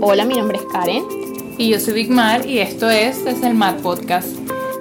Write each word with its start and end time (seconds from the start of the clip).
Hola, 0.00 0.24
mi 0.24 0.34
nombre 0.34 0.58
es 0.58 0.64
Karen. 0.64 1.04
Y 1.58 1.70
yo 1.70 1.78
soy 1.78 1.94
Big 1.94 2.10
Mar 2.10 2.44
y 2.44 2.58
esto 2.58 2.90
es 2.90 3.24
Desde 3.24 3.46
el 3.46 3.54
Mar 3.54 3.76
Podcast. 3.78 4.28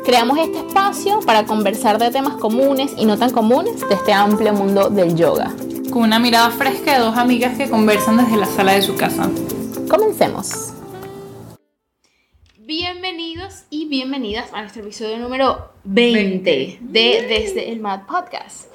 Creamos 0.04 0.38
este 0.40 0.58
espacio 0.58 1.20
para 1.22 1.46
conversar 1.46 2.00
de 2.00 2.10
temas 2.10 2.38
comunes 2.38 2.92
y 2.98 3.06
no 3.06 3.18
tan 3.18 3.32
comunes 3.32 3.88
de 3.88 3.94
este 3.94 4.14
amplio 4.14 4.54
mundo 4.54 4.90
del 4.90 5.16
yoga. 5.16 5.54
Con 5.92 6.04
una 6.04 6.18
mirada 6.18 6.50
fresca 6.50 6.94
de 6.94 7.00
dos 7.00 7.18
amigas 7.18 7.56
que 7.56 7.70
conversan 7.70 8.18
desde 8.18 8.36
la 8.36 8.48
sala 8.48 8.74
de 8.74 8.82
su 8.82 8.96
casa. 8.96 9.30
Comencemos. 9.88 10.74
Bienvenidos 12.58 13.66
y 13.70 13.88
bienvenidas 13.88 14.52
a 14.54 14.62
nuestro 14.62 14.82
episodio 14.82 15.20
número 15.20 15.72
20, 15.84 16.80
de 16.82 17.26
Desde 17.30 17.72
el 17.72 17.80
Mad 17.80 18.08
Podcast. 18.08 18.72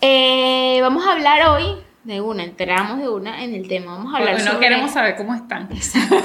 Eh, 0.00 0.80
vamos 0.82 1.06
a 1.06 1.12
hablar 1.12 1.48
hoy 1.50 1.86
de 2.06 2.20
una, 2.20 2.44
entramos 2.44 2.98
de 2.98 3.08
una 3.08 3.42
en 3.42 3.54
el 3.54 3.66
tema. 3.68 3.96
Vamos 3.96 4.14
a 4.14 4.18
hablar 4.18 4.34
Bueno, 4.34 4.44
no 4.46 4.52
sobre... 4.54 4.66
queremos 4.68 4.90
saber 4.92 5.16
cómo 5.16 5.34
están. 5.34 5.68
Exacto. 5.72 6.16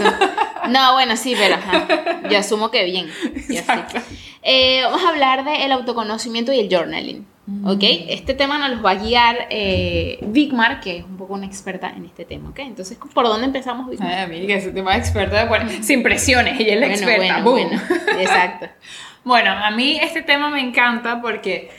No, 0.69 0.93
bueno, 0.93 1.18
sí, 1.18 1.36
pero 1.37 1.56
ajá. 1.56 1.87
yo 2.29 2.37
asumo 2.37 2.69
que 2.69 2.86
bien. 2.86 3.10
Exacto. 3.50 4.00
Eh, 4.43 4.82
vamos 4.83 5.04
a 5.04 5.09
hablar 5.09 5.43
del 5.43 5.71
autoconocimiento 5.71 6.54
y 6.54 6.59
el 6.59 6.70
journaling. 6.70 7.25
¿Ok? 7.65 7.79
Este 7.82 8.33
tema 8.36 8.57
nos 8.59 8.70
los 8.70 8.86
va 8.86 8.92
a 8.92 8.96
guiar 8.96 9.47
eh, 9.50 10.20
Vigmar, 10.21 10.79
que 10.79 10.97
es 11.00 11.04
un 11.04 11.18
poco 11.18 11.33
una 11.33 11.46
experta 11.47 11.89
en 11.89 12.06
este 12.06 12.23
tema. 12.25 12.50
¿Ok? 12.50 12.59
Entonces, 12.59 12.98
¿por 13.14 13.25
dónde 13.25 13.48
empezamos, 13.48 13.89
Vigmar? 13.89 14.14
Ay, 14.14 14.23
amiga, 14.23 14.56
ese 14.56 14.71
tema 14.71 14.93
de 14.93 15.00
experta, 15.00 15.45
bueno, 15.45 15.70
sin 15.82 16.04
presiones, 16.04 16.59
ella 16.59 16.75
es 16.75 16.79
la 16.79 16.87
Bueno, 16.87 16.93
experta. 16.95 17.42
bueno, 17.42 17.43
¡boom! 17.43 17.79
bueno. 18.07 18.21
Exacto. 18.21 18.68
Bueno, 19.23 19.51
a 19.51 19.70
mí 19.70 20.00
este 20.01 20.23
tema 20.23 20.50
me 20.50 20.61
encanta 20.61 21.21
porque 21.21 21.70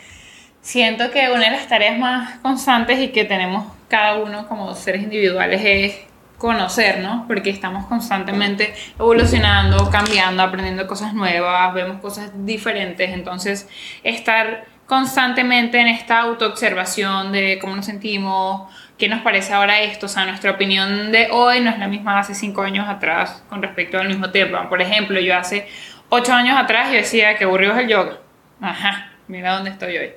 siento 0.60 1.10
que 1.10 1.28
una 1.28 1.46
de 1.46 1.50
las 1.50 1.66
tareas 1.66 1.98
más 1.98 2.38
constantes 2.38 3.00
y 3.00 3.08
que 3.08 3.24
tenemos 3.24 3.66
cada 3.92 4.16
uno 4.16 4.48
como 4.48 4.74
seres 4.74 5.02
individuales 5.02 5.60
es 5.62 6.00
conocernos, 6.38 7.26
porque 7.26 7.50
estamos 7.50 7.84
constantemente 7.84 8.72
evolucionando, 8.98 9.90
cambiando, 9.90 10.42
aprendiendo 10.42 10.86
cosas 10.86 11.12
nuevas, 11.12 11.74
vemos 11.74 12.00
cosas 12.00 12.30
diferentes, 12.46 13.10
entonces 13.10 13.68
estar 14.02 14.64
constantemente 14.86 15.78
en 15.78 15.88
esta 15.88 16.20
autoobservación 16.20 17.32
de 17.32 17.58
cómo 17.60 17.76
nos 17.76 17.84
sentimos, 17.84 18.62
qué 18.96 19.10
nos 19.10 19.20
parece 19.20 19.52
ahora 19.52 19.82
esto, 19.82 20.06
o 20.06 20.08
sea, 20.08 20.24
nuestra 20.24 20.52
opinión 20.52 21.12
de 21.12 21.28
hoy 21.30 21.60
no 21.60 21.68
es 21.68 21.78
la 21.78 21.86
misma 21.86 22.14
de 22.14 22.20
hace 22.20 22.34
cinco 22.34 22.62
años 22.62 22.88
atrás 22.88 23.44
con 23.50 23.60
respecto 23.60 23.98
al 23.98 24.08
mismo 24.08 24.30
tema. 24.30 24.70
Por 24.70 24.80
ejemplo, 24.80 25.20
yo 25.20 25.36
hace 25.36 25.68
ocho 26.08 26.32
años 26.32 26.58
atrás 26.58 26.88
yo 26.88 26.96
decía 26.96 27.36
que 27.36 27.44
aburrido 27.44 27.74
es 27.74 27.80
el 27.80 27.88
yoga. 27.88 28.16
Ajá, 28.58 29.12
mira 29.28 29.52
dónde 29.52 29.68
estoy 29.68 29.98
hoy. 29.98 30.12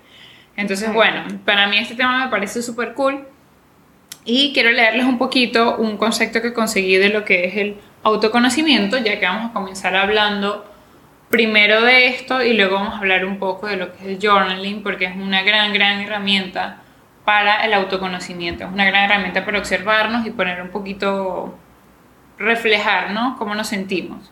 Entonces, 0.56 0.94
bueno, 0.94 1.26
para 1.44 1.68
mí 1.68 1.78
este 1.78 1.96
tema 1.96 2.24
me 2.24 2.32
parece 2.32 2.62
súper 2.62 2.94
cool 2.94 3.35
y 4.26 4.52
quiero 4.54 4.72
leerles 4.72 5.06
un 5.06 5.18
poquito 5.18 5.78
un 5.78 5.98
concepto 5.98 6.42
que 6.42 6.52
conseguí 6.52 6.98
de 6.98 7.10
lo 7.10 7.24
que 7.24 7.46
es 7.46 7.56
el 7.56 7.78
autoconocimiento, 8.04 8.98
ya 8.98 9.20
que 9.20 9.26
vamos 9.26 9.52
a 9.52 9.54
comenzar 9.54 9.96
hablando 9.96 10.66
primero 11.30 11.82
de 11.82 12.08
esto 12.08 12.44
y 12.44 12.54
luego 12.54 12.76
vamos 12.76 12.96
a 12.96 12.98
hablar 12.98 13.26
un 13.26 13.38
poco 13.38 13.68
de 13.68 13.78
lo 13.78 13.94
que 13.94 14.04
es 14.04 14.08
el 14.08 14.20
journaling, 14.20 14.84
porque 14.84 15.06
es 15.06 15.16
una 15.16 15.44
gran, 15.44 15.74
gran 15.74 16.02
herramienta 16.02 16.82
para 17.24 17.66
el 17.66 17.74
autoconocimiento, 17.74 18.66
es 18.66 18.72
una 18.72 18.86
gran 18.86 19.06
herramienta 19.06 19.46
para 19.46 19.60
observarnos 19.60 20.26
y 20.26 20.32
poner 20.32 20.62
un 20.62 20.70
poquito, 20.70 21.58
reflejar, 22.38 23.12
¿no? 23.12 23.36
Cómo 23.38 23.56
nos 23.56 23.68
sentimos. 23.68 24.32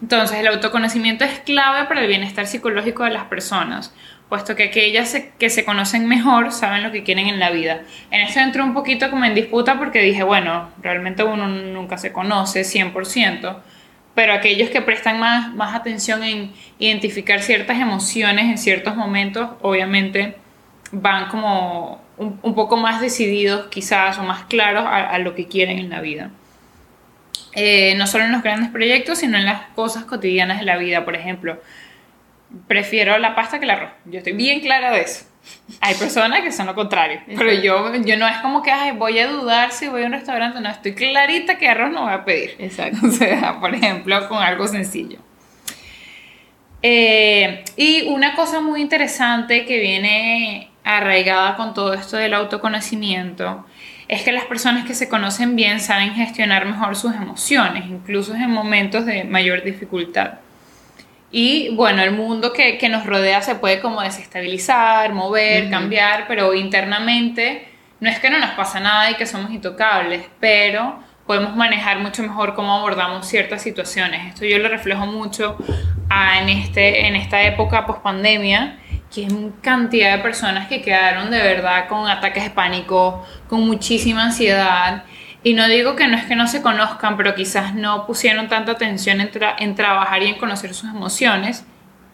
Entonces, 0.00 0.38
el 0.38 0.46
autoconocimiento 0.46 1.24
es 1.24 1.40
clave 1.40 1.86
para 1.86 2.02
el 2.02 2.08
bienestar 2.08 2.46
psicológico 2.46 3.04
de 3.04 3.10
las 3.10 3.24
personas, 3.24 3.94
puesto 4.32 4.56
que 4.56 4.62
aquellas 4.62 5.14
que 5.38 5.50
se 5.50 5.62
conocen 5.62 6.08
mejor 6.08 6.52
saben 6.52 6.82
lo 6.82 6.90
que 6.90 7.02
quieren 7.02 7.26
en 7.26 7.38
la 7.38 7.50
vida. 7.50 7.82
En 8.10 8.22
esto 8.22 8.40
entré 8.40 8.62
un 8.62 8.72
poquito 8.72 9.10
como 9.10 9.26
en 9.26 9.34
disputa 9.34 9.78
porque 9.78 10.00
dije, 10.00 10.22
bueno, 10.22 10.70
realmente 10.80 11.22
uno 11.22 11.48
nunca 11.48 11.98
se 11.98 12.12
conoce 12.12 12.62
100%, 12.62 13.58
pero 14.14 14.32
aquellos 14.32 14.70
que 14.70 14.80
prestan 14.80 15.20
más, 15.20 15.54
más 15.54 15.74
atención 15.74 16.22
en 16.22 16.50
identificar 16.78 17.42
ciertas 17.42 17.78
emociones 17.78 18.46
en 18.46 18.56
ciertos 18.56 18.96
momentos, 18.96 19.50
obviamente 19.60 20.34
van 20.92 21.28
como 21.28 22.00
un, 22.16 22.54
poco 22.54 22.78
más 22.78 23.02
decididos 23.02 23.66
quizás 23.66 24.18
o 24.18 24.22
más 24.22 24.44
claros 24.44 24.86
a, 24.86 25.10
a 25.10 25.18
lo 25.18 25.34
que 25.34 25.46
quieren 25.46 25.78
en 25.78 25.90
la 25.90 26.00
vida. 26.00 26.30
Eh, 27.54 27.94
no 27.96 28.06
solo 28.06 28.24
en 28.24 28.32
los 28.32 28.42
grandes 28.42 28.70
proyectos, 28.70 29.18
sino 29.18 29.36
en 29.36 29.44
las 29.44 29.60
cosas 29.74 30.04
cotidianas 30.04 30.60
de 30.60 30.64
la 30.64 30.78
vida. 30.78 31.04
Por 31.04 31.14
ejemplo, 31.14 31.60
prefiero 32.68 33.18
la 33.18 33.34
pasta 33.34 33.58
que 33.58 33.64
el 33.64 33.70
arroz. 33.70 33.90
Yo 34.04 34.18
estoy 34.18 34.32
bien 34.32 34.60
clara 34.60 34.90
de 34.92 35.02
eso. 35.02 35.26
Hay 35.80 35.94
personas 35.96 36.42
que 36.42 36.52
son 36.52 36.66
lo 36.66 36.74
contrario, 36.74 37.20
pero 37.26 37.52
yo, 37.52 37.92
yo 38.04 38.16
no 38.16 38.28
es 38.28 38.36
como 38.38 38.62
que 38.62 38.70
"Ay, 38.70 38.92
voy 38.92 39.18
a 39.18 39.26
dudar 39.26 39.72
si 39.72 39.88
voy 39.88 40.04
a 40.04 40.06
un 40.06 40.12
restaurante, 40.12 40.60
no, 40.60 40.68
estoy 40.70 40.94
clarita 40.94 41.58
que 41.58 41.68
arroz 41.68 41.90
no 41.90 42.02
voy 42.02 42.12
a 42.12 42.24
pedir. 42.24 42.54
Exacto. 42.58 42.98
O 43.06 43.10
sea, 43.10 43.58
por 43.58 43.74
ejemplo, 43.74 44.28
con 44.28 44.38
algo 44.38 44.68
sencillo. 44.68 45.18
Eh, 46.82 47.64
y 47.76 48.02
una 48.02 48.34
cosa 48.34 48.60
muy 48.60 48.80
interesante 48.80 49.64
que 49.66 49.78
viene 49.80 50.70
arraigada 50.84 51.56
con 51.56 51.74
todo 51.74 51.94
esto 51.94 52.16
del 52.16 52.34
autoconocimiento 52.34 53.64
es 54.08 54.22
que 54.22 54.32
las 54.32 54.44
personas 54.44 54.84
que 54.84 54.94
se 54.94 55.08
conocen 55.08 55.56
bien 55.56 55.80
saben 55.80 56.14
gestionar 56.14 56.66
mejor 56.66 56.96
sus 56.96 57.14
emociones, 57.14 57.86
incluso 57.86 58.34
en 58.34 58.50
momentos 58.50 59.06
de 59.06 59.24
mayor 59.24 59.62
dificultad. 59.62 60.34
Y 61.34 61.70
bueno, 61.74 62.02
el 62.02 62.12
mundo 62.12 62.52
que, 62.52 62.76
que 62.78 62.88
nos 62.90 63.06
rodea 63.06 63.40
se 63.40 63.54
puede 63.54 63.80
como 63.80 64.02
desestabilizar, 64.02 65.12
mover, 65.14 65.64
cambiar, 65.70 66.26
pero 66.28 66.52
internamente 66.54 67.68
no 68.00 68.10
es 68.10 68.18
que 68.18 68.28
no 68.30 68.38
nos 68.38 68.50
pasa 68.50 68.80
nada 68.80 69.10
y 69.10 69.14
que 69.14 69.24
somos 69.26 69.50
intocables, 69.50 70.26
pero 70.40 70.98
podemos 71.26 71.56
manejar 71.56 72.00
mucho 72.00 72.22
mejor 72.22 72.54
cómo 72.54 72.74
abordamos 72.76 73.26
ciertas 73.26 73.62
situaciones. 73.62 74.26
Esto 74.28 74.44
yo 74.44 74.58
lo 74.58 74.68
reflejo 74.68 75.06
mucho 75.06 75.56
a- 76.10 76.40
en, 76.40 76.50
este, 76.50 77.06
en 77.06 77.16
esta 77.16 77.42
época 77.42 77.86
post 77.86 78.02
pandemia, 78.02 78.78
que 79.14 79.24
es 79.24 79.32
cantidad 79.62 80.16
de 80.16 80.22
personas 80.22 80.68
que 80.68 80.82
quedaron 80.82 81.30
de 81.30 81.38
verdad 81.38 81.86
con 81.88 82.08
ataques 82.10 82.44
de 82.44 82.50
pánico, 82.50 83.24
con 83.48 83.60
muchísima 83.66 84.24
ansiedad. 84.24 85.04
Y 85.44 85.54
no 85.54 85.66
digo 85.68 85.96
que 85.96 86.06
no 86.06 86.16
es 86.16 86.24
que 86.24 86.36
no 86.36 86.46
se 86.46 86.62
conozcan, 86.62 87.16
pero 87.16 87.34
quizás 87.34 87.74
no 87.74 88.06
pusieron 88.06 88.48
tanta 88.48 88.72
atención 88.72 89.20
en, 89.20 89.30
tra- 89.32 89.56
en 89.58 89.74
trabajar 89.74 90.22
y 90.22 90.28
en 90.28 90.36
conocer 90.36 90.72
sus 90.74 90.88
emociones. 90.90 91.64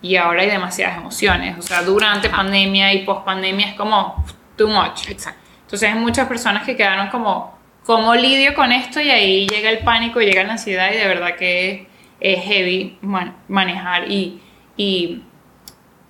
Y 0.01 0.17
ahora 0.17 0.43
hay 0.43 0.49
demasiadas 0.51 0.97
emociones. 0.97 1.59
O 1.59 1.63
sea, 1.63 1.83
durante 1.83 2.29
pandemia 2.31 2.95
y 2.95 3.05
post 3.05 3.25
pandemia 3.25 3.69
es 3.71 3.75
como 3.75 4.25
too 4.57 4.69
much. 4.69 5.09
Exacto. 5.09 5.41
Entonces 5.63 5.93
hay 5.93 5.99
muchas 5.99 6.27
personas 6.29 6.65
que 6.65 6.77
quedaron 6.77 7.09
como, 7.09 7.59
¿cómo 7.85 8.15
lidio 8.15 8.55
con 8.55 8.73
esto? 8.73 9.01
Y 9.01 9.11
ahí 9.11 9.47
llega 9.49 9.69
el 9.71 9.81
pánico, 9.81 10.21
llega 10.21 10.43
la 10.45 10.53
ansiedad 10.53 10.91
y 10.93 10.97
de 10.97 11.07
verdad 11.07 11.35
que 11.37 11.89
es 12.21 12.45
heavy 12.45 12.97
man- 13.03 13.37
manejar 13.49 14.11
y, 14.11 14.41
y 14.77 15.23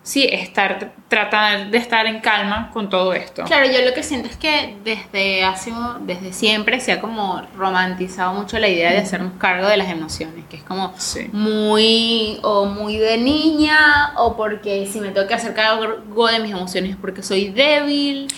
sí, 0.08 0.26
estar, 0.32 0.92
tratar 1.08 1.70
de 1.70 1.76
estar 1.76 2.06
en 2.06 2.20
calma 2.20 2.70
con 2.72 2.88
todo 2.88 3.12
esto. 3.12 3.44
Claro, 3.44 3.66
yo 3.70 3.82
lo 3.82 3.92
que 3.92 4.02
siento 4.02 4.26
es 4.26 4.36
que 4.38 4.74
desde 4.82 5.44
hace, 5.44 5.70
desde 6.00 6.32
siempre 6.32 6.80
se 6.80 6.92
ha 6.92 7.00
como 7.02 7.42
romantizado 7.54 8.32
mucho 8.32 8.58
la 8.58 8.68
idea 8.68 8.91
de 8.91 8.97
hacernos 8.98 9.34
cargo 9.38 9.68
de 9.68 9.76
las 9.76 9.91
emociones, 9.91 10.47
que 10.48 10.56
es 10.56 10.62
como 10.62 10.94
Sí. 10.97 11.28
muy 11.34 12.38
o 12.42 12.64
muy 12.64 12.97
de 12.97 13.18
niña 13.18 14.14
o 14.16 14.34
porque 14.34 14.86
si 14.91 14.98
me 14.98 15.10
tengo 15.10 15.26
que 15.28 15.34
hacer 15.34 15.52
cargo 15.52 16.26
de 16.28 16.38
mis 16.38 16.52
emociones 16.52 16.92
es 16.92 16.97
porque 16.97 17.22
soy 17.22 17.50
débil. 17.50 18.28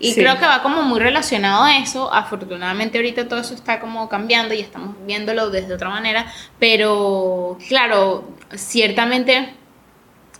Y 0.00 0.12
Sí. 0.14 0.20
creo 0.20 0.36
que 0.38 0.46
va 0.46 0.62
como 0.62 0.82
muy 0.82 0.98
relacionado 0.98 1.62
a 1.62 1.76
eso. 1.76 2.12
Afortunadamente 2.12 2.98
ahorita 2.98 3.28
todo 3.28 3.38
eso 3.38 3.54
está 3.54 3.78
como 3.78 4.08
cambiando 4.08 4.52
y 4.54 4.60
estamos 4.60 4.96
viéndolo 5.06 5.50
desde 5.50 5.74
otra 5.74 5.90
manera. 5.90 6.26
Pero 6.58 7.56
claro, 7.68 8.24
ciertamente 8.56 9.54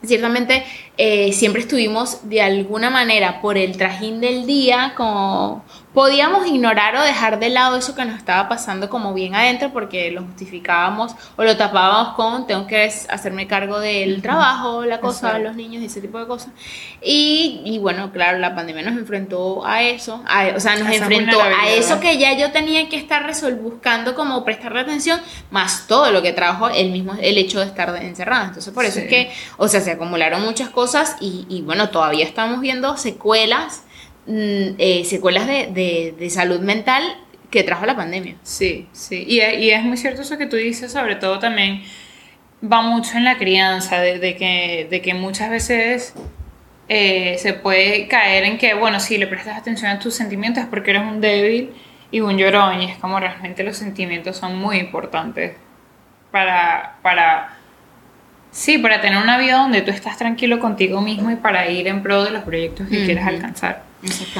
ciertamente 0.04 0.64
eh, 1.02 1.32
siempre 1.32 1.62
estuvimos 1.62 2.28
de 2.28 2.42
alguna 2.42 2.90
manera 2.90 3.40
por 3.40 3.56
el 3.56 3.74
trajín 3.78 4.20
del 4.20 4.44
día, 4.46 4.92
como 4.98 5.64
podíamos 5.94 6.46
ignorar 6.46 6.94
o 6.94 7.02
dejar 7.02 7.40
de 7.40 7.48
lado 7.48 7.76
eso 7.76 7.94
que 7.96 8.04
nos 8.04 8.16
estaba 8.16 8.48
pasando 8.48 8.88
como 8.90 9.12
bien 9.14 9.34
adentro 9.34 9.72
porque 9.72 10.10
lo 10.12 10.22
justificábamos 10.22 11.16
o 11.36 11.42
lo 11.42 11.56
tapábamos 11.56 12.14
con 12.14 12.46
tengo 12.46 12.66
que 12.68 12.84
hacerme 13.08 13.48
cargo 13.48 13.80
del 13.80 14.20
trabajo, 14.22 14.84
la 14.84 15.00
cosa, 15.00 15.38
los 15.40 15.56
niños 15.56 15.82
y 15.82 15.86
ese 15.86 16.00
tipo 16.02 16.18
de 16.20 16.26
cosas. 16.26 16.50
Y, 17.02 17.62
y 17.64 17.78
bueno, 17.78 18.12
claro, 18.12 18.38
la 18.38 18.54
pandemia 18.54 18.82
nos 18.82 18.98
enfrentó 18.98 19.64
a 19.66 19.82
eso, 19.82 20.22
a- 20.28 20.52
o 20.54 20.60
sea, 20.60 20.76
nos 20.76 20.88
esa 20.92 21.06
enfrentó 21.06 21.40
a 21.42 21.68
eso 21.70 21.98
que 21.98 22.18
ya 22.18 22.36
yo 22.36 22.52
tenía 22.52 22.88
que 22.90 22.96
estar 22.96 23.24
buscando 23.60 24.14
como 24.14 24.44
prestarle 24.44 24.80
atención, 24.80 25.18
más 25.50 25.86
todo 25.88 26.12
lo 26.12 26.20
que 26.22 26.32
trajo 26.32 26.68
el 26.68 26.90
mismo, 26.92 27.14
el 27.20 27.38
hecho 27.38 27.58
de 27.60 27.66
estar 27.66 27.88
encerrada. 28.02 28.44
Entonces, 28.46 28.72
por 28.72 28.84
eso 28.84 28.98
Sí. 29.00 29.06
es 29.06 29.08
que, 29.08 29.32
o 29.56 29.66
sea, 29.66 29.80
se 29.80 29.92
acumularon 29.92 30.42
muchas 30.42 30.68
cosas 30.68 30.89
y, 31.20 31.46
y 31.48 31.62
bueno, 31.62 31.90
todavía 31.90 32.24
estamos 32.24 32.60
viendo 32.60 32.96
secuelas, 32.96 33.84
mm, 34.26 34.76
eh, 34.78 35.04
secuelas 35.04 35.46
de, 35.46 35.68
de, 35.68 36.14
de 36.18 36.30
salud 36.30 36.60
mental 36.60 37.02
que 37.50 37.62
trajo 37.62 37.86
la 37.86 37.96
pandemia. 37.96 38.36
Sí, 38.42 38.88
sí. 38.92 39.24
Y, 39.26 39.40
y 39.40 39.70
es 39.70 39.82
muy 39.82 39.96
cierto 39.96 40.22
eso 40.22 40.38
que 40.38 40.46
tú 40.46 40.56
dices, 40.56 40.92
sobre 40.92 41.16
todo 41.16 41.38
también 41.38 41.82
va 42.62 42.82
mucho 42.82 43.16
en 43.16 43.24
la 43.24 43.38
crianza, 43.38 44.00
de, 44.00 44.18
de 44.18 44.36
que, 44.36 44.86
de 44.90 45.00
que 45.00 45.14
muchas 45.14 45.50
veces 45.50 46.14
eh, 46.88 47.36
se 47.38 47.54
puede 47.54 48.06
caer 48.08 48.44
en 48.44 48.58
que, 48.58 48.74
bueno, 48.74 49.00
si 49.00 49.18
le 49.18 49.26
prestas 49.26 49.56
atención 49.58 49.90
a 49.90 49.98
tus 49.98 50.14
sentimientos 50.14 50.64
es 50.64 50.68
porque 50.68 50.90
eres 50.90 51.02
un 51.02 51.20
débil 51.20 51.72
y 52.10 52.20
un 52.20 52.36
llorón, 52.36 52.82
y 52.82 52.90
es 52.90 52.98
como 52.98 53.20
realmente 53.20 53.62
los 53.62 53.76
sentimientos 53.76 54.36
son 54.36 54.58
muy 54.58 54.78
importantes 54.78 55.56
para, 56.30 56.96
para, 57.02 57.56
sí, 58.50 58.78
para 58.78 59.00
tener 59.00 59.22
una 59.22 59.38
vida 59.38 59.58
donde 59.58 59.82
tú 59.82 59.90
estás 59.90 60.18
tranquilo 60.18 60.60
contigo 60.60 61.00
mismo 61.00 61.30
y 61.30 61.36
para 61.36 61.68
ir 61.68 61.88
en 61.88 62.02
pro 62.02 62.24
de 62.24 62.30
los 62.30 62.42
proyectos 62.42 62.88
que 62.88 63.04
quieres 63.04 63.26
alcanzar. 63.26 63.84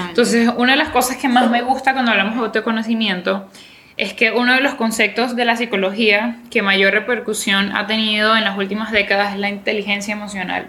Entonces, 0.09 0.51
una 0.57 0.73
de 0.73 0.79
las 0.79 0.89
cosas 0.89 1.17
que 1.17 1.29
más 1.29 1.51
me 1.51 1.63
gusta 1.63 1.93
cuando 1.93 2.11
hablamos 2.11 2.35
de 2.35 2.41
autoconocimiento 2.41 3.49
es 3.97 4.15
que 4.15 4.31
uno 4.31 4.55
de 4.55 4.63
los 4.63 4.75
conceptos 4.75 5.37
de 5.37 5.45
la 5.45 5.57
psicología 5.57 6.39
que 6.51 6.63
mayor 6.63 6.95
repercusión 6.95 7.77
ha 7.77 7.87
tenido 7.87 8.35
en 8.37 8.45
las 8.45 8.57
últimas 8.57 8.93
décadas 8.93 9.35
es 9.35 9.39
la 9.39 9.51
inteligencia 9.51 10.15
emocional. 10.15 10.69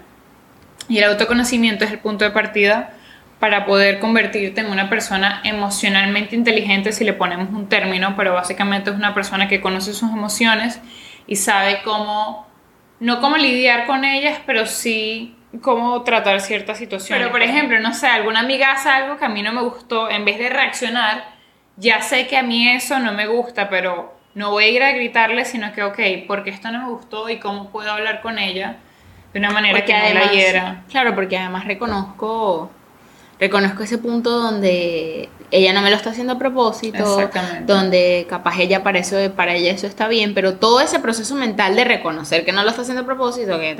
Y 0.89 0.97
el 0.97 1.05
autoconocimiento 1.05 1.85
es 1.85 1.91
el 1.91 1.99
punto 1.99 2.25
de 2.25 2.31
partida 2.31 2.91
para 3.39 3.65
poder 3.65 3.99
convertirte 3.99 4.61
en 4.61 4.67
una 4.67 4.89
persona 4.89 5.41
emocionalmente 5.45 6.35
inteligente, 6.35 6.91
si 6.91 7.05
le 7.05 7.13
ponemos 7.13 7.49
un 7.49 7.69
término, 7.69 8.15
pero 8.17 8.33
básicamente 8.33 8.89
es 8.89 8.95
una 8.95 9.13
persona 9.13 9.47
que 9.47 9.61
conoce 9.61 9.93
sus 9.93 10.11
emociones 10.11 10.79
y 11.25 11.37
sabe 11.37 11.79
cómo, 11.83 12.47
no 13.01 13.19
cómo 13.19 13.35
lidiar 13.35 13.87
con 13.87 14.05
ellas, 14.05 14.39
pero 14.45 14.65
sí 14.65 15.35
cómo 15.61 16.03
tratar 16.03 16.39
ciertas 16.39 16.77
situaciones. 16.77 17.21
Pero, 17.21 17.31
por 17.31 17.41
ejemplo, 17.41 17.79
no 17.79 17.93
sé, 17.93 18.07
alguna 18.07 18.39
amiga 18.39 18.71
hace 18.71 18.87
algo 18.89 19.17
que 19.17 19.25
a 19.25 19.29
mí 19.29 19.41
no 19.41 19.51
me 19.51 19.61
gustó, 19.61 20.09
en 20.09 20.23
vez 20.23 20.37
de 20.37 20.49
reaccionar, 20.49 21.25
ya 21.75 22.01
sé 22.01 22.27
que 22.27 22.37
a 22.37 22.43
mí 22.43 22.69
eso 22.69 22.99
no 22.99 23.11
me 23.11 23.27
gusta, 23.27 23.69
pero 23.69 24.15
no 24.35 24.51
voy 24.51 24.65
a 24.65 24.69
ir 24.69 24.83
a 24.83 24.91
gritarle, 24.91 25.45
sino 25.45 25.73
que, 25.73 25.83
ok, 25.83 25.99
porque 26.27 26.51
esto 26.51 26.71
no 26.71 26.79
me 26.83 26.89
gustó 26.89 27.27
y 27.27 27.39
cómo 27.39 27.69
puedo 27.71 27.91
hablar 27.91 28.21
con 28.21 28.37
ella 28.37 28.77
de 29.33 29.39
una 29.39 29.49
manera 29.49 29.83
que 29.83 29.93
no 29.93 30.13
la 30.13 30.31
hiera. 30.31 30.83
Claro, 30.89 31.15
porque 31.15 31.37
además 31.37 31.65
reconozco 31.65 32.71
reconozco 33.41 33.81
ese 33.81 33.97
punto 33.97 34.29
donde 34.29 35.27
ella 35.49 35.73
no 35.73 35.81
me 35.81 35.89
lo 35.89 35.95
está 35.95 36.11
haciendo 36.11 36.33
a 36.33 36.37
propósito, 36.37 37.27
donde 37.65 38.27
capaz 38.29 38.59
ella 38.59 38.83
para 38.83 38.99
eso, 38.99 39.17
para 39.35 39.55
ella 39.55 39.71
eso 39.71 39.87
está 39.87 40.07
bien, 40.07 40.35
pero 40.35 40.53
todo 40.53 40.79
ese 40.79 40.99
proceso 40.99 41.33
mental 41.33 41.75
de 41.75 41.83
reconocer 41.83 42.45
que 42.45 42.51
no 42.51 42.61
lo 42.61 42.69
está 42.69 42.83
haciendo 42.83 43.01
a 43.01 43.05
propósito, 43.05 43.59
que 43.59 43.75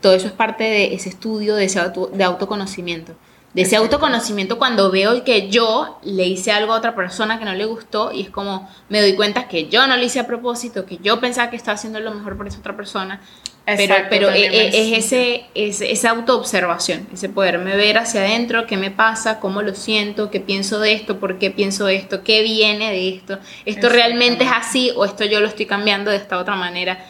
todo 0.00 0.14
eso 0.14 0.28
es 0.28 0.32
parte 0.32 0.62
de 0.62 0.94
ese 0.94 1.08
estudio 1.08 1.56
de 1.56 1.64
ese 1.64 1.80
de 2.12 2.24
autoconocimiento. 2.24 3.14
De 3.52 3.62
ese 3.62 3.76
autoconocimiento 3.76 4.58
cuando 4.58 4.90
veo 4.90 5.22
que 5.24 5.48
yo 5.48 5.98
le 6.02 6.26
hice 6.26 6.52
algo 6.52 6.72
a 6.72 6.76
otra 6.76 6.94
persona 6.94 7.38
que 7.38 7.44
no 7.44 7.52
le 7.52 7.64
gustó 7.64 8.12
y 8.12 8.22
es 8.22 8.30
como 8.30 8.68
me 8.88 9.00
doy 9.00 9.14
cuenta 9.14 9.48
que 9.48 9.68
yo 9.68 9.86
no 9.88 9.96
lo 9.96 10.04
hice 10.04 10.20
a 10.20 10.26
propósito, 10.26 10.86
que 10.86 10.98
yo 10.98 11.18
pensaba 11.18 11.50
que 11.50 11.56
estaba 11.56 11.74
haciendo 11.74 11.98
lo 11.98 12.12
mejor 12.12 12.36
por 12.36 12.46
esa 12.46 12.58
otra 12.58 12.76
persona 12.76 13.20
pero, 13.64 13.94
pero 14.10 14.30
e, 14.30 14.46
e, 14.46 14.68
es, 14.68 15.04
ese, 15.04 15.46
es 15.54 15.80
esa 15.80 16.10
autoobservación, 16.10 17.06
ese 17.12 17.30
poderme 17.30 17.76
ver 17.76 17.96
hacia 17.96 18.20
adentro, 18.20 18.66
qué 18.66 18.76
me 18.76 18.90
pasa, 18.90 19.40
cómo 19.40 19.62
lo 19.62 19.74
siento, 19.74 20.30
qué 20.30 20.40
pienso 20.40 20.80
de 20.80 20.92
esto, 20.92 21.18
por 21.18 21.38
qué 21.38 21.50
pienso 21.50 21.86
de 21.86 21.96
esto, 21.96 22.22
qué 22.22 22.42
viene 22.42 22.90
de 22.90 23.08
esto, 23.08 23.38
esto 23.64 23.88
realmente 23.88 24.44
es 24.44 24.50
así 24.52 24.92
o 24.94 25.06
esto 25.06 25.24
yo 25.24 25.40
lo 25.40 25.48
estoy 25.48 25.64
cambiando 25.64 26.10
de 26.10 26.18
esta 26.18 26.38
otra 26.38 26.56
manera. 26.56 27.06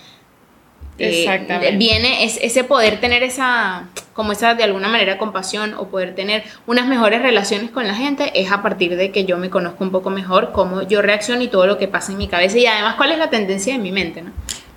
Eh, 0.96 1.24
Exactamente. 1.24 1.76
viene 1.76 2.24
es, 2.24 2.38
ese 2.40 2.62
poder 2.62 3.00
tener 3.00 3.24
esa, 3.24 3.88
como 4.12 4.30
esa 4.30 4.54
de 4.54 4.62
alguna 4.62 4.86
manera 4.86 5.18
compasión 5.18 5.74
o 5.74 5.88
poder 5.88 6.14
tener 6.14 6.44
unas 6.68 6.86
mejores 6.86 7.20
relaciones 7.20 7.72
con 7.72 7.88
la 7.88 7.96
gente 7.96 8.30
es 8.40 8.52
a 8.52 8.62
partir 8.62 8.94
de 8.94 9.10
que 9.10 9.24
yo 9.24 9.36
me 9.36 9.50
conozco 9.50 9.82
un 9.82 9.90
poco 9.90 10.10
mejor, 10.10 10.52
cómo 10.52 10.82
yo 10.82 11.02
reacciono 11.02 11.42
y 11.42 11.48
todo 11.48 11.66
lo 11.66 11.78
que 11.78 11.88
pasa 11.88 12.12
en 12.12 12.18
mi 12.18 12.28
cabeza 12.28 12.58
y 12.58 12.66
además 12.66 12.94
cuál 12.94 13.10
es 13.10 13.18
la 13.18 13.28
tendencia 13.28 13.72
de 13.72 13.80
mi 13.80 13.90
mente, 13.90 14.22
¿no? 14.22 14.30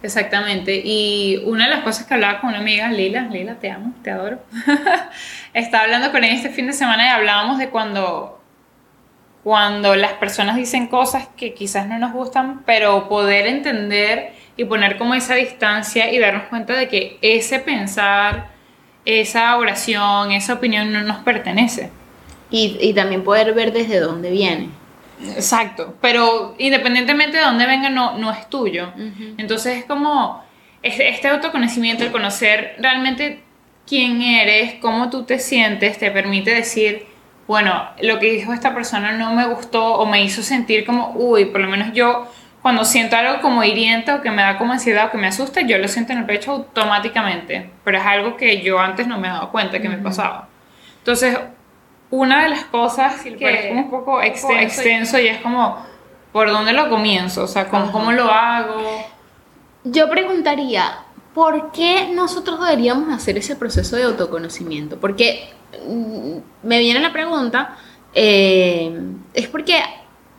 Exactamente. 0.03 0.81
Y 0.83 1.41
una 1.45 1.65
de 1.65 1.71
las 1.71 1.83
cosas 1.83 2.05
que 2.05 2.13
hablaba 2.13 2.39
con 2.39 2.49
una 2.49 2.59
amiga, 2.59 2.89
Lila, 2.91 3.21
Lila, 3.31 3.55
te 3.55 3.71
amo, 3.71 3.93
te 4.03 4.11
adoro. 4.11 4.39
Estaba 5.53 5.85
hablando 5.85 6.11
con 6.11 6.23
ella 6.23 6.35
este 6.35 6.49
fin 6.49 6.67
de 6.67 6.73
semana 6.73 7.05
y 7.05 7.09
hablábamos 7.09 7.57
de 7.57 7.69
cuando, 7.69 8.39
cuando 9.43 9.95
las 9.95 10.13
personas 10.13 10.55
dicen 10.55 10.87
cosas 10.87 11.27
que 11.35 11.53
quizás 11.53 11.87
no 11.87 11.97
nos 11.97 12.13
gustan, 12.13 12.63
pero 12.65 13.09
poder 13.09 13.47
entender 13.47 14.33
y 14.55 14.65
poner 14.65 14.97
como 14.97 15.15
esa 15.15 15.35
distancia 15.35 16.11
y 16.11 16.19
darnos 16.19 16.43
cuenta 16.43 16.73
de 16.73 16.87
que 16.87 17.17
ese 17.21 17.59
pensar, 17.59 18.49
esa 19.05 19.57
oración, 19.57 20.31
esa 20.31 20.53
opinión 20.53 20.93
no 20.93 21.01
nos 21.01 21.17
pertenece. 21.17 21.89
Y, 22.49 22.77
y 22.79 22.93
también 22.93 23.23
poder 23.23 23.53
ver 23.53 23.73
desde 23.73 23.99
dónde 23.99 24.31
viene. 24.31 24.69
Exacto, 25.19 25.95
pero 26.01 26.55
independientemente 26.57 27.37
de 27.37 27.43
dónde 27.43 27.65
venga, 27.65 27.89
no, 27.89 28.17
no 28.17 28.31
es 28.31 28.49
tuyo. 28.49 28.91
Entonces 29.37 29.77
es 29.77 29.85
como 29.85 30.43
este 30.83 31.27
autoconocimiento, 31.27 32.03
el 32.03 32.11
conocer 32.11 32.75
realmente 32.79 33.43
quién 33.87 34.21
eres, 34.21 34.75
cómo 34.75 35.09
tú 35.09 35.23
te 35.23 35.39
sientes, 35.39 35.97
te 35.97 36.11
permite 36.11 36.53
decir, 36.53 37.07
bueno, 37.47 37.89
lo 38.01 38.19
que 38.19 38.31
dijo 38.31 38.53
esta 38.53 38.73
persona 38.73 39.13
no 39.13 39.33
me 39.33 39.47
gustó 39.47 39.95
o 39.95 40.05
me 40.05 40.23
hizo 40.23 40.43
sentir 40.43 40.85
como, 40.85 41.13
uy, 41.15 41.45
por 41.45 41.61
lo 41.61 41.69
menos 41.69 41.93
yo 41.93 42.29
cuando 42.61 42.83
siento 42.83 43.15
algo 43.15 43.41
como 43.41 43.63
hiriente 43.63 44.11
o 44.11 44.21
que 44.21 44.29
me 44.29 44.41
da 44.41 44.57
como 44.57 44.73
ansiedad 44.73 45.07
o 45.07 45.11
que 45.11 45.17
me 45.17 45.27
asusta, 45.27 45.61
yo 45.61 45.77
lo 45.77 45.87
siento 45.87 46.11
en 46.11 46.19
el 46.19 46.25
pecho 46.25 46.51
automáticamente, 46.51 47.69
pero 47.85 47.97
es 47.97 48.05
algo 48.05 48.35
que 48.35 48.61
yo 48.61 48.79
antes 48.79 49.07
no 49.07 49.17
me 49.17 49.27
he 49.29 49.31
dado 49.31 49.51
cuenta 49.51 49.79
que 49.79 49.87
me 49.87 49.97
pasaba. 49.97 50.49
Entonces, 50.97 51.37
una 52.09 52.43
de 52.43 52.49
las 52.49 52.65
cosas 52.65 53.21
que 53.21 53.69
es 53.69 53.75
un 53.75 53.89
poco 53.89 54.21
extenso 54.21 55.19
y 55.19 55.27
es 55.27 55.41
como, 55.41 55.77
¿por 56.31 56.49
dónde 56.49 56.73
lo 56.73 56.89
comienzo? 56.89 57.43
O 57.43 57.47
sea, 57.47 57.67
¿cómo, 57.69 57.91
¿cómo 57.91 58.11
lo 58.11 58.31
hago? 58.31 59.05
Yo 59.83 60.09
preguntaría, 60.09 60.99
¿por 61.33 61.71
qué 61.71 62.09
nosotros 62.13 62.59
deberíamos 62.59 63.13
hacer 63.13 63.37
ese 63.37 63.55
proceso 63.55 63.95
de 63.95 64.03
autoconocimiento? 64.03 64.99
Porque 64.99 65.49
mm, 65.87 66.37
me 66.63 66.79
viene 66.79 66.99
la 66.99 67.11
pregunta, 67.11 67.77
eh, 68.13 68.99
es 69.33 69.47
porque 69.47 69.79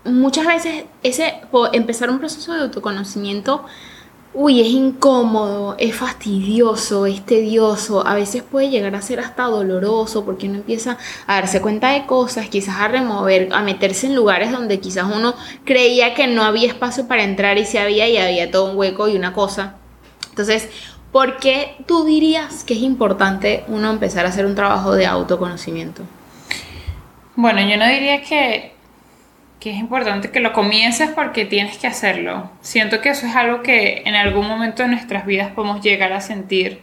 muchas 0.05 0.47
veces 0.47 0.85
ese 1.03 1.41
empezar 1.73 2.11
un 2.11 2.19
proceso 2.19 2.53
de 2.55 2.63
autoconocimiento 2.63 3.65
uy, 4.35 4.61
es 4.61 4.69
incómodo, 4.69 5.75
es 5.79 5.97
fastidioso, 5.97 7.07
es 7.07 7.25
tedioso, 7.25 8.07
a 8.07 8.15
veces 8.15 8.43
puede 8.43 8.71
llegar 8.71 8.95
a 8.95 9.03
ser 9.03 9.21
hasta 9.21 9.45
doloroso 9.45 10.25
porque 10.25 10.47
uno 10.47 10.57
empieza 10.57 10.99
a 11.27 11.35
darse 11.37 11.61
cuenta 11.61 11.93
de 11.93 12.07
cosas, 12.07 12.49
quizás 12.49 12.77
a 12.77 12.89
remover, 12.89 13.49
a 13.53 13.63
meterse 13.63 14.07
en 14.07 14.15
lugares 14.15 14.53
donde 14.53 14.81
quizás 14.81 15.07
uno 15.13 15.35
creía 15.65 16.15
que 16.15 16.27
no 16.27 16.45
había 16.45 16.69
espacio 16.69 17.09
para 17.09 17.25
entrar 17.25 17.59
y 17.59 17.65
se 17.65 17.79
había 17.79 18.09
y 18.09 18.19
había 18.19 18.51
todo 18.51 18.71
un 18.71 18.77
hueco 18.77 19.09
y 19.09 19.17
una 19.17 19.33
cosa. 19.33 19.77
Entonces, 20.31 20.69
¿por 21.11 21.39
qué 21.39 21.77
tú 21.87 22.05
dirías 22.05 22.65
que 22.65 22.75
es 22.75 22.81
importante 22.81 23.65
uno 23.69 23.91
empezar 23.91 24.25
a 24.27 24.29
hacer 24.29 24.47
un 24.47 24.55
trabajo 24.55 24.95
de 24.95 25.07
autoconocimiento? 25.07 26.03
Bueno, 27.35 27.61
yo 27.61 27.77
no 27.77 27.87
diría 27.87 28.23
que 28.23 28.78
que 29.61 29.71
es 29.71 29.77
importante 29.77 30.31
que 30.31 30.41
lo 30.41 30.53
comiences 30.53 31.11
porque 31.11 31.45
tienes 31.45 31.79
que 31.79 31.89
hacerlo. 31.89 32.51
Siento 32.61 33.01
que 33.01 33.11
eso 33.11 33.27
es 33.27 33.35
algo 33.35 33.63
que 33.63 34.03
en 34.05 34.15
algún 34.15 34.47
momento 34.47 34.83
de 34.83 34.91
nuestras 34.91 35.27
vidas 35.27 35.51
podemos 35.51 35.81
llegar 35.81 36.13
a 36.13 36.21
sentir. 36.21 36.81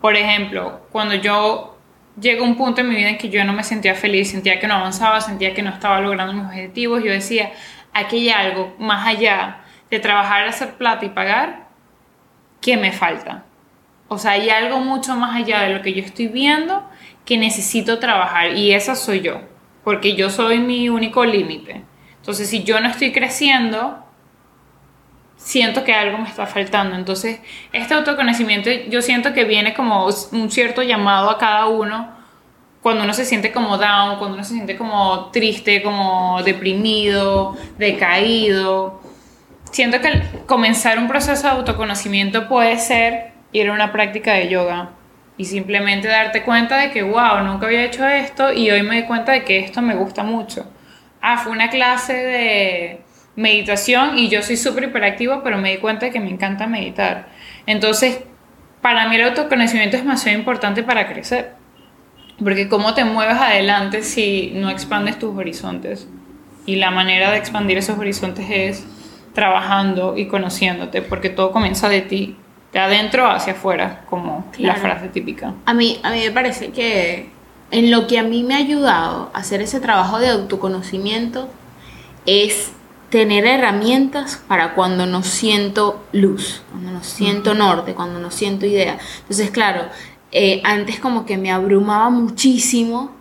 Por 0.00 0.16
ejemplo, 0.16 0.86
cuando 0.90 1.14
yo 1.14 1.78
llego 2.20 2.44
a 2.44 2.48
un 2.48 2.56
punto 2.56 2.80
en 2.80 2.88
mi 2.88 2.96
vida 2.96 3.10
en 3.10 3.18
que 3.18 3.28
yo 3.28 3.44
no 3.44 3.52
me 3.52 3.62
sentía 3.62 3.94
feliz, 3.94 4.30
sentía 4.30 4.58
que 4.58 4.66
no 4.66 4.74
avanzaba, 4.74 5.20
sentía 5.20 5.54
que 5.54 5.62
no 5.62 5.70
estaba 5.70 6.00
logrando 6.00 6.32
mis 6.32 6.44
objetivos, 6.44 7.04
yo 7.04 7.12
decía, 7.12 7.52
aquí 7.92 8.16
hay 8.16 8.30
algo 8.30 8.74
más 8.78 9.06
allá 9.06 9.58
de 9.90 10.00
trabajar, 10.00 10.48
hacer 10.48 10.74
plata 10.74 11.04
y 11.04 11.10
pagar, 11.10 11.68
que 12.60 12.76
me 12.76 12.90
falta. 12.90 13.44
O 14.08 14.18
sea, 14.18 14.32
hay 14.32 14.50
algo 14.50 14.80
mucho 14.80 15.14
más 15.16 15.36
allá 15.36 15.62
de 15.62 15.74
lo 15.74 15.82
que 15.82 15.92
yo 15.92 16.02
estoy 16.02 16.26
viendo 16.26 16.88
que 17.24 17.38
necesito 17.38 17.98
trabajar 17.98 18.54
y 18.54 18.72
esa 18.72 18.94
soy 18.96 19.20
yo 19.20 19.55
porque 19.86 20.16
yo 20.16 20.30
soy 20.30 20.58
mi 20.58 20.88
único 20.88 21.24
límite. 21.24 21.84
Entonces, 22.16 22.50
si 22.50 22.64
yo 22.64 22.80
no 22.80 22.88
estoy 22.88 23.12
creciendo, 23.12 24.04
siento 25.36 25.84
que 25.84 25.94
algo 25.94 26.18
me 26.18 26.28
está 26.28 26.44
faltando. 26.48 26.96
Entonces, 26.96 27.38
este 27.72 27.94
autoconocimiento 27.94 28.68
yo 28.88 29.00
siento 29.00 29.32
que 29.32 29.44
viene 29.44 29.74
como 29.74 30.08
un 30.32 30.50
cierto 30.50 30.82
llamado 30.82 31.30
a 31.30 31.38
cada 31.38 31.66
uno 31.66 32.10
cuando 32.82 33.04
uno 33.04 33.14
se 33.14 33.24
siente 33.24 33.52
como 33.52 33.78
down, 33.78 34.18
cuando 34.18 34.34
uno 34.34 34.42
se 34.42 34.54
siente 34.54 34.76
como 34.76 35.26
triste, 35.26 35.80
como 35.84 36.42
deprimido, 36.42 37.56
decaído. 37.78 39.00
Siento 39.70 40.00
que 40.00 40.20
comenzar 40.46 40.98
un 40.98 41.06
proceso 41.06 41.44
de 41.44 41.52
autoconocimiento 41.52 42.48
puede 42.48 42.80
ser 42.80 43.34
ir 43.52 43.68
a 43.68 43.72
una 43.72 43.92
práctica 43.92 44.32
de 44.32 44.48
yoga, 44.48 44.95
y 45.38 45.44
simplemente 45.44 46.08
darte 46.08 46.42
cuenta 46.42 46.78
de 46.78 46.90
que, 46.90 47.02
wow, 47.02 47.42
nunca 47.44 47.66
había 47.66 47.84
hecho 47.84 48.06
esto 48.06 48.52
y 48.52 48.70
hoy 48.70 48.82
me 48.82 48.96
di 48.96 49.02
cuenta 49.02 49.32
de 49.32 49.44
que 49.44 49.58
esto 49.58 49.82
me 49.82 49.94
gusta 49.94 50.22
mucho. 50.22 50.70
Ah, 51.20 51.38
fue 51.38 51.52
una 51.52 51.68
clase 51.68 52.14
de 52.14 53.00
meditación 53.34 54.18
y 54.18 54.28
yo 54.28 54.42
soy 54.42 54.56
súper 54.56 54.84
hiperactivo, 54.84 55.42
pero 55.42 55.58
me 55.58 55.72
di 55.72 55.76
cuenta 55.78 56.06
de 56.06 56.12
que 56.12 56.20
me 56.20 56.30
encanta 56.30 56.66
meditar. 56.66 57.28
Entonces, 57.66 58.20
para 58.80 59.08
mí 59.08 59.16
el 59.16 59.28
autoconocimiento 59.28 59.96
es 59.96 60.02
demasiado 60.02 60.38
importante 60.38 60.82
para 60.82 61.06
crecer. 61.06 61.52
Porque 62.38 62.68
cómo 62.68 62.94
te 62.94 63.04
mueves 63.04 63.36
adelante 63.36 64.02
si 64.02 64.52
no 64.54 64.70
expandes 64.70 65.18
tus 65.18 65.36
horizontes. 65.36 66.08
Y 66.66 66.76
la 66.76 66.90
manera 66.90 67.30
de 67.30 67.38
expandir 67.38 67.78
esos 67.78 67.98
horizontes 67.98 68.46
es 68.50 68.86
trabajando 69.34 70.16
y 70.16 70.26
conociéndote, 70.26 71.02
porque 71.02 71.28
todo 71.28 71.52
comienza 71.52 71.88
de 71.88 72.00
ti 72.00 72.36
de 72.76 72.84
adentro 72.84 73.30
hacia 73.30 73.54
afuera, 73.54 74.02
como 74.08 74.44
la 74.58 74.74
frase 74.74 75.08
típica. 75.08 75.54
A 75.64 75.74
mí, 75.74 75.98
a 76.02 76.10
mí 76.10 76.20
me 76.20 76.30
parece 76.30 76.70
que 76.70 77.30
en 77.70 77.90
lo 77.90 78.06
que 78.06 78.18
a 78.18 78.22
mí 78.22 78.42
me 78.42 78.54
ha 78.54 78.58
ayudado 78.58 79.30
a 79.32 79.38
hacer 79.38 79.62
ese 79.62 79.80
trabajo 79.80 80.18
de 80.18 80.28
autoconocimiento 80.28 81.48
es 82.26 82.72
tener 83.10 83.46
herramientas 83.46 84.42
para 84.48 84.74
cuando 84.74 85.06
no 85.06 85.22
siento 85.22 86.04
luz, 86.12 86.62
cuando 86.70 86.90
no 86.90 87.02
siento 87.02 87.54
norte, 87.54 87.94
cuando 87.94 88.18
no 88.18 88.30
siento 88.30 88.66
idea. 88.66 88.98
Entonces, 89.20 89.50
claro, 89.50 89.82
eh, 90.32 90.60
antes 90.64 90.98
como 90.98 91.24
que 91.24 91.36
me 91.36 91.50
abrumaba 91.50 92.10
muchísimo 92.10 93.12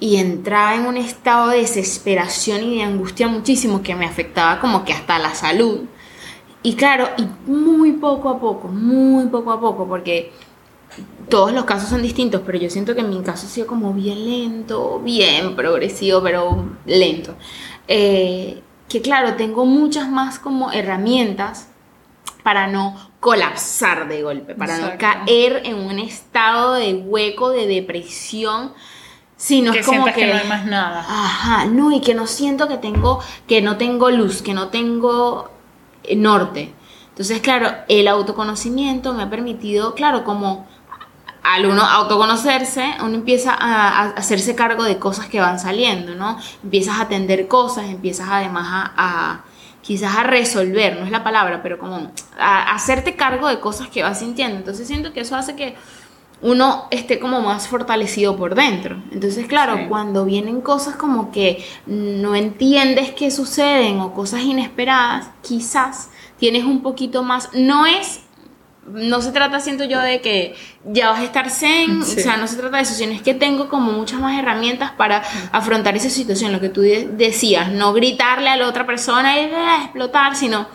y 0.00 0.16
entraba 0.16 0.74
en 0.74 0.86
un 0.86 0.96
estado 0.96 1.48
de 1.48 1.58
desesperación 1.58 2.62
y 2.62 2.76
de 2.76 2.84
angustia 2.84 3.28
muchísimo 3.28 3.82
que 3.82 3.94
me 3.94 4.06
afectaba 4.06 4.60
como 4.60 4.84
que 4.84 4.92
hasta 4.92 5.18
la 5.18 5.34
salud. 5.34 5.82
Y 6.64 6.76
claro, 6.76 7.10
y 7.18 7.26
muy 7.50 7.92
poco 7.92 8.30
a 8.30 8.40
poco, 8.40 8.68
muy 8.68 9.26
poco 9.26 9.52
a 9.52 9.60
poco, 9.60 9.86
porque 9.86 10.32
todos 11.28 11.52
los 11.52 11.66
casos 11.66 11.90
son 11.90 12.00
distintos, 12.00 12.40
pero 12.44 12.56
yo 12.56 12.70
siento 12.70 12.94
que 12.94 13.02
en 13.02 13.10
mi 13.10 13.22
caso 13.22 13.46
ha 13.46 13.50
sido 13.50 13.66
como 13.66 13.92
bien 13.92 14.24
lento, 14.24 14.98
bien 15.00 15.56
progresivo, 15.56 16.22
pero 16.22 16.64
lento. 16.86 17.34
Eh, 17.86 18.62
que 18.88 19.02
claro, 19.02 19.34
tengo 19.34 19.66
muchas 19.66 20.08
más 20.08 20.38
como 20.38 20.72
herramientas 20.72 21.68
para 22.42 22.66
no 22.66 23.10
colapsar 23.20 24.08
de 24.08 24.22
golpe, 24.22 24.54
para 24.54 24.78
no 24.78 24.96
caer 24.96 25.60
en 25.66 25.76
un 25.76 25.98
estado 25.98 26.74
de 26.74 26.94
hueco, 26.94 27.50
de 27.50 27.66
depresión, 27.66 28.72
sino 29.36 29.72
que 29.72 29.82
como 29.82 30.06
que, 30.06 30.12
que 30.12 30.26
no 30.28 30.34
hay 30.34 30.48
más 30.48 30.64
nada. 30.64 31.00
Ajá, 31.00 31.66
no, 31.66 31.92
y 31.92 32.00
que 32.00 32.14
no 32.14 32.26
siento 32.26 32.68
que 32.68 32.78
tengo, 32.78 33.20
que 33.46 33.60
no 33.60 33.76
tengo 33.76 34.10
luz, 34.10 34.40
que 34.40 34.54
no 34.54 34.68
tengo 34.68 35.50
norte. 36.16 36.74
Entonces, 37.10 37.40
claro, 37.40 37.68
el 37.88 38.08
autoconocimiento 38.08 39.14
me 39.14 39.22
ha 39.22 39.30
permitido, 39.30 39.94
claro, 39.94 40.24
como 40.24 40.66
al 41.44 41.66
uno 41.66 41.82
autoconocerse, 41.82 42.94
uno 43.00 43.14
empieza 43.14 43.54
a, 43.56 44.06
hacerse 44.16 44.54
cargo 44.54 44.82
de 44.82 44.98
cosas 44.98 45.26
que 45.26 45.40
van 45.40 45.60
saliendo, 45.60 46.14
¿no? 46.14 46.38
Empiezas 46.62 46.98
a 46.98 47.02
atender 47.02 47.46
cosas, 47.48 47.84
empiezas 47.84 48.28
además 48.30 48.90
a, 48.96 49.44
quizás 49.82 50.16
a 50.16 50.22
resolver, 50.22 50.98
no 50.98 51.04
es 51.04 51.12
la 51.12 51.22
palabra, 51.22 51.62
pero 51.62 51.78
como 51.78 52.10
a, 52.38 52.74
hacerte 52.74 53.14
cargo 53.14 53.46
de 53.48 53.60
cosas 53.60 53.88
que 53.88 54.02
vas 54.02 54.18
sintiendo. 54.18 54.56
Entonces 54.56 54.86
siento 54.88 55.12
que 55.12 55.20
eso 55.20 55.36
hace 55.36 55.54
que 55.54 55.76
uno 56.44 56.88
esté 56.90 57.18
como 57.18 57.40
más 57.40 57.68
fortalecido 57.68 58.36
por 58.36 58.54
dentro. 58.54 59.02
Entonces, 59.12 59.46
claro, 59.46 59.88
cuando 59.88 60.26
vienen 60.26 60.60
cosas 60.60 60.94
como 60.94 61.32
que 61.32 61.64
no 61.86 62.36
entiendes 62.36 63.12
qué 63.12 63.30
suceden 63.30 63.98
o 64.00 64.12
cosas 64.12 64.42
inesperadas, 64.42 65.30
quizás 65.40 66.10
tienes 66.38 66.64
un 66.64 66.82
poquito 66.82 67.22
más, 67.22 67.48
no 67.54 67.86
es 67.86 68.20
no 68.92 69.22
se 69.22 69.32
trata, 69.32 69.60
siento 69.60 69.84
yo, 69.84 69.98
de 69.98 70.20
que 70.20 70.54
ya 70.84 71.08
vas 71.08 71.20
a 71.20 71.24
estar 71.24 71.48
zen, 71.48 72.02
o 72.02 72.04
sea, 72.04 72.36
no 72.36 72.46
se 72.46 72.56
trata 72.56 72.76
de 72.76 72.82
eso, 72.82 72.92
sino 72.92 73.12
es 73.12 73.22
que 73.22 73.32
tengo 73.32 73.70
como 73.70 73.92
muchas 73.92 74.20
más 74.20 74.38
herramientas 74.38 74.92
para 74.92 75.22
afrontar 75.52 75.96
esa 75.96 76.10
situación, 76.10 76.52
lo 76.52 76.60
que 76.60 76.68
tú 76.68 76.82
decías, 76.82 77.72
no 77.72 77.94
gritarle 77.94 78.50
a 78.50 78.56
la 78.56 78.68
otra 78.68 78.84
persona 78.84 79.38
y 79.38 79.50
ah, 79.54 79.84
explotar, 79.84 80.36
sino 80.36 80.66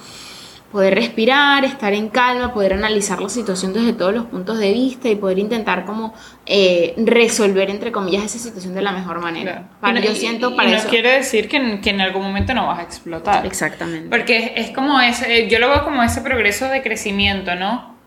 poder 0.71 0.95
respirar, 0.95 1.65
estar 1.65 1.93
en 1.93 2.09
calma, 2.09 2.53
poder 2.53 2.73
analizar 2.73 3.21
la 3.21 3.29
situación 3.29 3.73
desde 3.73 3.93
todos 3.93 4.13
los 4.13 4.25
puntos 4.25 4.59
de 4.59 4.71
vista 4.71 5.09
y 5.09 5.15
poder 5.15 5.39
intentar 5.39 5.85
como 5.85 6.13
eh, 6.45 6.93
resolver, 6.97 7.69
entre 7.69 7.91
comillas, 7.91 8.23
esa 8.23 8.39
situación 8.39 8.75
de 8.75 8.81
la 8.81 8.91
mejor 8.91 9.19
manera. 9.19 9.69
Para, 9.81 9.99
yo 9.99 10.13
siento 10.15 10.55
para 10.55 10.71
eso... 10.71 10.85
no 10.85 10.89
quiere 10.89 11.11
decir 11.13 11.49
que 11.49 11.57
en, 11.57 11.81
que 11.81 11.89
en, 11.89 12.01
algún 12.01 12.23
momento 12.23 12.53
no 12.53 12.67
vas 12.67 12.79
a 12.79 12.83
explotar. 12.83 13.45
Exactamente. 13.45 14.09
Porque 14.09 14.53
es, 14.55 14.67
es 14.67 14.71
como 14.75 15.01
ese, 15.01 15.47
yo 15.47 15.59
lo 15.59 15.69
veo 15.69 15.83
como 15.83 16.03
ese 16.03 16.21
progreso 16.21 16.65
de 16.65 16.81
crecimiento, 16.81 17.55
¿no? 17.55 17.99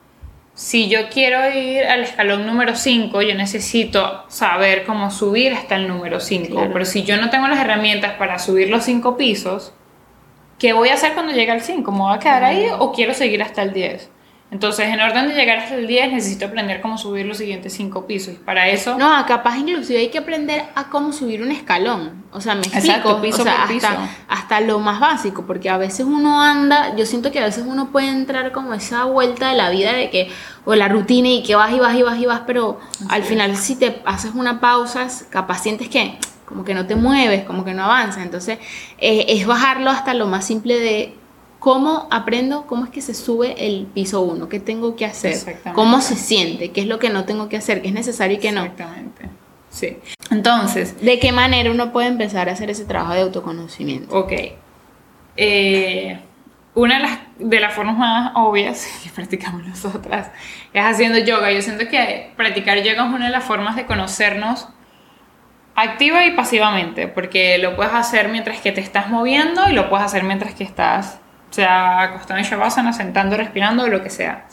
si 0.55 0.89
yo 0.89 1.09
quiero 1.09 1.51
ir 1.51 1.85
al 1.85 2.03
escalón 2.03 2.47
número 2.47 2.77
5, 2.77 3.23
yo 3.23 3.35
necesito 3.35 4.25
saber 4.29 4.85
cómo 4.85 5.11
subir 5.11 5.55
hasta 5.55 5.77
el 5.77 5.89
número 5.89 6.21
5. 6.21 6.69
Pero 6.73 6.85
si 6.85 7.05
yo 7.05 7.17
no 7.17 7.31
tengo 7.31 7.49
las 7.49 7.59
herramientas 7.59 8.15
para 8.15 8.39
subir 8.39 8.69
los 8.69 8.85
5 8.85 9.17
pisos, 9.17 9.73
¿qué 10.63 10.73
voy 10.73 10.91
a 10.91 10.95
hacer 10.95 11.15
cuando 11.15 11.33
llegue 11.33 11.51
al 11.51 11.61
5? 11.61 11.91
¿Me 11.91 11.99
voy 11.99 12.15
a 12.15 12.21
quedar 12.21 12.45
ahí 12.45 12.69
o 12.79 12.93
quiero 12.93 13.15
seguir 13.15 13.43
hasta 13.43 13.63
el 13.63 13.73
10? 13.73 14.09
Entonces, 14.53 14.87
en 14.87 15.01
orden 15.01 15.27
de 15.29 15.35
llegar 15.35 15.59
hasta 15.59 15.75
el 15.75 15.89
10, 15.89 16.13
necesito 16.13 16.47
aprender 16.47 16.81
cómo 16.81 16.97
subir 16.99 17.27
los 17.27 17.39
siguientes 17.39 17.73
5 17.73 18.07
pisos. 18.07 18.35
Y 18.35 18.37
para 18.37 18.69
eso... 18.69 18.97
No, 18.97 19.27
capaz 19.27 19.59
inclusive 19.59 19.99
hay 19.99 20.11
que 20.11 20.19
aprender 20.19 20.63
a 20.77 20.85
cómo 20.85 21.13
subir 21.13 21.43
un 21.43 21.51
escalón. 21.51 22.23
O 22.33 22.41
sea, 22.41 22.55
me 22.55 22.61
explico. 22.61 23.21
piso 23.21 23.43
hasta, 23.43 24.09
hasta 24.29 24.61
lo 24.61 24.79
más 24.79 25.01
básico, 25.01 25.45
porque 25.49 25.69
a 25.69 25.79
veces 25.79 26.07
uno 26.07 26.41
anda, 26.41 26.95
yo 26.95 27.07
siento 27.07 27.33
que 27.33 27.41
a 27.41 27.45
veces 27.45 27.65
uno 27.67 27.91
puede 27.91 28.11
entrar 28.11 28.53
como 28.53 28.73
esa 28.73 29.05
vuelta 29.07 29.49
de 29.49 29.57
la 29.57 29.69
vida 29.71 29.95
de 29.95 30.11
que, 30.11 30.31
o 30.65 30.77
la 30.77 30.87
rutina 30.87 31.29
y 31.29 31.43
que 31.43 31.57
vas 31.57 31.73
y 31.73 31.81
vas 31.81 31.97
y 31.97 32.03
vas 32.03 32.21
y 32.21 32.27
vas, 32.27 32.43
pero 32.47 32.79
al 33.09 33.25
final 33.25 33.57
si 33.57 33.75
te 33.75 34.01
haces 34.05 34.33
una 34.35 34.61
pausa, 34.61 35.09
capaz 35.29 35.59
sientes 35.59 35.89
que 35.89 36.19
como 36.53 36.65
que 36.65 36.75
no 36.75 36.87
te 36.87 36.95
mueves, 36.95 37.45
como 37.45 37.65
que 37.65 37.75
no 37.75 37.85
avanzas. 37.85 38.23
Entonces, 38.23 38.59
eh, 38.99 39.25
es 39.29 39.47
bajarlo 39.47 39.91
hasta 39.91 40.15
lo 40.15 40.27
más 40.27 40.47
simple 40.47 40.79
de 40.79 41.15
¿Cómo 41.63 42.09
aprendo 42.11 42.67
cómo 42.67 42.87
es 42.87 42.91
que 42.91 43.01
se 43.01 43.15
sube 43.15 43.55
el 43.57 43.87
piso 43.87 44.21
1? 44.23 44.49
¿Qué 44.49 44.59
tengo 44.59 44.97
que 44.97 45.07
hacer? 45.07 45.61
¿Cómo 45.75 46.01
se 46.01 46.17
siente? 46.17 46.73
¿Qué 46.73 46.81
es 46.81 46.89
lo 46.89 46.99
que 46.99 47.09
no 47.09 47.25
tengo 47.25 47.49
que 47.49 47.57
hacer? 47.57 47.83
¿Qué 47.83 47.87
es 47.87 47.95
necesario 47.95 48.39
y 48.39 48.41
qué 48.41 48.51
no? 48.51 48.65
Exactamente. 48.65 49.29
Sí. 49.71 49.97
Entonces, 50.33 51.01
¿de 51.01 51.21
qué 51.21 51.31
manera 51.31 51.71
uno 51.71 51.93
puede 51.93 52.09
empezar 52.09 52.49
a 52.49 52.53
hacer 52.55 52.69
ese 52.69 52.85
trabajo 52.85 53.15
de 53.15 53.21
autoconocimiento? 53.21 54.13
Ok. 54.13 54.33
Eh, 55.37 56.19
una 56.75 56.97
de 56.97 57.03
las, 57.05 57.19
de 57.39 57.61
las 57.61 57.73
formas 57.73 57.97
más 57.97 58.33
obvias 58.35 58.85
que 59.05 59.11
practicamos 59.11 59.65
nosotras 59.65 60.33
es 60.73 60.85
haciendo 60.85 61.19
yoga. 61.19 61.53
Yo 61.53 61.63
siento 61.63 61.87
que 61.87 62.33
practicar 62.37 62.79
yoga 62.83 63.07
es 63.07 63.15
una 63.15 63.27
de 63.27 63.31
las 63.31 63.45
formas 63.45 63.77
de 63.77 63.87
conocernos 63.87 64.67
activa 65.75 66.25
y 66.25 66.33
pasivamente, 66.33 67.09
porque 67.09 67.59
lo 67.59 67.77
puedes 67.77 67.95
hacer 67.95 68.29
mientras 68.29 68.61
que 68.61 68.73
te 68.73 68.81
estás 68.81 69.09
moviendo 69.09 69.69
y 69.69 69.73
lo 69.73 69.89
puedes 69.89 70.07
hacer 70.07 70.25
mientras 70.25 70.55
que 70.55 70.65
estás 70.65 71.19
sea 71.53 72.01
acostado 72.03 72.39
en 72.39 72.47
Shavasana, 72.47 72.93
sentando, 72.93 73.37
respirando, 73.37 73.87
lo 73.89 74.03
que 74.03 74.11
sea. 74.11 74.47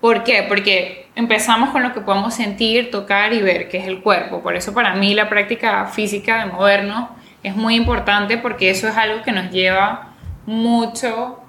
¿Por 0.00 0.24
qué? 0.24 0.44
Porque 0.48 1.08
empezamos 1.14 1.70
con 1.70 1.82
lo 1.82 1.92
que 1.92 2.00
podemos 2.00 2.34
sentir, 2.34 2.90
tocar 2.90 3.32
y 3.32 3.40
ver, 3.40 3.68
que 3.68 3.78
es 3.78 3.86
el 3.86 4.02
cuerpo. 4.02 4.42
Por 4.42 4.56
eso 4.56 4.74
para 4.74 4.94
mí 4.94 5.14
la 5.14 5.28
práctica 5.28 5.86
física 5.86 6.44
de 6.44 6.52
movernos 6.52 7.10
es 7.42 7.56
muy 7.56 7.76
importante 7.76 8.36
porque 8.36 8.70
eso 8.70 8.88
es 8.88 8.96
algo 8.96 9.22
que 9.22 9.32
nos 9.32 9.50
lleva 9.50 10.14
mucho 10.44 11.40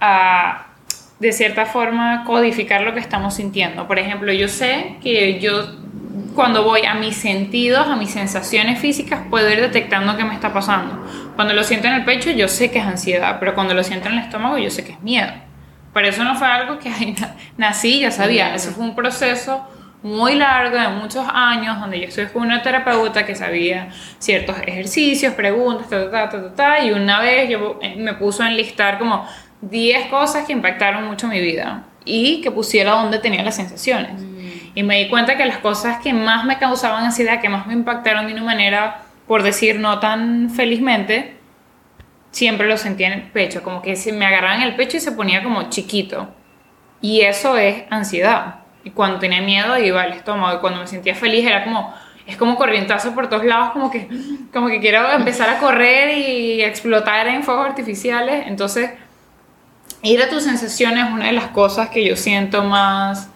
a, 0.00 0.66
de 1.18 1.32
cierta 1.32 1.66
forma, 1.66 2.24
codificar 2.24 2.82
lo 2.82 2.92
que 2.92 3.00
estamos 3.00 3.34
sintiendo. 3.34 3.86
Por 3.86 3.98
ejemplo, 3.98 4.32
yo 4.32 4.48
sé 4.48 4.96
que 5.02 5.38
yo 5.38 5.76
cuando 6.40 6.64
voy 6.64 6.86
a 6.86 6.94
mis 6.94 7.16
sentidos, 7.16 7.86
a 7.86 7.96
mis 7.96 8.12
sensaciones 8.12 8.78
físicas, 8.78 9.20
puedo 9.28 9.50
ir 9.50 9.60
detectando 9.60 10.16
qué 10.16 10.24
me 10.24 10.32
está 10.32 10.54
pasando. 10.54 11.04
Cuando 11.36 11.52
lo 11.52 11.62
siento 11.62 11.86
en 11.86 11.92
el 11.92 12.04
pecho, 12.06 12.30
yo 12.30 12.48
sé 12.48 12.70
que 12.70 12.78
es 12.78 12.86
ansiedad, 12.86 13.36
pero 13.38 13.54
cuando 13.54 13.74
lo 13.74 13.84
siento 13.84 14.08
en 14.08 14.14
el 14.14 14.20
estómago, 14.20 14.56
yo 14.56 14.70
sé 14.70 14.82
que 14.82 14.92
es 14.92 15.02
miedo. 15.02 15.30
Pero 15.92 16.08
eso 16.08 16.24
no 16.24 16.34
fue 16.36 16.46
algo 16.46 16.78
que 16.78 16.90
nací, 17.58 18.00
ya 18.00 18.10
sabía. 18.10 18.54
Eso 18.54 18.70
fue 18.70 18.84
un 18.84 18.94
proceso 18.94 19.68
muy 20.02 20.34
largo, 20.34 20.78
de 20.78 20.88
muchos 20.88 21.26
años, 21.30 21.78
donde 21.78 22.00
yo 22.00 22.06
estuve 22.06 22.30
con 22.30 22.44
una 22.44 22.62
terapeuta 22.62 23.26
que 23.26 23.34
sabía 23.34 23.90
ciertos 24.18 24.56
ejercicios, 24.60 25.34
preguntas, 25.34 25.90
ta, 25.90 26.10
ta, 26.10 26.30
ta, 26.30 26.54
ta, 26.54 26.82
y 26.82 26.90
una 26.90 27.20
vez 27.20 27.50
yo 27.50 27.78
me 27.98 28.14
puso 28.14 28.42
a 28.42 28.48
enlistar 28.48 28.98
como 28.98 29.26
10 29.60 30.06
cosas 30.06 30.46
que 30.46 30.54
impactaron 30.54 31.06
mucho 31.06 31.28
mi 31.28 31.38
vida 31.38 31.84
y 32.06 32.40
que 32.40 32.50
pusiera 32.50 32.92
donde 32.92 33.18
tenía 33.18 33.42
las 33.42 33.56
sensaciones. 33.56 34.39
Y 34.74 34.82
me 34.82 34.98
di 34.98 35.08
cuenta 35.08 35.36
que 35.36 35.44
las 35.44 35.58
cosas 35.58 35.98
que 35.98 36.12
más 36.12 36.44
me 36.44 36.58
causaban 36.58 37.04
ansiedad, 37.04 37.40
que 37.40 37.48
más 37.48 37.66
me 37.66 37.74
impactaron 37.74 38.26
de 38.26 38.34
una 38.34 38.44
manera, 38.44 39.02
por 39.26 39.42
decir, 39.42 39.80
no 39.80 39.98
tan 39.98 40.50
felizmente, 40.50 41.36
siempre 42.30 42.68
lo 42.68 42.76
sentía 42.76 43.08
en 43.08 43.14
el 43.14 43.22
pecho, 43.22 43.62
como 43.62 43.82
que 43.82 43.96
se 43.96 44.12
me 44.12 44.26
agarraban 44.26 44.62
el 44.62 44.76
pecho 44.76 44.96
y 44.96 45.00
se 45.00 45.12
ponía 45.12 45.42
como 45.42 45.68
chiquito. 45.70 46.28
Y 47.00 47.22
eso 47.22 47.56
es 47.56 47.84
ansiedad. 47.90 48.60
Y 48.84 48.90
cuando 48.90 49.18
tenía 49.18 49.42
miedo 49.42 49.78
iba 49.78 50.02
al 50.02 50.12
estómago 50.12 50.56
y 50.56 50.60
cuando 50.60 50.80
me 50.80 50.86
sentía 50.86 51.14
feliz 51.14 51.46
era 51.46 51.64
como 51.64 51.92
es 52.26 52.36
como 52.36 52.54
corrientazo 52.54 53.12
por 53.12 53.28
todos 53.28 53.44
lados, 53.44 53.70
como 53.72 53.90
que 53.90 54.08
como 54.52 54.68
que 54.68 54.80
quiero 54.80 55.10
empezar 55.10 55.48
a 55.50 55.58
correr 55.58 56.16
y 56.16 56.62
explotar 56.62 57.26
en 57.26 57.42
fuegos 57.42 57.66
artificiales. 57.66 58.46
Entonces, 58.46 58.90
ir 60.02 60.22
a 60.22 60.28
tus 60.28 60.44
sensaciones 60.44 61.06
es 61.06 61.12
una 61.12 61.26
de 61.26 61.32
las 61.32 61.48
cosas 61.48 61.88
que 61.88 62.04
yo 62.04 62.16
siento 62.16 62.62
más 62.62 63.29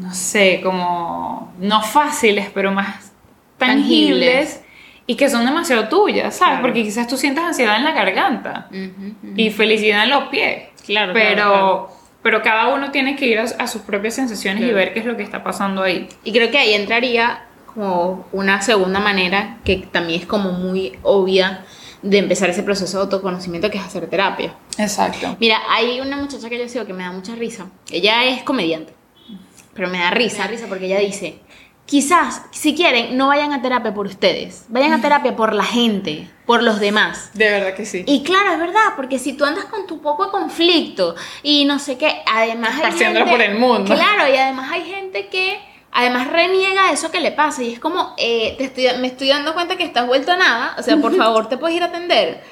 no 0.00 0.14
sé, 0.14 0.60
como, 0.62 1.52
no 1.58 1.82
fáciles, 1.82 2.48
pero 2.52 2.72
más 2.72 3.12
tangibles, 3.58 4.62
y 5.06 5.14
que 5.14 5.30
son 5.30 5.44
demasiado 5.44 5.88
tuyas, 5.88 6.36
¿sabes? 6.36 6.60
Porque 6.60 6.82
quizás 6.82 7.06
tú 7.06 7.16
sientas 7.16 7.44
ansiedad 7.44 7.76
en 7.76 7.84
la 7.84 7.92
garganta 7.92 8.68
y 9.36 9.50
felicidad 9.50 10.04
en 10.04 10.10
los 10.10 10.24
pies. 10.28 10.64
Claro, 10.84 11.12
pero, 11.12 11.90
pero 12.22 12.42
cada 12.42 12.74
uno 12.74 12.90
tiene 12.90 13.16
que 13.16 13.26
ir 13.26 13.38
a, 13.38 13.66
sus 13.66 13.82
propias 13.82 14.14
sensaciones 14.14 14.64
y 14.64 14.72
ver 14.72 14.92
qué 14.92 15.00
es 15.00 15.06
lo 15.06 15.16
que 15.16 15.22
está 15.22 15.44
pasando 15.44 15.82
ahí. 15.82 16.08
Y 16.24 16.32
creo 16.32 16.50
que 16.50 16.58
ahí 16.58 16.74
entraría 16.74 17.44
como 17.66 18.26
una 18.32 18.62
segunda 18.62 18.98
manera 19.00 19.58
que 19.64 19.76
también 19.90 20.20
es 20.20 20.26
como 20.26 20.52
muy 20.52 20.98
obvia 21.02 21.64
de 22.02 22.18
empezar 22.18 22.50
ese 22.50 22.62
proceso 22.62 22.98
de 22.98 23.04
autoconocimiento 23.04 23.70
que 23.70 23.78
es 23.78 23.84
hacer 23.84 24.08
terapia. 24.08 24.54
Exacto. 24.78 25.36
Mira, 25.40 25.58
hay 25.68 26.00
una 26.00 26.16
muchacha 26.16 26.48
que 26.48 26.58
yo 26.58 26.68
sigo 26.68 26.84
que 26.84 26.92
me 26.92 27.02
da 27.02 27.12
mucha 27.12 27.34
risa. 27.34 27.66
Ella 27.90 28.24
es 28.24 28.42
comediante 28.42 28.92
pero 29.76 29.88
me 29.88 29.98
da 29.98 30.10
risa, 30.10 30.46
risa 30.46 30.66
porque 30.68 30.86
ella 30.86 30.98
dice, 30.98 31.38
quizás, 31.84 32.42
si 32.50 32.74
quieren, 32.74 33.16
no 33.16 33.28
vayan 33.28 33.52
a 33.52 33.62
terapia 33.62 33.94
por 33.94 34.06
ustedes, 34.06 34.64
vayan 34.68 34.92
a 34.92 35.00
terapia 35.00 35.36
por 35.36 35.54
la 35.54 35.62
gente, 35.64 36.28
por 36.46 36.62
los 36.62 36.80
demás. 36.80 37.30
De 37.34 37.50
verdad 37.50 37.74
que 37.74 37.86
sí. 37.86 38.02
Y 38.06 38.22
claro, 38.24 38.52
es 38.52 38.58
verdad, 38.58 38.94
porque 38.96 39.18
si 39.18 39.34
tú 39.34 39.44
andas 39.44 39.66
con 39.66 39.86
tu 39.86 40.00
poco 40.00 40.24
de 40.24 40.30
conflicto 40.32 41.14
y 41.42 41.64
no 41.64 41.78
sé 41.78 41.96
qué, 41.98 42.22
además 42.26 42.74
gente- 42.74 43.24
por 43.24 43.40
el 43.42 43.58
mundo. 43.58 43.94
Claro, 43.94 44.32
y 44.32 44.36
además 44.36 44.70
hay 44.72 44.84
gente 44.84 45.28
que 45.28 45.60
además 45.92 46.26
reniega 46.28 46.90
eso 46.92 47.10
que 47.10 47.20
le 47.20 47.32
pasa 47.32 47.62
y 47.62 47.72
es 47.72 47.78
como, 47.80 48.14
eh, 48.18 48.54
te 48.58 48.64
estoy, 48.64 48.86
me 49.00 49.06
estoy 49.06 49.28
dando 49.28 49.54
cuenta 49.54 49.76
que 49.76 49.84
estás 49.84 50.06
vuelto 50.06 50.32
a 50.32 50.36
nada, 50.36 50.74
o 50.78 50.82
sea, 50.82 50.96
por 50.96 51.14
favor, 51.16 51.48
te 51.48 51.56
puedes 51.56 51.76
ir 51.76 51.82
a 51.82 51.86
atender. 51.86 52.42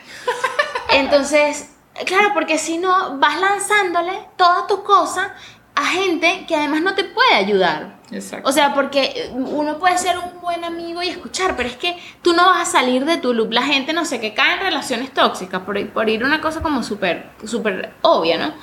Entonces, 0.93 1.71
claro, 2.07 2.31
porque 2.35 2.59
si 2.59 2.78
no, 2.78 3.19
vas 3.19 3.40
lanzándole 3.40 4.12
todas 4.37 4.66
tus 4.66 4.81
cosas 4.81 5.28
a 5.76 5.87
gente 5.87 6.45
que 6.47 6.54
además 6.57 6.83
no 6.83 6.95
te 6.95 7.04
puede 7.04 7.35
ayudar. 7.35 7.97
Exacto. 8.11 8.49
O 8.49 8.52
sea, 8.52 8.75
porque 8.75 9.31
uno 9.35 9.78
puede 9.78 9.99
ser 9.99 10.16
un 10.19 10.40
buen 10.40 10.62
amigo 10.64 11.02
y 11.02 11.09
escuchar, 11.09 11.57
pero 11.57 11.69
es 11.69 11.76
que 11.76 11.97
tú 12.23 12.33
no 12.33 12.45
vas 12.45 12.69
a 12.69 12.71
salir 12.71 13.04
de 13.04 13.16
tu 13.16 13.33
loop. 13.35 13.50
La 13.52 13.62
gente, 13.62 13.93
no 13.93 14.04
sé, 14.04 14.21
que 14.21 14.35
cae 14.35 14.54
en 14.54 14.61
relaciones 14.61 15.12
tóxicas, 15.12 15.62
por, 15.62 15.88
por 15.90 16.09
ir 16.09 16.23
una 16.25 16.40
cosa 16.40 16.62
como 16.62 16.83
súper, 16.83 17.31
súper 17.45 17.93
obvia, 18.02 18.38
¿no? 18.38 18.54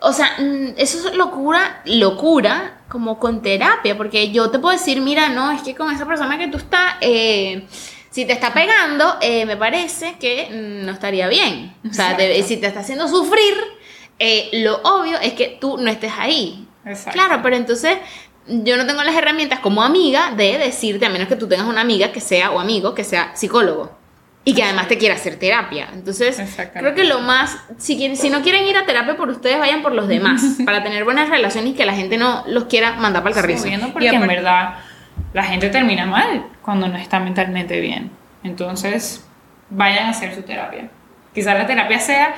O 0.00 0.12
sea, 0.12 0.36
mm, 0.38 0.74
eso 0.76 1.08
es 1.08 1.14
locura, 1.16 1.82
locura, 1.84 2.80
como 2.88 3.18
con 3.18 3.42
terapia, 3.42 3.96
porque 3.96 4.30
yo 4.30 4.50
te 4.50 4.58
puedo 4.58 4.76
decir, 4.76 5.00
mira, 5.00 5.28
no, 5.28 5.50
es 5.50 5.62
que 5.62 5.74
con 5.74 5.90
esa 5.92 6.06
persona 6.06 6.38
que 6.38 6.48
tú 6.48 6.56
estás, 6.56 6.94
eh, 7.00 7.66
si 8.10 8.24
te 8.24 8.32
está 8.32 8.52
pegando, 8.52 9.18
eh, 9.20 9.44
me 9.44 9.56
parece 9.56 10.16
que 10.18 10.48
mm, 10.50 10.86
no 10.86 10.92
estaría 10.92 11.28
bien. 11.28 11.76
O 11.88 11.92
sea, 11.92 12.16
te- 12.16 12.42
si 12.42 12.56
te 12.56 12.66
está 12.68 12.80
haciendo 12.80 13.06
sufrir, 13.08 13.54
eh, 14.18 14.48
lo 14.52 14.76
obvio 14.82 15.18
es 15.20 15.34
que 15.34 15.58
tú 15.60 15.78
no 15.78 15.90
estés 15.90 16.12
ahí. 16.18 16.66
Exacto. 16.84 17.12
Claro, 17.12 17.40
pero 17.42 17.56
entonces 17.56 17.98
yo 18.46 18.76
no 18.76 18.86
tengo 18.86 19.02
las 19.02 19.14
herramientas 19.14 19.60
como 19.60 19.82
amiga 19.82 20.32
de 20.36 20.58
decirte, 20.58 21.06
a 21.06 21.10
menos 21.10 21.28
que 21.28 21.36
tú 21.36 21.46
tengas 21.46 21.66
una 21.66 21.82
amiga 21.82 22.12
que 22.12 22.20
sea 22.20 22.50
o 22.50 22.60
amigo 22.60 22.94
que 22.94 23.04
sea 23.04 23.36
psicólogo 23.36 23.96
y 24.44 24.54
que 24.54 24.62
además 24.62 24.88
te 24.88 24.96
quiera 24.96 25.14
hacer 25.14 25.36
terapia. 25.36 25.88
Entonces, 25.92 26.40
creo 26.72 26.94
que 26.94 27.04
lo 27.04 27.20
más, 27.20 27.58
si, 27.76 27.98
quieren, 27.98 28.16
si 28.16 28.30
no 28.30 28.40
quieren 28.40 28.66
ir 28.66 28.78
a 28.78 28.86
terapia 28.86 29.14
por 29.14 29.28
ustedes, 29.28 29.58
vayan 29.58 29.82
por 29.82 29.92
los 29.92 30.08
demás, 30.14 30.42
para 30.64 30.82
tener 30.82 31.04
buenas 31.04 31.28
relaciones 31.28 31.72
y 31.72 31.74
que 31.74 31.84
la 31.84 31.92
gente 31.92 32.16
no 32.16 32.44
los 32.46 32.64
quiera 32.64 32.92
mandar 32.92 33.22
para 33.22 33.34
el 33.34 33.40
carrizo. 33.42 33.64
Subiendo 33.64 33.88
Y 33.88 33.90
porque 33.90 34.08
en 34.08 34.26
verdad 34.26 34.76
la 35.34 35.42
gente 35.42 35.68
termina 35.68 36.06
mal 36.06 36.46
cuando 36.62 36.88
no 36.88 36.96
está 36.96 37.20
mentalmente 37.20 37.78
bien. 37.80 38.10
Entonces, 38.42 39.22
vayan 39.68 40.06
a 40.06 40.10
hacer 40.10 40.34
su 40.34 40.40
terapia. 40.40 40.88
Quizás 41.34 41.54
la 41.58 41.66
terapia 41.66 41.98
sea 41.98 42.34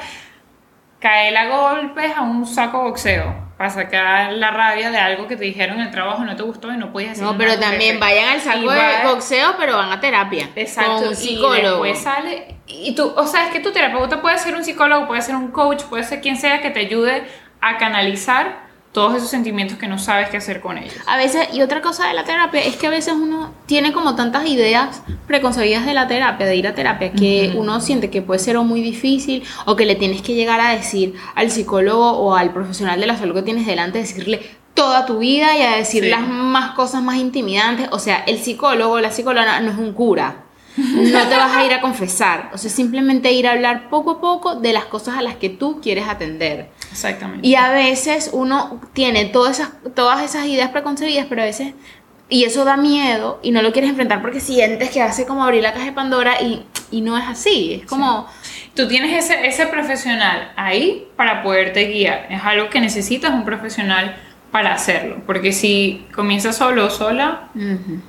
caer 1.01 1.37
a 1.37 1.49
golpes 1.49 2.13
a 2.17 2.23
un 2.23 2.47
saco 2.47 2.83
boxeo 2.83 3.35
para 3.57 3.71
sacar 3.71 4.33
la 4.33 4.51
rabia 4.51 4.91
de 4.91 4.99
algo 4.99 5.27
que 5.27 5.37
te 5.37 5.45
dijeron 5.45 5.81
en 5.81 5.87
el 5.87 5.91
trabajo 5.91 6.25
no 6.25 6.35
te 6.35 6.43
gustó 6.43 6.73
y 6.73 6.77
no 6.77 6.93
podías 6.93 7.11
decir 7.11 7.25
No, 7.25 7.37
pero 7.37 7.59
también 7.59 8.01
vayan 8.01 8.29
al 8.31 8.41
saco 8.41 8.71
de 8.71 8.81
boxeo, 9.05 9.55
pero 9.59 9.77
van 9.77 9.93
a 9.93 10.01
terapia. 10.01 10.49
Exacto, 10.55 10.93
Con 10.95 11.05
un 11.09 11.13
y 11.13 11.17
psicólogo. 11.17 11.85
después 11.85 11.99
sale 11.99 12.55
y 12.67 12.95
tú, 12.95 13.13
o 13.17 13.27
sea, 13.27 13.47
es 13.47 13.53
que 13.53 13.61
tu 13.61 13.73
terapeuta 13.73 14.23
puede 14.23 14.39
ser 14.39 14.55
un 14.55 14.65
psicólogo, 14.65 15.07
puede 15.07 15.23
ser 15.23 15.35
un 15.37 15.49
coach, 15.49 15.83
puede 15.85 16.05
ser 16.05 16.21
quien 16.21 16.37
sea 16.37 16.63
que 16.63 16.71
te 16.71 16.81
ayude 16.81 17.25
a 17.61 17.77
canalizar 17.77 18.70
todos 18.93 19.15
esos 19.15 19.31
sentimientos 19.31 19.79
que 19.79 19.87
no 19.87 19.99
sabes 19.99 20.31
qué 20.31 20.37
hacer 20.39 20.61
con 20.61 20.77
ellos. 20.77 20.95
A 21.07 21.17
veces, 21.17 21.49
y 21.53 21.63
otra 21.63 21.81
cosa 21.81 22.09
de 22.09 22.15
la 22.15 22.25
terapia 22.25 22.61
es 22.61 22.77
que 22.77 22.89
a 22.89 22.91
veces 22.91 23.15
uno 23.15 23.53
tiene 23.67 23.93
como 23.93 24.17
tantas 24.17 24.47
ideas 24.47 25.03
preconcebidas 25.29 25.87
de 25.87 25.95
la 25.95 26.09
terapia, 26.09 26.45
de 26.47 26.57
ir 26.57 26.67
a 26.67 26.75
terapia, 26.75 27.13
que 27.13 27.53
uno 27.57 27.81
siente 27.81 28.11
que 28.11 28.21
puede 28.21 28.41
ser 28.41 28.57
o 28.57 28.65
muy 28.65 28.81
difícil 28.81 29.45
o 29.65 29.77
que 29.77 29.87
le 29.87 29.95
tienes 29.95 30.23
que 30.23 30.35
llegar 30.35 30.61
a 30.61 30.71
decir 30.75 31.15
al 31.37 31.51
psicólogo 31.53 32.11
o 32.19 32.35
al 32.35 32.53
profesional 32.53 32.99
de 32.99 33.07
la 33.07 33.17
salud 33.17 33.35
que 33.37 33.43
tienes 33.43 33.65
delante, 33.65 33.99
decirle 33.99 34.41
toda 34.75 35.07
tu 35.07 35.19
vida 35.19 35.57
y 35.57 35.63
a 35.63 35.77
decir 35.77 36.05
Sí. 36.05 36.11
las 36.11 36.27
más 36.27 36.73
cosas 36.73 37.03
más 37.03 37.17
intimidantes. 37.17 37.89
O 37.93 37.99
sea, 37.99 38.25
el 38.27 38.39
psicólogo 38.39 38.95
o 38.95 39.01
la 39.01 39.13
psicóloga 39.13 39.61
no 39.61 39.71
es 39.71 39.79
un 39.79 39.93
cura. 39.93 40.37
No 40.77 41.29
te 41.29 41.37
vas 41.37 41.57
a 41.57 41.65
ir 41.65 41.73
a 41.73 41.81
confesar, 41.81 42.51
o 42.53 42.59
sea, 42.59 42.71
simplemente 42.71 43.33
ir 43.33 43.47
a 43.47 43.53
hablar 43.53 43.89
poco 43.89 44.13
a 44.13 44.21
poco 44.21 44.55
de 44.57 44.73
las 44.73 44.85
cosas 44.85 45.19
a 45.19 45.23
las 45.23 45.37
que 45.37 45.49
tú 45.49 45.81
quieres 45.81 46.09
atender. 46.09 46.71
Exactamente. 46.91 47.47
Y 47.47 47.55
a 47.55 47.71
veces 47.71 48.31
uno 48.33 48.81
tiene 48.93 49.27
todas 49.27 49.59
esas, 49.59 49.71
todas 49.95 50.23
esas 50.23 50.47
ideas 50.47 50.71
preconcebidas, 50.71 51.27
pero 51.29 51.43
a 51.43 51.47
veces, 51.47 51.75
y 52.29 52.45
eso 52.45 52.65
da 52.65 52.77
miedo 52.77 53.41
y 53.43 53.51
no 53.51 53.63
lo 53.63 53.73
quieres 53.73 53.91
enfrentar 53.91 54.23
porque 54.23 54.41
sientes 54.41 54.91
que 54.91 55.03
hace 55.03 55.27
como 55.27 55.45
abrir 55.45 55.63
la 55.63 55.73
caja 55.73 55.87
de 55.87 55.93
Pandora 55.93 56.41
y, 56.41 56.65
y 56.91 57.01
no 57.01 57.19
es 57.19 57.25
así. 57.27 57.81
Es 57.83 57.87
como, 57.87 58.29
Tú 58.75 58.87
tienes 58.87 59.25
ese, 59.25 59.47
ese 59.47 59.67
profesional 59.67 60.53
ahí 60.57 61.09
para 61.17 61.43
poderte 61.43 61.87
guiar. 61.87 62.27
Es 62.31 62.41
algo 62.43 62.71
que 62.71 62.81
necesitas 62.81 63.33
un 63.33 63.45
profesional 63.45 64.17
para 64.51 64.75
hacerlo. 64.75 65.19
Porque 65.27 65.53
si 65.53 66.07
comienzas 66.15 66.57
solo 66.57 66.87
o 66.87 66.91
sola, 66.91 67.49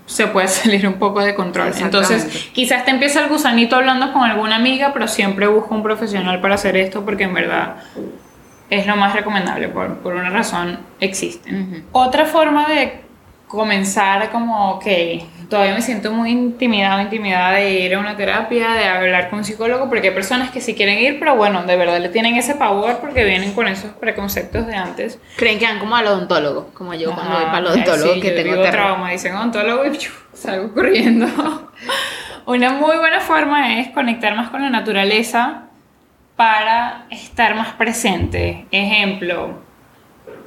se 0.05 0.27
puede 0.27 0.47
salir 0.49 0.87
un 0.87 0.95
poco 0.95 1.21
de 1.21 1.35
control. 1.35 1.73
Entonces, 1.79 2.49
quizás 2.53 2.85
te 2.85 2.91
empieza 2.91 3.21
el 3.23 3.29
gusanito 3.29 3.75
hablando 3.75 4.11
con 4.13 4.23
alguna 4.23 4.55
amiga, 4.55 4.91
pero 4.93 5.07
siempre 5.07 5.47
busca 5.47 5.75
un 5.75 5.83
profesional 5.83 6.41
para 6.41 6.55
hacer 6.55 6.75
esto 6.77 7.05
porque 7.05 7.23
en 7.23 7.33
verdad 7.33 7.75
es 8.69 8.87
lo 8.87 8.95
más 8.95 9.13
recomendable. 9.13 9.67
Por, 9.69 9.97
por 9.97 10.15
una 10.15 10.29
razón 10.29 10.79
existen. 10.99 11.85
Otra 11.91 12.25
forma 12.25 12.67
de 12.67 13.01
comenzar 13.47 14.31
como, 14.31 14.71
ok, 14.71 14.85
todavía 15.51 15.73
me 15.73 15.81
siento 15.81 16.13
muy 16.13 16.31
intimidado, 16.31 17.01
intimidada 17.01 17.51
de 17.57 17.71
ir 17.71 17.93
a 17.93 17.99
una 17.99 18.15
terapia, 18.15 18.71
de 18.71 18.85
hablar 18.85 19.29
con 19.29 19.39
un 19.39 19.45
psicólogo, 19.45 19.89
porque 19.89 20.07
hay 20.07 20.13
personas 20.13 20.49
que 20.49 20.61
sí 20.61 20.75
quieren 20.75 20.97
ir, 20.97 21.19
pero 21.19 21.35
bueno, 21.35 21.63
de 21.63 21.75
verdad 21.75 21.99
le 21.99 22.07
tienen 22.07 22.35
ese 22.37 22.55
pavor 22.55 22.99
porque 22.99 23.25
vienen 23.25 23.51
con 23.51 23.67
esos 23.67 23.91
preconceptos 23.91 24.65
de 24.65 24.75
antes. 24.75 25.19
creen 25.35 25.59
que 25.59 25.65
van 25.65 25.79
como 25.79 25.97
al 25.97 26.07
odontólogo, 26.07 26.69
como 26.73 26.93
yo 26.93 27.13
cuando 27.13 27.33
voy 27.33 27.45
para 27.45 27.57
el 27.59 27.67
odontólogo, 27.67 28.13
sí, 28.13 28.21
que 28.21 28.29
yo 28.29 28.35
tengo 28.35 28.55
digo 28.55 28.71
trauma, 28.71 29.11
dicen 29.11 29.35
odontólogo 29.35 29.85
y 29.85 29.89
¡piu! 29.89 30.09
salgo 30.33 30.73
corriendo. 30.73 31.27
Una 32.45 32.71
muy 32.71 32.95
buena 32.95 33.19
forma 33.19 33.77
es 33.79 33.89
conectar 33.89 34.33
más 34.35 34.49
con 34.51 34.61
la 34.61 34.69
naturaleza 34.69 35.63
para 36.37 37.07
estar 37.09 37.55
más 37.55 37.73
presente. 37.73 38.67
Ejemplo, 38.71 39.59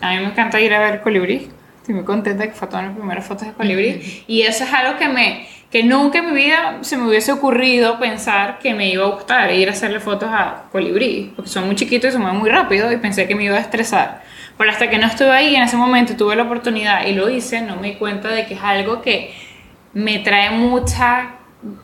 a 0.01 0.12
mí 0.12 0.17
me 0.17 0.25
encanta 0.25 0.59
ir 0.61 0.73
a 0.73 0.81
ver 0.81 1.03
colibrí. 1.03 1.51
Estoy 1.85 1.97
muy 1.97 2.05
contenta 2.05 2.47
que 2.47 2.55
fue 2.55 2.66
todas 2.66 2.87
mis 2.87 2.97
primeras 2.97 3.27
fotos 3.27 3.47
de 3.47 3.53
colibrí. 3.53 4.25
Y 4.27 4.40
eso 4.40 4.64
es 4.64 4.73
algo 4.73 4.97
que 4.97 5.07
me 5.07 5.47
que 5.70 5.83
nunca 5.83 6.20
en 6.20 6.33
mi 6.33 6.33
vida 6.33 6.79
se 6.81 6.97
me 6.97 7.07
hubiese 7.07 7.31
ocurrido 7.31 7.99
pensar 7.99 8.59
que 8.59 8.73
me 8.73 8.88
iba 8.88 9.05
a 9.05 9.09
gustar 9.09 9.53
ir 9.53 9.68
a 9.68 9.73
hacerle 9.73 10.01
fotos 10.01 10.31
a 10.33 10.62
colibrí, 10.73 11.35
porque 11.37 11.51
son 11.51 11.66
muy 11.66 11.77
chiquitos 11.77 12.09
y 12.09 12.12
se 12.12 12.18
mueven 12.18 12.38
muy 12.38 12.49
rápido 12.49 12.90
y 12.90 12.97
pensé 12.97 13.29
que 13.29 13.35
me 13.35 13.44
iba 13.44 13.57
a 13.57 13.61
estresar. 13.61 14.23
Pero 14.57 14.70
hasta 14.70 14.88
que 14.88 14.97
no 14.97 15.07
estuve 15.07 15.31
ahí 15.31 15.55
en 15.55 15.62
ese 15.62 15.77
momento, 15.77 16.16
tuve 16.16 16.37
la 16.37 16.44
oportunidad 16.44 17.07
y 17.07 17.12
lo 17.12 17.29
hice, 17.29 17.61
no 17.61 17.77
me 17.77 17.88
di 17.88 17.94
cuenta 17.97 18.29
de 18.29 18.47
que 18.47 18.55
es 18.55 18.62
algo 18.62 19.03
que 19.03 19.35
me 19.92 20.20
trae 20.20 20.53
mucha 20.53 21.33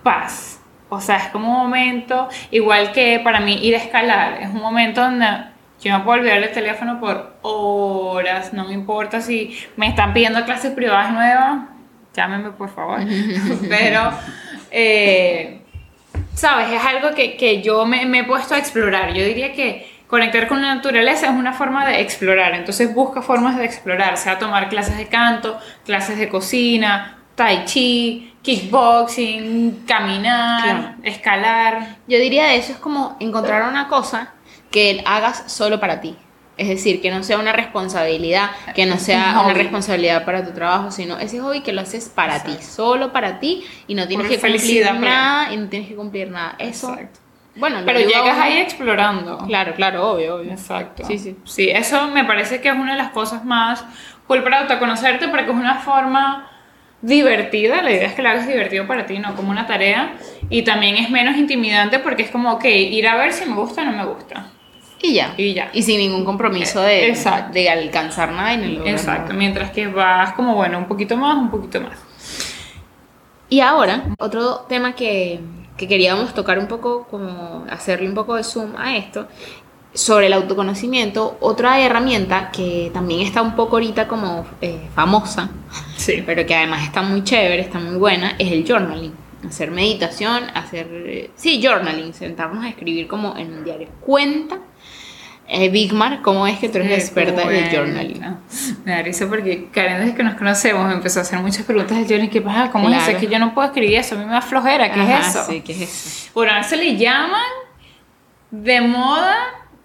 paz. 0.03 0.63
O 0.89 0.99
sea, 1.03 1.17
es 1.17 1.29
como 1.29 1.51
un 1.51 1.65
momento, 1.65 2.31
igual 2.51 2.93
que 2.93 3.21
para 3.23 3.41
mí 3.41 3.59
ir 3.63 3.75
a 3.75 3.79
escalar, 3.79 4.41
es 4.41 4.49
un 4.49 4.63
momento 4.63 5.03
donde 5.03 5.50
yo 5.81 5.97
me 5.99 6.05
puedo 6.05 6.21
olvidar 6.21 6.39
el 6.39 6.53
teléfono 6.53 7.01
por 7.01 7.37
horas, 7.43 8.53
no 8.53 8.65
me 8.65 8.75
importa 8.75 9.21
si 9.21 9.59
me 9.77 9.89
están 9.89 10.13
pidiendo 10.13 10.45
clases 10.45 10.73
privadas 10.73 11.13
nuevas, 11.13 11.61
llámenme 12.15 12.51
por 12.51 12.69
favor. 12.75 13.01
Pero, 13.69 14.11
eh, 14.71 15.63
¿sabes? 16.35 16.73
Es 16.73 16.85
algo 16.85 17.15
que, 17.15 17.37
que 17.37 17.63
yo 17.63 17.87
me, 17.87 18.05
me 18.07 18.21
he 18.21 18.25
puesto 18.25 18.55
a 18.55 18.59
explorar. 18.59 19.13
Yo 19.15 19.25
diría 19.25 19.53
que 19.53 19.91
conectar 20.07 20.49
con 20.49 20.61
la 20.61 20.75
naturaleza 20.75 21.27
es 21.27 21.33
una 21.33 21.53
forma 21.53 21.87
de 21.87 22.01
explorar. 22.01 22.55
Entonces 22.55 22.93
busca 22.95 23.23
formas 23.23 23.57
de 23.57 23.65
explorar, 23.65 24.17
sea 24.17 24.39
tomar 24.39 24.69
clases 24.69 24.97
de 24.99 25.07
canto, 25.07 25.59
clases 25.87 26.19
de 26.19 26.29
cocina, 26.29 27.17
tai 27.37 27.65
chi, 27.65 28.35
kickboxing, 28.43 29.85
caminar, 29.87 30.63
Claro. 30.63 30.95
escalar. 31.05 31.97
Yo 32.09 32.19
diría 32.19 32.55
eso 32.55 32.73
es 32.73 32.79
como 32.79 33.17
encontrar 33.21 33.69
una 33.69 33.89
cosa 33.89 34.33
que 34.71 35.03
hagas 35.07 35.51
solo 35.53 35.81
para 35.81 36.01
ti. 36.01 36.17
Es 36.57 36.69
decir, 36.69 37.01
que 37.01 37.11
no 37.11 37.23
sea 37.23 37.39
una 37.39 37.55
responsabilidad, 37.55 38.51
que 38.75 38.85
no 38.85 38.99
sea 38.99 39.39
Un 39.39 39.47
una 39.47 39.55
responsabilidad 39.55 40.27
para 40.27 40.45
tu 40.45 40.53
trabajo, 40.53 40.91
sino 40.91 41.19
ese 41.19 41.41
hobby 41.41 41.63
que 41.63 41.73
lo 41.73 41.81
haces 41.81 42.11
para 42.11 42.43
ti, 42.43 42.55
solo 42.61 43.13
para 43.13 43.41
ti 43.41 43.65
y 43.87 43.95
no 43.95 44.07
tienes 44.07 44.29
que 44.29 44.39
cumplir 44.39 44.93
nada 44.95 45.55
y 45.55 45.57
no 45.57 45.69
tienes 45.69 45.89
que 45.89 45.95
cumplir 45.95 46.31
nada. 46.31 46.57
Eso, 46.59 46.91
Exacto. 46.93 47.21
bueno, 47.57 47.81
lo 47.81 47.87
Pero 47.87 48.01
llegas 48.01 48.39
ahí 48.39 48.59
explorando. 48.59 49.39
Claro, 49.47 49.75
claro, 49.75 50.11
obvio, 50.11 50.37
obvio. 50.37 50.53
Exacto. 50.53 51.03
Sí, 51.07 51.19
sí. 51.19 51.35
Sí, 51.45 51.71
eso 51.71 52.09
me 52.09 52.25
parece 52.25 52.61
que 52.61 52.69
es 52.69 52.75
una 52.75 52.93
de 52.93 52.99
las 52.99 53.13
cosas 53.13 53.43
más 53.43 53.83
cool 54.27 54.43
para 54.43 54.61
autoconocerte 54.61 55.29
porque 55.29 55.51
es 55.51 55.57
una 55.57 55.77
forma 55.77 56.47
divertida, 57.01 57.81
la 57.81 57.91
idea 57.91 58.09
es 58.09 58.13
que 58.13 58.21
la 58.21 58.33
hagas 58.33 58.47
divertido 58.47 58.87
para 58.87 59.07
ti, 59.07 59.19
no 59.19 59.35
como 59.35 59.51
una 59.51 59.67
tarea, 59.67 60.13
y 60.51 60.63
también 60.63 60.97
es 60.97 61.09
menos 61.09 61.39
intimidante 61.39 61.99
porque 61.99 62.25
es 62.25 62.31
como, 62.31 62.53
ok, 62.53 62.65
ir 62.67 63.09
a 63.09 63.17
ver 63.17 63.33
si 63.33 63.47
me 63.47 63.55
gusta 63.55 63.81
o 63.81 63.85
no 63.87 63.93
me 63.93 64.05
gusta. 64.05 64.47
Y 65.03 65.15
ya. 65.15 65.35
Y 65.37 65.55
ya. 65.55 65.71
Y 65.73 65.83
sin 65.83 65.99
ningún 65.99 66.25
compromiso 66.25 66.81
de, 66.83 67.09
Exacto. 67.09 67.55
de 67.55 67.71
alcanzar 67.71 68.33
nada 68.33 68.53
y 68.55 68.57
ni 68.59 68.73
lograr 68.77 68.95
Exacto, 68.95 69.23
nada. 69.29 69.35
mientras 69.35 69.71
que 69.71 69.87
vas 69.89 70.33
como, 70.35 70.55
bueno, 70.55 70.79
un 70.79 70.87
poquito 70.87 71.17
más, 71.17 71.37
un 71.37 71.51
poquito 71.51 71.81
más. 71.81 71.99
Y 73.49 73.61
ahora, 73.61 74.05
otro 74.19 74.67
tema 74.69 74.95
que, 74.95 75.41
que 75.77 75.89
queríamos 75.89 76.35
tocar 76.35 76.59
un 76.59 76.67
poco, 76.69 77.07
como 77.11 77.65
hacerle 77.71 78.09
un 78.09 78.15
poco 78.15 78.37
de 78.37 78.45
zoom 78.45 78.77
a 78.77 78.97
esto, 78.97 79.27
sobre 79.93 80.27
el 80.29 80.35
autoconocimiento, 80.35 81.37
otra 81.41 81.81
herramienta 81.81 82.51
que 82.53 82.91
también 82.95 83.23
está 83.23 83.43
un 83.43 83.57
poco 83.57 83.77
ahorita 83.77 84.07
como 84.07 84.47
eh, 84.61 84.89
famosa, 84.95 85.51
Sí. 85.97 86.23
pero 86.25 86.47
que 86.47 86.55
además 86.55 86.85
está 86.85 87.03
muy 87.03 87.25
chévere, 87.25 87.61
está 87.61 87.81
muy 87.81 87.97
buena, 87.97 88.35
es 88.39 88.53
el 88.53 88.65
journaling. 88.69 89.13
Hacer 89.49 89.71
meditación, 89.73 90.45
hacer... 90.55 90.87
eh, 90.93 91.31
Sí, 91.35 91.61
journaling, 91.65 92.13
sentarnos 92.15 92.63
a 92.65 92.69
escribir 92.69 93.09
como 93.09 93.37
en 93.37 93.53
un 93.53 93.65
diario. 93.65 93.89
Cuenta, 94.01 94.59
eh, 95.53 95.69
Bigmar, 95.69 96.23
cómo 96.23 96.47
es 96.47 96.59
que 96.59 96.69
tú 96.69 96.79
eres 96.79 96.99
experta 96.99 97.43
en 97.43 97.51
el 97.51 97.71
journaling. 97.77 98.37
Me 98.85 98.93
da 98.93 99.03
risa 99.03 99.27
porque 99.29 99.69
Karen, 99.73 99.99
desde 100.01 100.15
que 100.15 100.23
nos 100.23 100.35
conocemos, 100.35 100.93
empezó 100.93 101.19
a 101.19 101.23
hacer 101.23 101.39
muchas 101.41 101.65
preguntas 101.65 101.97
del 101.97 102.07
journaling. 102.07 102.31
¿Qué 102.31 102.41
pasa? 102.41 102.71
¿Cómo 102.71 102.89
es 102.89 102.95
eso? 102.97 103.05
Claro. 103.05 103.19
Es 103.19 103.25
que 103.25 103.33
yo 103.33 103.39
no 103.41 103.53
puedo 103.53 103.67
escribir 103.67 103.97
eso, 103.99 104.15
a 104.15 104.19
mí 104.19 104.25
me 104.25 104.33
da 104.33 104.41
flojera. 104.41 104.93
¿Qué 104.93 105.01
Ajá, 105.01 105.19
es 105.21 105.27
eso? 105.29 105.45
Sí, 105.47 105.61
¿qué 105.61 105.73
es 105.73 105.81
eso? 105.83 106.31
Bueno, 106.35 106.53
a 106.53 106.61
eso 106.61 106.77
le 106.77 106.97
llaman 106.97 107.43
de 108.51 108.81
moda 108.81 109.37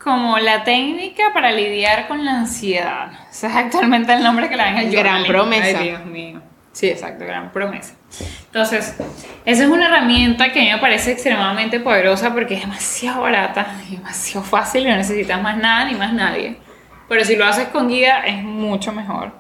como 0.04 0.38
la 0.38 0.63
técnica 0.63 1.32
para 1.34 1.51
lidiar 1.51 2.08
con 2.08 2.23
la 2.23 2.39
ansiedad. 2.39 3.12
Ese 3.32 3.47
es 3.47 3.56
actualmente 3.56 4.13
el 4.13 4.23
nombre 4.23 4.47
que 4.49 4.56
le 4.56 4.63
dan 4.63 4.78
al 4.78 4.91
Gran 4.91 5.04
journaling. 5.04 5.32
promesa. 5.32 5.80
Ay, 5.80 5.88
Dios 5.89 6.06
mío. 6.06 6.41
Sí, 6.76 6.90
exacto, 6.90 7.24
gran 7.24 7.54
promesa. 7.54 7.94
Entonces, 8.48 8.98
esa 9.46 9.64
es 9.64 9.70
una 9.70 9.88
herramienta 9.88 10.52
que 10.52 10.60
a 10.60 10.64
mí 10.64 10.72
me 10.74 10.78
parece 10.78 11.14
extremadamente 11.14 11.80
poderosa 11.80 12.34
porque 12.34 12.56
es 12.56 12.60
demasiado 12.60 13.22
barata, 13.22 13.78
demasiado 13.90 14.46
fácil 14.46 14.86
no 14.86 14.94
necesitas 14.94 15.42
más 15.42 15.56
nada 15.56 15.86
ni 15.86 15.96
más 15.96 16.12
nadie. 16.12 16.58
Pero 17.08 17.24
si 17.24 17.38
lo 17.38 17.46
haces 17.46 17.70
con 17.70 17.88
guía 17.88 18.26
es 18.26 18.44
mucho 18.44 18.92
mejor. 18.92 19.32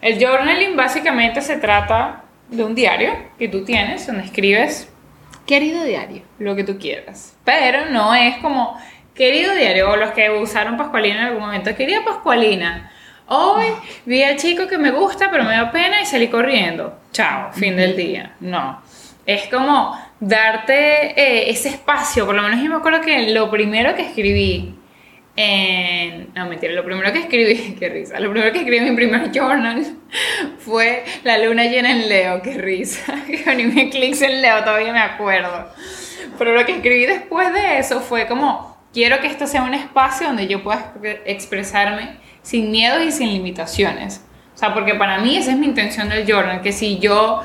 El 0.00 0.18
journaling 0.18 0.74
básicamente 0.74 1.42
se 1.42 1.58
trata 1.58 2.22
de 2.48 2.64
un 2.64 2.74
diario 2.74 3.12
que 3.38 3.48
tú 3.48 3.62
tienes 3.66 4.06
donde 4.06 4.24
escribes 4.24 4.88
Querido 5.44 5.84
diario. 5.84 6.22
lo 6.38 6.56
que 6.56 6.64
tú 6.64 6.78
quieras. 6.78 7.36
Pero 7.44 7.90
no 7.90 8.14
es 8.14 8.38
como, 8.38 8.80
querido 9.14 9.54
diario, 9.54 9.90
o 9.90 9.96
los 9.96 10.12
que 10.12 10.30
usaron 10.30 10.78
Pascualina 10.78 11.18
en 11.18 11.26
algún 11.26 11.42
momento, 11.42 11.74
querida 11.76 12.02
Pascualina, 12.06 12.90
hoy 13.28 13.66
vi 14.04 14.22
al 14.22 14.36
chico 14.36 14.66
que 14.66 14.78
me 14.78 14.90
gusta, 14.90 15.30
pero 15.30 15.44
me 15.44 15.52
da 15.54 15.70
pena 15.70 16.00
y 16.00 16.06
salí 16.06 16.28
corriendo. 16.28 16.98
Chao, 17.12 17.52
fin 17.52 17.76
del 17.76 17.96
día. 17.96 18.34
No. 18.40 18.82
Es 19.26 19.46
como 19.48 19.98
darte 20.20 21.12
eh, 21.20 21.50
ese 21.50 21.68
espacio, 21.68 22.24
por 22.26 22.34
lo 22.34 22.42
menos 22.42 22.60
yo 22.62 22.70
me 22.70 22.76
acuerdo 22.76 23.00
que 23.00 23.28
lo 23.32 23.50
primero 23.50 23.94
que 23.94 24.02
escribí 24.02 24.74
en... 25.36 26.30
No, 26.34 26.46
mentira, 26.46 26.72
lo 26.72 26.84
primero 26.84 27.12
que 27.12 27.20
escribí, 27.20 27.76
qué 27.78 27.88
risa, 27.88 28.18
lo 28.18 28.30
primero 28.30 28.52
que 28.52 28.58
escribí 28.58 28.78
en 28.78 28.90
mi 28.90 28.96
primer 28.96 29.30
journal 29.30 29.84
fue 30.58 31.04
la 31.24 31.38
luna 31.38 31.64
llena 31.64 31.90
en 31.92 32.08
Leo, 32.08 32.42
qué 32.42 32.54
risa, 32.58 33.14
ni 33.56 33.64
me 33.64 33.90
clics 33.90 34.22
en 34.22 34.42
Leo, 34.42 34.64
todavía 34.64 34.92
me 34.92 35.00
acuerdo. 35.00 35.68
Pero 36.38 36.54
lo 36.54 36.64
que 36.66 36.72
escribí 36.72 37.06
después 37.06 37.52
de 37.52 37.78
eso 37.78 38.00
fue 38.00 38.26
como, 38.26 38.76
quiero 38.92 39.20
que 39.20 39.26
esto 39.28 39.46
sea 39.46 39.62
un 39.62 39.74
espacio 39.74 40.26
donde 40.28 40.46
yo 40.48 40.62
pueda 40.62 40.94
exp- 40.94 41.20
expresarme 41.26 42.16
sin 42.48 42.70
miedos 42.70 43.02
y 43.02 43.12
sin 43.12 43.28
limitaciones. 43.28 44.24
O 44.54 44.58
sea, 44.58 44.72
porque 44.72 44.94
para 44.94 45.18
mí 45.18 45.36
esa 45.36 45.50
es 45.50 45.58
mi 45.58 45.66
intención 45.66 46.08
del 46.08 46.26
journal, 46.26 46.62
que 46.62 46.72
si 46.72 46.98
yo, 46.98 47.42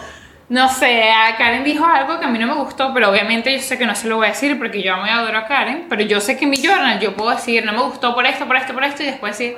no 0.47 0.69
sé, 0.69 1.11
a 1.11 1.35
Karen 1.35 1.65
dijo 1.65 1.85
algo 1.85 2.21
que 2.21 2.25
a 2.25 2.29
mí 2.29 2.39
no 2.39 2.47
me 2.47 2.53
gustó, 2.53 2.93
pero 2.93 3.09
obviamente 3.09 3.51
yo 3.51 3.61
sé 3.61 3.77
que 3.77 3.85
no 3.85 3.95
se 3.95 4.07
lo 4.07 4.15
voy 4.15 4.27
a 4.27 4.29
decir 4.29 4.57
porque 4.57 4.81
yo 4.81 4.93
amo 4.93 5.05
y 5.05 5.09
adoro 5.09 5.39
a 5.39 5.45
Karen, 5.45 5.87
pero 5.89 6.03
yo 6.03 6.21
sé 6.21 6.37
que 6.37 6.45
en 6.45 6.51
mi 6.51 6.57
journal 6.57 7.01
yo 7.01 7.17
puedo 7.17 7.31
decir, 7.31 7.65
no 7.65 7.73
me 7.73 7.81
gustó 7.81 8.15
por 8.15 8.25
esto, 8.25 8.47
por 8.47 8.55
esto, 8.55 8.73
por 8.73 8.85
esto, 8.85 9.03
y 9.03 9.07
después 9.07 9.37
decir, 9.37 9.57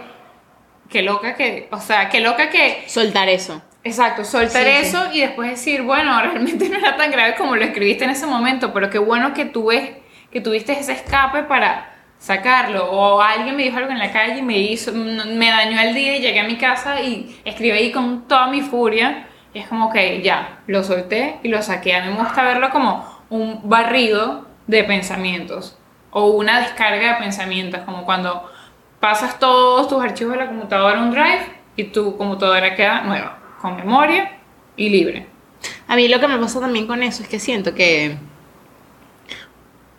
qué 0.90 1.04
loca 1.04 1.36
que, 1.36 1.68
o 1.70 1.80
sea, 1.80 2.10
qué 2.10 2.22
loca 2.22 2.50
que 2.50 2.84
Soltar 2.88 3.30
eso. 3.30 3.62
Exacto, 3.84 4.26
soltar 4.26 4.64
Sí, 4.64 4.70
eso 4.88 5.14
y 5.14 5.22
después 5.22 5.52
decir, 5.52 5.84
bueno, 5.84 6.20
realmente 6.24 6.70
no 6.70 6.80
era 6.80 6.98
tan 6.98 7.12
grave 7.12 7.36
como 7.36 7.56
lo 7.56 7.64
escribiste 7.64 8.04
en 8.04 8.10
ese 8.10 8.26
momento, 8.26 8.74
pero 8.74 8.90
qué 8.90 8.98
bueno 8.98 9.36
que 9.36 9.46
tú 9.46 9.68
ves, 9.68 9.92
que 10.32 10.42
tuviste 10.42 10.74
ese 10.74 10.94
escape 10.94 11.44
para 11.44 11.95
sacarlo. 12.26 12.90
O 12.92 13.22
alguien 13.22 13.56
me 13.56 13.64
dijo 13.64 13.78
algo 13.78 13.92
en 13.92 14.00
la 14.00 14.12
calle 14.12 14.40
y 14.40 14.42
me 14.42 14.58
hizo, 14.58 14.92
me 14.92 15.50
dañó 15.52 15.80
el 15.80 15.94
día 15.94 16.18
y 16.18 16.22
llegué 16.22 16.40
a 16.40 16.44
mi 16.46 16.58
casa 16.58 17.02
y 17.02 17.40
escribí 17.46 17.92
con 17.92 18.28
toda 18.28 18.48
mi 18.48 18.62
furia. 18.62 19.28
Y 19.54 19.60
es 19.60 19.68
como 19.68 19.92
que 19.92 20.22
ya, 20.22 20.60
lo 20.68 20.84
solté 20.84 21.38
y 21.44 21.50
lo 21.50 21.62
saqué. 21.62 21.96
A 21.96 22.04
mí 22.04 22.12
me 22.12 22.20
gusta 22.20 22.44
verlo 22.44 22.72
como 22.72 23.06
un 23.30 23.62
barrido 23.64 24.48
de 24.66 24.84
pensamientos 24.84 25.78
o 26.12 26.28
una 26.32 26.62
descarga 26.62 27.14
de 27.14 27.24
pensamientos, 27.24 27.82
como 27.82 28.06
cuando 28.06 28.50
pasas 29.00 29.38
todos 29.38 29.88
tus 29.88 30.04
archivos 30.04 30.34
de 30.34 30.40
la 30.40 30.48
computadora 30.48 31.00
a 31.00 31.04
un 31.04 31.12
drive 31.12 31.46
y 31.76 31.86
tu 31.86 32.18
computadora 32.18 32.76
queda 32.76 33.02
nueva, 33.02 33.38
con 33.62 33.76
memoria 33.76 34.32
y 34.76 34.90
libre. 34.90 35.28
A 35.88 35.96
mí 35.96 36.08
lo 36.08 36.20
que 36.20 36.28
me 36.28 36.38
pasa 36.38 36.60
también 36.60 36.88
con 36.88 37.04
eso 37.04 37.22
es 37.22 37.30
que 37.30 37.40
siento 37.40 37.76
que 37.76 38.18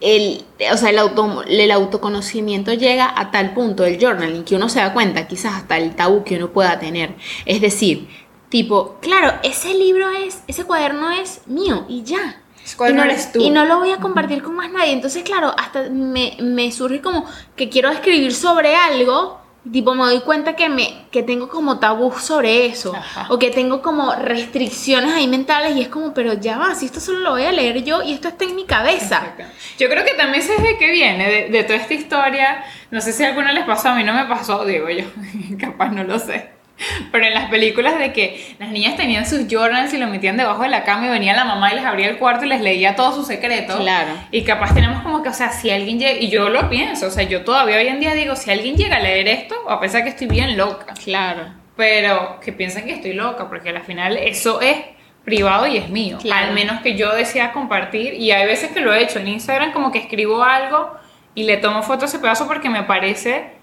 el, 0.00 0.44
o 0.72 0.76
sea, 0.76 0.90
el, 0.90 0.98
auto, 0.98 1.42
el 1.46 1.70
autoconocimiento 1.70 2.72
llega 2.74 3.12
a 3.16 3.30
tal 3.30 3.54
punto 3.54 3.82
del 3.82 3.98
journaling 3.98 4.44
que 4.44 4.56
uno 4.56 4.68
se 4.68 4.80
da 4.80 4.92
cuenta, 4.92 5.26
quizás 5.26 5.54
hasta 5.54 5.78
el 5.78 5.94
tabú 5.94 6.24
que 6.24 6.36
uno 6.36 6.50
pueda 6.50 6.78
tener. 6.78 7.14
Es 7.46 7.60
decir, 7.60 8.08
tipo, 8.48 8.96
claro, 9.00 9.38
ese 9.42 9.74
libro 9.74 10.10
es, 10.10 10.42
ese 10.46 10.64
cuaderno 10.64 11.10
es 11.10 11.40
mío 11.46 11.86
y 11.88 12.02
ya. 12.02 12.42
Ese 12.62 12.76
cuaderno 12.76 13.02
y 13.02 13.06
no, 13.06 13.10
eres 13.10 13.32
tú. 13.32 13.40
Y 13.40 13.50
no 13.50 13.64
lo 13.64 13.78
voy 13.78 13.92
a 13.92 13.98
compartir 13.98 14.42
con 14.42 14.54
más 14.54 14.70
nadie. 14.70 14.92
Entonces, 14.92 15.22
claro, 15.22 15.54
hasta 15.56 15.88
me, 15.88 16.36
me 16.40 16.70
surge 16.72 17.00
como 17.00 17.24
que 17.54 17.68
quiero 17.68 17.90
escribir 17.90 18.34
sobre 18.34 18.74
algo. 18.76 19.40
Tipo, 19.72 19.94
me 19.94 20.04
doy 20.04 20.20
cuenta 20.20 20.54
que, 20.54 20.68
me, 20.68 21.06
que 21.10 21.22
tengo 21.22 21.48
como 21.48 21.78
tabú 21.78 22.12
sobre 22.12 22.66
eso. 22.66 22.94
Ajá. 22.94 23.26
O 23.30 23.38
que 23.38 23.50
tengo 23.50 23.82
como 23.82 24.14
restricciones 24.14 25.12
ahí 25.12 25.26
mentales. 25.26 25.76
Y 25.76 25.82
es 25.82 25.88
como, 25.88 26.14
pero 26.14 26.34
ya 26.34 26.58
va, 26.58 26.74
si 26.74 26.86
esto 26.86 27.00
solo 27.00 27.20
lo 27.20 27.30
voy 27.32 27.44
a 27.44 27.52
leer 27.52 27.82
yo 27.84 28.02
y 28.02 28.12
esto 28.12 28.28
está 28.28 28.44
en 28.44 28.56
mi 28.56 28.64
cabeza. 28.64 29.22
Exacto. 29.26 29.44
Yo 29.78 29.88
creo 29.88 30.04
que 30.04 30.14
también 30.14 30.42
sé 30.42 30.60
de 30.60 30.78
qué 30.78 30.90
viene, 30.90 31.28
de, 31.30 31.48
de 31.50 31.64
toda 31.64 31.78
esta 31.78 31.94
historia. 31.94 32.64
No 32.90 33.00
sé 33.00 33.12
si 33.12 33.24
a 33.24 33.28
alguno 33.28 33.52
les 33.52 33.64
pasó, 33.64 33.88
a 33.90 33.94
mí 33.94 34.04
no 34.04 34.14
me 34.14 34.24
pasó, 34.26 34.64
digo 34.64 34.88
yo, 34.88 35.04
capaz 35.60 35.90
no 35.90 36.04
lo 36.04 36.18
sé. 36.18 36.55
Pero 37.12 37.26
en 37.26 37.34
las 37.34 37.48
películas 37.48 37.98
de 37.98 38.12
que 38.12 38.54
las 38.58 38.68
niñas 38.70 38.96
tenían 38.96 39.26
sus 39.26 39.48
journals 39.48 39.92
y 39.94 39.98
lo 39.98 40.06
metían 40.06 40.36
debajo 40.36 40.62
de 40.62 40.68
la 40.68 40.84
cama 40.84 41.06
y 41.06 41.10
venía 41.10 41.34
la 41.34 41.44
mamá 41.44 41.72
y 41.72 41.76
les 41.76 41.84
abría 41.84 42.08
el 42.08 42.18
cuarto 42.18 42.44
y 42.44 42.48
les 42.48 42.60
leía 42.60 42.96
todos 42.96 43.14
sus 43.14 43.26
secretos. 43.26 43.76
Claro. 43.80 44.10
Y 44.30 44.42
capaz 44.42 44.74
tenemos 44.74 45.02
como 45.02 45.22
que, 45.22 45.30
o 45.30 45.32
sea, 45.34 45.50
si 45.50 45.70
alguien 45.70 45.98
llega, 45.98 46.18
y 46.20 46.28
yo 46.28 46.48
lo 46.48 46.68
pienso, 46.68 47.06
o 47.06 47.10
sea, 47.10 47.22
yo 47.24 47.44
todavía 47.44 47.76
hoy 47.78 47.88
en 47.88 48.00
día 48.00 48.14
digo, 48.14 48.36
si 48.36 48.50
alguien 48.50 48.76
llega 48.76 48.96
a 48.96 49.00
leer 49.00 49.28
esto, 49.28 49.54
a 49.68 49.80
pesar 49.80 50.02
que 50.02 50.10
estoy 50.10 50.26
bien 50.26 50.56
loca, 50.56 50.92
Claro. 51.02 51.46
pero 51.76 52.38
que 52.40 52.52
piensan 52.52 52.84
que 52.84 52.92
estoy 52.92 53.14
loca, 53.14 53.48
porque 53.48 53.70
al 53.70 53.82
final 53.82 54.16
eso 54.18 54.60
es 54.60 54.76
privado 55.24 55.66
y 55.66 55.76
es 55.76 55.88
mío. 55.88 56.18
Claro. 56.20 56.48
Al 56.48 56.54
menos 56.54 56.82
que 56.82 56.94
yo 56.96 57.12
decida 57.14 57.52
compartir. 57.52 58.14
Y 58.14 58.30
hay 58.30 58.46
veces 58.46 58.70
que 58.70 58.80
lo 58.80 58.94
he 58.94 59.02
hecho 59.02 59.18
en 59.18 59.26
Instagram, 59.28 59.72
como 59.72 59.90
que 59.90 59.98
escribo 59.98 60.44
algo 60.44 60.92
y 61.34 61.44
le 61.44 61.56
tomo 61.56 61.82
foto 61.82 62.04
a 62.04 62.08
ese 62.08 62.18
pedazo 62.20 62.46
porque 62.46 62.70
me 62.70 62.84
parece 62.84 63.55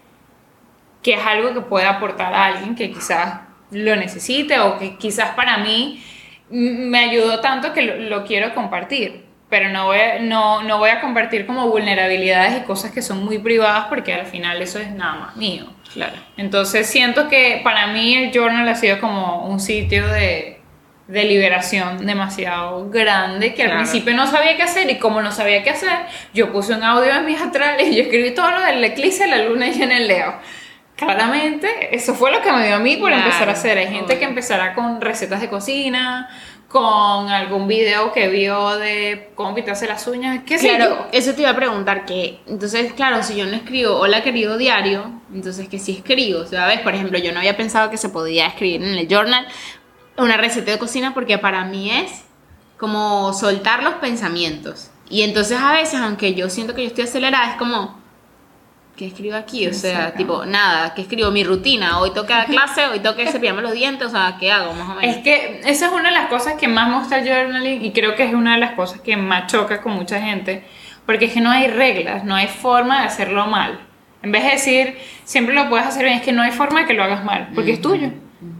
que 1.03 1.13
es 1.13 1.25
algo 1.25 1.53
que 1.53 1.61
puede 1.61 1.85
aportar 1.85 2.33
a 2.33 2.45
alguien 2.45 2.75
que 2.75 2.91
quizás 2.91 3.41
lo 3.71 3.95
necesite 3.95 4.59
o 4.59 4.79
que 4.79 4.95
quizás 4.97 5.31
para 5.31 5.57
mí 5.57 6.03
me 6.49 6.99
ayudó 6.99 7.39
tanto 7.41 7.73
que 7.73 7.81
lo, 7.81 7.95
lo 7.97 8.25
quiero 8.25 8.53
compartir. 8.53 9.25
Pero 9.49 9.69
no 9.69 9.85
voy, 9.85 9.99
a, 9.99 10.19
no, 10.19 10.63
no 10.63 10.79
voy 10.79 10.89
a 10.89 10.99
compartir 10.99 11.45
como 11.45 11.67
vulnerabilidades 11.67 12.59
y 12.59 12.65
cosas 12.65 12.91
que 12.91 13.03
son 13.03 13.23
muy 13.23 13.37
privadas 13.37 13.85
porque 13.87 14.11
al 14.11 14.25
final 14.25 14.59
eso 14.61 14.79
es 14.79 14.89
nada 14.91 15.13
más 15.13 15.35
mío. 15.35 15.67
Claro. 15.93 16.15
Entonces 16.37 16.87
siento 16.87 17.29
que 17.29 17.61
para 17.63 17.87
mí 17.87 18.15
el 18.15 18.31
journal 18.31 18.67
ha 18.67 18.73
sido 18.73 18.99
como 18.99 19.45
un 19.45 19.59
sitio 19.59 20.07
de, 20.07 20.59
de 21.07 21.23
liberación 21.25 22.03
demasiado 22.05 22.89
grande 22.89 23.53
que 23.53 23.63
al 23.63 23.75
principio 23.75 24.15
no 24.15 24.25
sabía 24.25 24.55
qué 24.55 24.63
hacer 24.63 24.89
y 24.89 24.97
como 24.97 25.21
no 25.21 25.31
sabía 25.31 25.61
qué 25.61 25.69
hacer, 25.69 25.91
yo 26.33 26.51
puse 26.51 26.73
un 26.73 26.83
audio 26.83 27.11
en 27.11 27.25
mis 27.25 27.39
atrales 27.39 27.89
y 27.89 27.95
yo 27.95 28.03
escribí 28.03 28.31
todo 28.31 28.49
lo 28.49 28.61
del 28.61 28.83
eclipse 28.83 29.27
la 29.27 29.37
luna 29.37 29.67
llena 29.67 29.97
en 29.97 30.07
Leo. 30.07 30.33
Claramente, 31.05 31.95
eso 31.95 32.13
fue 32.13 32.31
lo 32.31 32.41
que 32.41 32.51
me 32.51 32.65
dio 32.67 32.75
a 32.75 32.79
mí 32.79 32.97
por 32.97 33.09
Claro, 33.09 33.25
empezar 33.25 33.49
a 33.49 33.53
hacer. 33.53 33.77
Hay 33.77 33.85
gente 33.87 34.05
obvio. 34.05 34.19
que 34.19 34.25
empezará 34.25 34.73
con 34.73 35.01
recetas 35.01 35.41
de 35.41 35.49
cocina, 35.49 36.29
con 36.69 37.29
algún 37.29 37.67
video 37.67 38.11
que 38.11 38.27
vio 38.29 38.77
de 38.77 39.29
cómo 39.35 39.53
pintarse 39.53 39.85
las 39.87 40.07
uñas, 40.07 40.41
qué 40.45 40.57
sé 40.57 40.69
Claro, 40.75 40.95
yo. 40.97 41.07
eso 41.11 41.33
te 41.35 41.41
iba 41.41 41.51
a 41.51 41.55
preguntar 41.55 42.05
que, 42.05 42.39
entonces, 42.47 42.93
claro, 42.93 43.21
si 43.21 43.35
yo 43.35 43.45
no 43.45 43.55
escribo 43.55 43.95
hola 43.97 44.23
querido 44.23 44.57
diario, 44.57 45.11
entonces 45.33 45.67
que 45.69 45.77
sí 45.77 45.91
escribo, 45.97 46.45
¿sabes? 46.47 46.79
Por 46.79 46.95
ejemplo, 46.95 47.19
yo 47.19 47.31
no 47.31 47.39
había 47.39 47.55
pensado 47.55 47.91
que 47.91 47.97
se 47.97 48.09
podía 48.09 48.47
escribir 48.47 48.81
en 48.83 48.95
el 48.95 49.07
journal 49.07 49.45
una 50.17 50.35
receta 50.37 50.71
de 50.71 50.79
cocina 50.79 51.13
porque 51.13 51.37
para 51.37 51.63
mí 51.65 51.91
es 51.91 52.23
como 52.77 53.33
soltar 53.33 53.83
los 53.83 53.93
pensamientos. 53.95 54.89
Y 55.09 55.21
entonces 55.21 55.59
a 55.59 55.73
veces, 55.73 55.99
aunque 55.99 56.33
yo 56.33 56.49
siento 56.49 56.73
que 56.73 56.81
yo 56.81 56.87
estoy 56.87 57.03
acelerada, 57.03 57.51
es 57.51 57.55
como, 57.57 58.01
¿qué 58.95 59.07
escribo 59.07 59.35
aquí? 59.35 59.67
O 59.67 59.73
sea, 59.73 59.91
Exacto. 59.91 60.17
tipo, 60.17 60.45
nada, 60.45 60.93
¿qué 60.93 61.01
escribo? 61.01 61.31
Mi 61.31 61.43
rutina, 61.43 61.99
hoy 61.99 62.11
toca 62.13 62.45
clase, 62.49 62.85
hoy 62.87 62.99
toca 62.99 63.25
cepillarme 63.25 63.61
los 63.61 63.73
dientes, 63.73 64.07
o 64.07 64.11
sea, 64.11 64.37
¿qué 64.39 64.51
hago 64.51 64.73
más 64.73 64.89
o 64.89 64.95
menos? 64.95 65.17
Es 65.17 65.23
que 65.23 65.61
esa 65.65 65.87
es 65.87 65.91
una 65.91 66.09
de 66.09 66.15
las 66.15 66.27
cosas 66.27 66.53
que 66.53 66.67
más 66.67 66.89
me 66.89 66.99
gusta 66.99 67.19
el 67.19 67.27
journaling 67.27 67.83
y 67.83 67.91
creo 67.91 68.15
que 68.15 68.23
es 68.23 68.33
una 68.33 68.53
de 68.53 68.59
las 68.59 68.71
cosas 68.71 69.01
que 69.01 69.17
más 69.17 69.51
choca 69.51 69.81
con 69.81 69.93
mucha 69.93 70.21
gente, 70.21 70.63
porque 71.05 71.25
es 71.25 71.33
que 71.33 71.41
no 71.41 71.49
hay 71.49 71.67
reglas, 71.67 72.23
no 72.23 72.35
hay 72.35 72.47
forma 72.47 73.01
de 73.01 73.07
hacerlo 73.07 73.47
mal. 73.47 73.79
En 74.21 74.31
vez 74.31 74.43
de 74.43 74.51
decir, 74.51 74.97
siempre 75.25 75.53
lo 75.53 75.67
puedes 75.67 75.85
hacer 75.85 76.05
bien, 76.05 76.17
es 76.17 76.23
que 76.23 76.31
no 76.31 76.41
hay 76.41 76.51
forma 76.51 76.81
de 76.81 76.85
que 76.85 76.93
lo 76.93 77.03
hagas 77.03 77.25
mal, 77.25 77.49
porque 77.53 77.73
es 77.73 77.81
tuyo. 77.81 78.09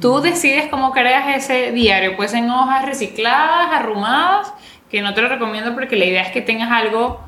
Tú 0.02 0.20
decides 0.20 0.68
cómo 0.70 0.92
creas 0.92 1.38
ese 1.38 1.72
diario, 1.72 2.16
pues 2.18 2.34
en 2.34 2.50
hojas 2.50 2.86
recicladas, 2.86 3.70
arrumadas, 3.72 4.54
que 4.90 5.02
no 5.02 5.14
te 5.14 5.22
lo 5.22 5.30
recomiendo 5.30 5.74
porque 5.74 5.96
la 5.96 6.06
idea 6.06 6.22
es 6.22 6.32
que 6.32 6.42
tengas 6.42 6.72
algo 6.72 7.22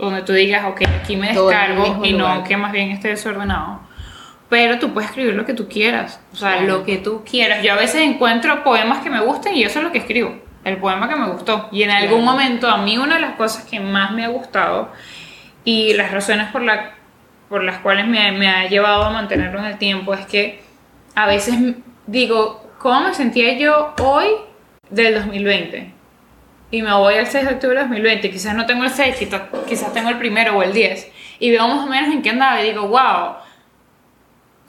donde 0.00 0.22
tú 0.22 0.32
digas, 0.32 0.64
ok, 0.64 0.82
aquí 1.00 1.16
me 1.16 1.28
descargo 1.28 2.04
y 2.04 2.12
no 2.12 2.28
lugar. 2.28 2.44
que 2.44 2.56
más 2.56 2.72
bien 2.72 2.90
esté 2.90 3.08
desordenado. 3.08 3.80
pero 4.48 4.78
tú 4.78 4.92
puedes 4.92 5.10
escribir 5.10 5.34
lo 5.34 5.44
que 5.44 5.54
tú 5.54 5.68
quieras, 5.68 6.20
o 6.32 6.36
sea, 6.36 6.62
lo 6.62 6.84
que 6.84 6.98
tú 6.98 7.22
quieras. 7.28 7.62
Yo 7.62 7.72
a 7.72 7.76
veces 7.76 8.02
encuentro 8.02 8.64
poemas 8.64 9.02
que 9.02 9.10
me 9.10 9.20
gusten 9.20 9.54
y 9.54 9.62
eso 9.62 9.78
es 9.78 9.84
lo 9.84 9.92
que 9.92 9.98
escribo, 9.98 10.34
el 10.64 10.78
poema 10.78 11.08
que 11.08 11.16
me 11.16 11.28
gustó. 11.28 11.68
Y 11.70 11.82
en 11.82 11.90
algún 11.90 12.24
momento 12.24 12.68
a 12.68 12.78
mí 12.78 12.98
una 12.98 13.16
de 13.16 13.20
las 13.20 13.36
cosas 13.36 13.64
que 13.64 13.78
más 13.78 14.12
me 14.12 14.24
ha 14.24 14.28
gustado 14.28 14.90
y 15.64 15.92
las 15.94 16.10
razones 16.10 16.48
por, 16.48 16.62
la, 16.62 16.94
por 17.48 17.62
las 17.62 17.78
cuales 17.78 18.06
me, 18.06 18.32
me 18.32 18.48
ha 18.48 18.66
llevado 18.66 19.04
a 19.04 19.10
mantenerlo 19.10 19.60
en 19.60 19.66
el 19.66 19.78
tiempo 19.78 20.14
es 20.14 20.26
que 20.26 20.60
a 21.14 21.26
veces 21.26 21.56
digo, 22.06 22.70
¿cómo 22.78 23.00
me 23.02 23.14
sentía 23.14 23.56
yo 23.56 23.94
hoy 24.00 24.26
del 24.90 25.14
2020? 25.14 25.99
Y 26.70 26.82
me 26.82 26.92
voy 26.92 27.14
al 27.14 27.26
6 27.26 27.46
de 27.46 27.54
octubre 27.54 27.76
de 27.76 27.82
2020, 27.82 28.30
quizás 28.30 28.54
no 28.54 28.66
tengo 28.66 28.84
el 28.84 28.90
6, 28.90 29.16
quizás 29.68 29.92
tengo 29.92 30.08
el 30.08 30.18
primero 30.18 30.56
o 30.56 30.62
el 30.62 30.72
10, 30.72 31.10
y 31.40 31.50
veo 31.50 31.66
más 31.66 31.84
o 31.84 31.86
menos 31.88 32.12
en 32.12 32.22
qué 32.22 32.30
andaba 32.30 32.62
y 32.62 32.68
digo, 32.68 32.86
wow, 32.86 33.34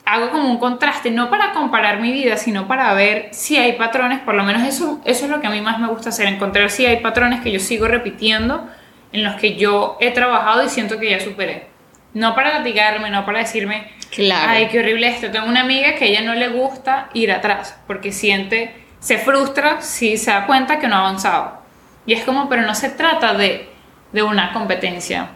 hago 0.06 0.32
como 0.32 0.50
un 0.50 0.58
contraste, 0.58 1.12
no 1.12 1.30
para 1.30 1.52
comparar 1.54 2.00
mi 2.02 2.12
vida, 2.12 2.38
sino 2.38 2.68
para 2.68 2.94
ver 2.94 3.30
si 3.34 3.58
hay 3.58 3.74
patrones, 3.74 4.20
por 4.20 4.34
lo 4.34 4.44
menos 4.44 4.64
eso, 4.64 5.00
eso 5.06 5.26
es 5.26 5.32
lo 5.32 5.42
que 5.42 5.48
a 5.48 5.52
mí 5.52 5.62
más 5.62 5.80
me 5.80 5.88
gusta 5.88 6.10
hacer, 6.10 6.28
encontrar 6.28 6.72
si 6.72 6.86
hay 6.86 6.98
patrones 6.98 7.42
que 7.42 7.52
yo 7.52 7.60
sigo 7.60 7.88
repitiendo, 7.88 8.68
en 9.14 9.24
los 9.24 9.36
que 9.36 9.56
yo 9.56 9.98
he 10.00 10.12
trabajado 10.12 10.64
y 10.64 10.70
siento 10.70 10.98
que 10.98 11.10
ya 11.10 11.20
superé. 11.20 11.68
No 12.14 12.34
para 12.34 12.58
latigarme, 12.58 13.10
no 13.10 13.26
para 13.26 13.40
decirme, 13.40 13.92
Claro. 14.10 14.50
ay, 14.52 14.68
qué 14.70 14.80
horrible 14.80 15.08
esto. 15.08 15.32
Tengo 15.32 15.48
una 15.48 15.62
amiga 15.62 15.96
que 15.96 16.06
a 16.06 16.08
ella 16.08 16.22
no 16.22 16.34
le 16.34 16.48
gusta 16.50 17.10
ir 17.14 17.32
atrás, 17.32 17.80
porque 17.88 18.12
siente, 18.12 18.74
se 19.00 19.18
frustra 19.18 19.82
si 19.82 20.18
se 20.18 20.32
da 20.32 20.46
cuenta 20.46 20.80
que 20.80 20.88
no 20.88 20.96
ha 20.96 21.00
avanzado. 21.00 21.61
Y 22.06 22.14
es 22.14 22.24
como, 22.24 22.50
pero 22.50 22.64
no 22.64 22.74
se 22.76 22.90
trata 22.90 23.34
de, 23.34 23.70
de 24.12 24.24
una 24.24 24.52
competencia. 24.54 25.30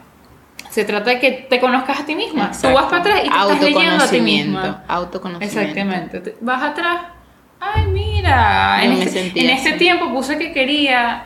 Se 0.70 0.84
trata 0.84 1.12
de 1.12 1.20
que 1.20 1.32
te 1.32 1.60
conozcas 1.60 2.02
a 2.02 2.06
ti 2.06 2.16
misma. 2.16 2.52
Tú 2.52 2.74
vas 2.74 2.86
para 2.86 2.98
atrás 2.98 3.20
y 3.24 3.30
te 3.30 3.36
estás 3.36 3.62
leyendo 3.62 4.04
a 4.04 4.10
ti 4.10 4.20
misma. 4.22 4.84
Autoconocimiento. 4.88 5.60
Exactamente. 5.60 6.20
Te- 6.22 6.36
Vas 6.42 6.64
atrás. 6.64 7.02
Ay, 7.60 7.86
mira. 7.86 8.84
En, 8.84 8.92
No 8.92 8.98
me 8.98 9.04
este, 9.06 9.32
en 9.36 9.50
este 9.50 9.74
tiempo 9.74 10.12
puse 10.12 10.38
que 10.38 10.52
quería, 10.52 11.26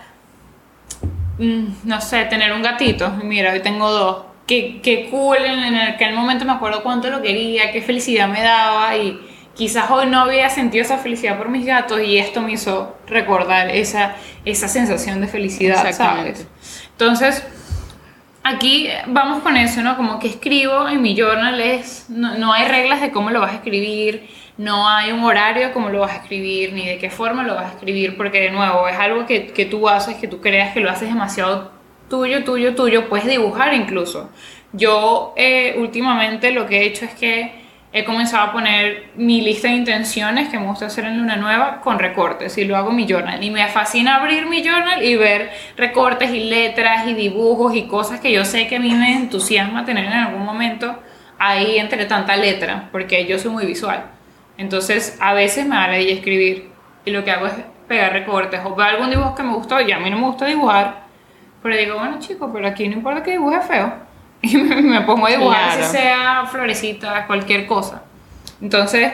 mm, 1.37 1.65
no 1.85 2.01
sé, 2.01 2.25
tener 2.25 2.51
un 2.53 2.61
gatito. 2.61 3.09
Mira, 3.23 3.51
hoy 3.53 3.61
tengo 3.61 3.89
dos. 3.91 4.17
Qué, 4.45 4.79
qué 4.83 5.09
cool. 5.09 5.37
En, 5.37 5.59
en 5.59 5.75
aquel 5.77 6.13
momento 6.13 6.45
me 6.45 6.51
acuerdo 6.53 6.83
cuánto 6.83 7.09
lo 7.09 7.21
quería, 7.21 7.71
qué 7.71 7.81
felicidad 7.81 8.27
me 8.27 8.41
daba. 8.41 8.95
Y 8.97 9.19
quizás 9.59 9.91
hoy 9.91 10.05
no 10.05 10.21
había 10.21 10.49
sentido 10.49 10.85
esa 10.85 10.97
felicidad 10.97 11.37
por 11.37 11.49
mis 11.49 11.65
gatos. 11.65 11.99
Y 12.01 12.17
esto 12.17 12.41
me 12.41 12.53
hizo 12.53 12.95
recordar 13.07 13.69
esa, 13.69 14.15
esa 14.45 14.69
sensación 14.69 15.19
de 15.19 15.27
felicidad. 15.27 15.91
¿sabes? 15.91 16.47
Entonces, 16.91 17.45
aquí 18.41 18.87
vamos 19.07 19.43
con 19.43 19.57
eso, 19.57 19.81
¿no? 19.81 19.97
Como 19.97 20.17
que 20.17 20.29
escribo 20.29 20.87
en 20.87 21.01
mi 21.01 21.13
journal 21.13 21.59
es, 21.59 22.05
no, 22.07 22.37
no 22.37 22.53
hay 22.53 22.69
reglas 22.69 23.01
de 23.01 23.11
cómo 23.11 23.31
lo 23.31 23.41
vas 23.41 23.51
a 23.51 23.55
escribir, 23.55 24.29
no 24.57 24.87
hay 24.87 25.11
un 25.11 25.25
horario 25.25 25.67
de 25.67 25.73
cómo 25.73 25.89
lo 25.89 25.99
vas 25.99 26.13
a 26.13 26.15
escribir, 26.21 26.71
ni 26.71 26.85
de 26.85 26.97
qué 26.97 27.09
forma 27.09 27.43
lo 27.43 27.55
vas 27.55 27.65
a 27.65 27.73
escribir, 27.73 28.15
porque 28.15 28.39
de 28.39 28.51
nuevo 28.51 28.87
es 28.87 28.97
algo 28.97 29.25
que, 29.25 29.47
que 29.47 29.65
tú 29.65 29.89
haces, 29.89 30.15
que 30.15 30.29
tú 30.29 30.39
creas 30.39 30.73
que 30.73 30.79
lo 30.79 30.89
haces 30.89 31.09
demasiado 31.09 31.71
tuyo, 32.09 32.45
tuyo, 32.45 32.75
tuyo, 32.75 33.09
puedes 33.09 33.27
dibujar 33.27 33.73
incluso. 33.73 34.29
Yo 34.71 35.33
eh, 35.35 35.75
últimamente 35.77 36.51
lo 36.51 36.65
que 36.65 36.79
he 36.79 36.85
hecho 36.85 37.03
es 37.03 37.13
que 37.13 37.68
he 37.91 38.05
comenzado 38.05 38.49
a 38.49 38.51
poner 38.51 39.09
mi 39.15 39.41
lista 39.41 39.67
de 39.67 39.75
intenciones 39.75 40.49
que 40.49 40.59
me 40.59 40.67
gusta 40.67 40.85
hacer 40.85 41.05
en 41.05 41.17
Luna 41.17 41.37
Nueva 41.37 41.81
con 41.81 41.97
recortes 41.97 42.57
y 42.57 42.65
lo 42.65 42.77
hago 42.77 42.91
mi 42.91 43.07
journal. 43.07 43.43
Y 43.43 43.49
me 43.49 43.67
fascina 43.67 44.17
abrir 44.17 44.45
mi 44.45 44.63
journal 44.63 45.03
y 45.03 45.15
ver 45.15 45.49
recortes 45.75 46.31
y 46.31 46.43
letras 46.43 47.07
y 47.07 47.13
dibujos 47.13 47.75
y 47.75 47.87
cosas 47.87 48.19
que 48.19 48.31
yo 48.31 48.45
sé 48.45 48.67
que 48.67 48.75
a 48.75 48.79
mí 48.79 48.93
me 48.93 49.15
entusiasma 49.15 49.85
tener 49.85 50.05
en 50.05 50.13
algún 50.13 50.45
momento 50.45 50.99
ahí 51.39 51.77
entre 51.77 52.05
tanta 52.05 52.35
letra, 52.35 52.89
porque 52.91 53.25
yo 53.25 53.39
soy 53.39 53.51
muy 53.51 53.65
visual. 53.65 54.03
Entonces 54.57 55.17
a 55.19 55.33
veces 55.33 55.65
me 55.65 55.75
da 55.75 55.87
la 55.87 55.99
idea 55.99 56.13
escribir 56.13 56.69
y 57.05 57.11
lo 57.11 57.23
que 57.23 57.31
hago 57.31 57.47
es 57.47 57.53
pegar 57.87 58.13
recortes 58.13 58.59
o 58.63 58.75
veo 58.75 58.85
algún 58.85 59.09
dibujo 59.09 59.33
que 59.33 59.41
me 59.41 59.53
gustó 59.53 59.81
y 59.81 59.91
a 59.91 59.99
mí 59.99 60.09
no 60.11 60.17
me 60.17 60.27
gusta 60.27 60.45
dibujar, 60.45 61.05
pero 61.63 61.75
digo, 61.75 61.97
bueno 61.97 62.19
chicos, 62.19 62.51
pero 62.53 62.67
aquí 62.67 62.87
no 62.87 62.95
importa 62.95 63.23
que 63.23 63.31
dibuje 63.31 63.61
feo. 63.61 64.08
Y 64.41 64.55
me, 64.57 64.81
me 64.81 65.01
pongo 65.01 65.27
a 65.27 65.31
dibujar, 65.31 65.77
Claro. 65.77 65.85
si 65.85 65.91
sea 65.97 66.45
florecita, 66.49 67.27
cualquier 67.27 67.65
cosa. 67.67 68.03
Entonces, 68.61 69.11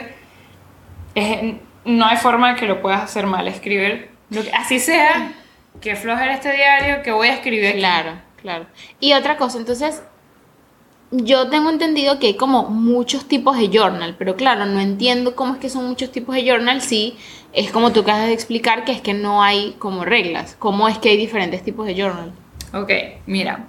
es- 1.14 1.54
no 1.84 2.04
hay 2.06 2.16
forma 2.16 2.52
de 2.54 2.60
que 2.60 2.66
lo 2.66 2.80
puedas 2.82 3.02
hacer 3.02 3.26
mal. 3.26 3.46
Escribir, 3.48 4.10
lo 4.30 4.42
que- 4.42 4.52
así 4.52 4.78
sea, 4.80 5.32
que 5.80 5.94
flojera 5.96 6.34
este 6.34 6.52
diario, 6.52 7.02
que 7.02 7.12
voy 7.12 7.28
a 7.28 7.34
escribir 7.34 7.66
aquí. 7.68 7.78
Claro, 7.78 8.12
claro. 8.40 8.66
Y 9.00 9.12
otra 9.12 9.36
cosa, 9.36 9.58
entonces, 9.58 10.02
yo 11.12 11.48
tengo 11.48 11.70
entendido 11.70 12.18
que 12.18 12.28
hay 12.28 12.34
como 12.36 12.64
muchos 12.64 13.26
tipos 13.28 13.56
de 13.56 13.68
journal, 13.68 14.16
pero 14.18 14.34
claro, 14.36 14.64
no 14.66 14.80
entiendo 14.80 15.36
cómo 15.36 15.54
es 15.54 15.60
que 15.60 15.68
son 15.70 15.86
muchos 15.86 16.10
tipos 16.10 16.34
de 16.34 16.44
journal 16.44 16.80
si 16.82 17.16
es 17.52 17.70
como 17.70 17.92
tú 17.92 18.00
acabas 18.00 18.26
de 18.26 18.32
explicar 18.32 18.84
que 18.84 18.92
es 18.92 19.00
que 19.00 19.14
no 19.14 19.42
hay 19.42 19.76
como 19.78 20.04
reglas. 20.04 20.56
¿Cómo 20.58 20.88
es 20.88 20.98
que 20.98 21.10
hay 21.10 21.16
diferentes 21.16 21.62
tipos 21.62 21.86
de 21.86 21.94
journal? 21.94 22.32
Ok, 22.74 22.90
mira. 23.26 23.66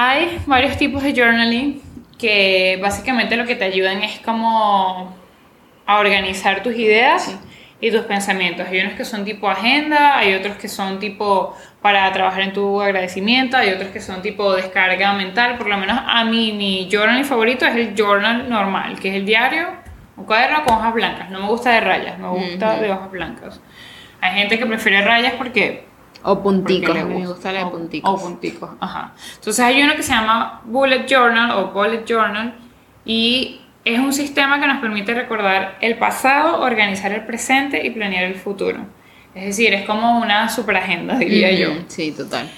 Hay 0.00 0.38
varios 0.46 0.76
tipos 0.76 1.02
de 1.02 1.12
journaling 1.12 1.82
que 2.20 2.78
básicamente 2.80 3.36
lo 3.36 3.46
que 3.46 3.56
te 3.56 3.64
ayudan 3.64 4.04
es 4.04 4.20
como 4.20 5.12
a 5.84 5.98
organizar 5.98 6.62
tus 6.62 6.76
ideas 6.76 7.36
y 7.80 7.90
tus 7.90 8.02
pensamientos. 8.02 8.68
Hay 8.68 8.78
unos 8.78 8.92
que 8.92 9.04
son 9.04 9.24
tipo 9.24 9.50
agenda, 9.50 10.16
hay 10.16 10.34
otros 10.34 10.56
que 10.56 10.68
son 10.68 11.00
tipo 11.00 11.52
para 11.82 12.12
trabajar 12.12 12.42
en 12.42 12.52
tu 12.52 12.80
agradecimiento, 12.80 13.56
hay 13.56 13.70
otros 13.70 13.90
que 13.90 14.00
son 14.00 14.22
tipo 14.22 14.54
descarga 14.54 15.14
mental. 15.14 15.58
Por 15.58 15.66
lo 15.66 15.76
menos 15.76 15.98
a 16.06 16.22
mí 16.22 16.52
mi 16.52 16.88
journal 16.88 17.24
favorito 17.24 17.66
es 17.66 17.74
el 17.74 17.96
journal 17.96 18.48
normal, 18.48 19.00
que 19.00 19.08
es 19.08 19.16
el 19.16 19.26
diario, 19.26 19.66
un 20.16 20.26
cuaderno 20.26 20.62
con 20.62 20.76
hojas 20.76 20.94
blancas. 20.94 21.28
No 21.30 21.40
me 21.40 21.48
gusta 21.48 21.72
de 21.72 21.80
rayas, 21.80 22.20
me 22.20 22.28
gusta 22.28 22.78
de 22.78 22.92
hojas 22.92 23.10
blancas. 23.10 23.60
Hay 24.20 24.38
gente 24.38 24.60
que 24.60 24.66
prefiere 24.66 25.02
rayas 25.02 25.32
porque 25.36 25.87
O 26.22 26.42
punticos, 26.42 26.94
le 26.94 27.04
me 27.04 27.26
gusta 27.26 27.52
la 27.52 27.60
de 27.60 27.64
O- 27.66 27.70
punticos. 27.70 28.10
O 28.10 28.18
punticos, 28.24 28.70
ajá. 28.80 29.12
Entonces 29.36 29.64
hay 29.64 29.82
uno 29.82 29.94
que 29.94 30.02
se 30.02 30.12
llama 30.12 30.62
Bullet 30.64 31.06
Journal 31.06 31.50
o 31.52 31.68
Bullet 31.72 32.04
Journal 32.04 32.54
y 33.04 33.60
es 33.84 33.98
un 34.00 34.12
sistema 34.12 34.60
que 34.60 34.66
nos 34.66 34.78
permite 34.78 35.14
recordar 35.14 35.78
el 35.80 35.96
pasado, 35.96 36.60
organizar 36.60 37.12
el 37.12 37.24
presente 37.24 37.86
y 37.86 37.90
planear 37.90 38.24
el 38.24 38.34
futuro. 38.34 38.80
Es 39.34 39.44
decir, 39.44 39.72
es 39.72 39.86
como 39.86 40.18
una 40.18 40.48
superagenda, 40.48 41.16
diría 41.18 41.52
yo. 41.52 41.68
Sí, 41.88 42.12
total. 42.12 42.50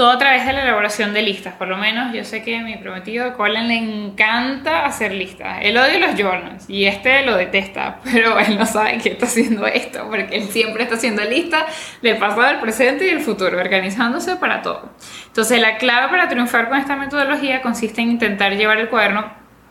Todo 0.00 0.12
a 0.12 0.18
través 0.18 0.46
de 0.46 0.54
la 0.54 0.62
elaboración 0.62 1.12
de 1.12 1.20
listas. 1.20 1.52
Por 1.56 1.68
lo 1.68 1.76
menos 1.76 2.14
yo 2.14 2.24
sé 2.24 2.42
que 2.42 2.56
a 2.56 2.62
mi 2.62 2.74
prometido 2.78 3.36
Colin 3.36 3.68
le 3.68 3.76
encanta 3.76 4.86
hacer 4.86 5.12
listas. 5.12 5.58
Él 5.60 5.76
odia 5.76 5.98
los 5.98 6.18
journals 6.18 6.64
y 6.70 6.86
este 6.86 7.22
lo 7.26 7.36
detesta, 7.36 7.98
pero 8.10 8.38
él 8.38 8.56
no 8.56 8.64
sabe 8.64 8.96
que 8.96 9.10
está 9.10 9.26
haciendo 9.26 9.66
esto 9.66 10.06
porque 10.08 10.36
él 10.36 10.44
siempre 10.44 10.84
está 10.84 10.94
haciendo 10.94 11.22
listas 11.24 11.64
del 12.00 12.16
pasado, 12.16 12.44
del 12.44 12.60
presente 12.60 13.04
y 13.04 13.10
del 13.10 13.20
futuro, 13.20 13.58
organizándose 13.58 14.36
para 14.36 14.62
todo. 14.62 14.88
Entonces 15.26 15.60
la 15.60 15.76
clave 15.76 16.08
para 16.08 16.30
triunfar 16.30 16.70
con 16.70 16.78
esta 16.78 16.96
metodología 16.96 17.60
consiste 17.60 18.00
en 18.00 18.12
intentar 18.12 18.56
llevar 18.56 18.78
el 18.78 18.88
cuaderno 18.88 19.30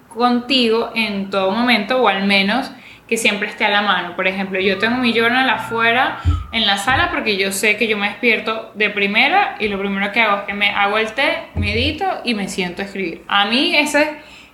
contigo 0.09 0.91
en 0.93 1.31
todo 1.31 1.49
momento 1.49 2.03
o 2.03 2.07
al 2.07 2.27
menos 2.27 2.69
que 3.09 3.17
siempre 3.17 3.49
esté 3.49 3.65
a 3.65 3.69
la 3.69 3.81
mano. 3.81 4.15
Por 4.15 4.27
ejemplo, 4.27 4.59
yo 4.59 4.77
tengo 4.77 4.97
mi 4.97 5.11
journal 5.13 5.49
afuera 5.49 6.19
en 6.51 6.65
la 6.67 6.77
sala 6.77 7.09
porque 7.11 7.35
yo 7.37 7.51
sé 7.51 7.75
que 7.75 7.87
yo 7.87 7.97
me 7.97 8.07
despierto 8.07 8.71
de 8.75 8.89
primera 8.91 9.55
y 9.59 9.67
lo 9.67 9.79
primero 9.79 10.11
que 10.11 10.21
hago 10.21 10.37
es 10.37 10.43
que 10.43 10.53
me 10.53 10.69
hago 10.69 10.97
el 10.99 11.11
té, 11.13 11.47
medito 11.55 12.05
y 12.23 12.35
me 12.35 12.47
siento 12.47 12.83
a 12.83 12.85
escribir. 12.85 13.23
A 13.27 13.45
mí 13.45 13.75
ese 13.75 14.01
es 14.03 14.09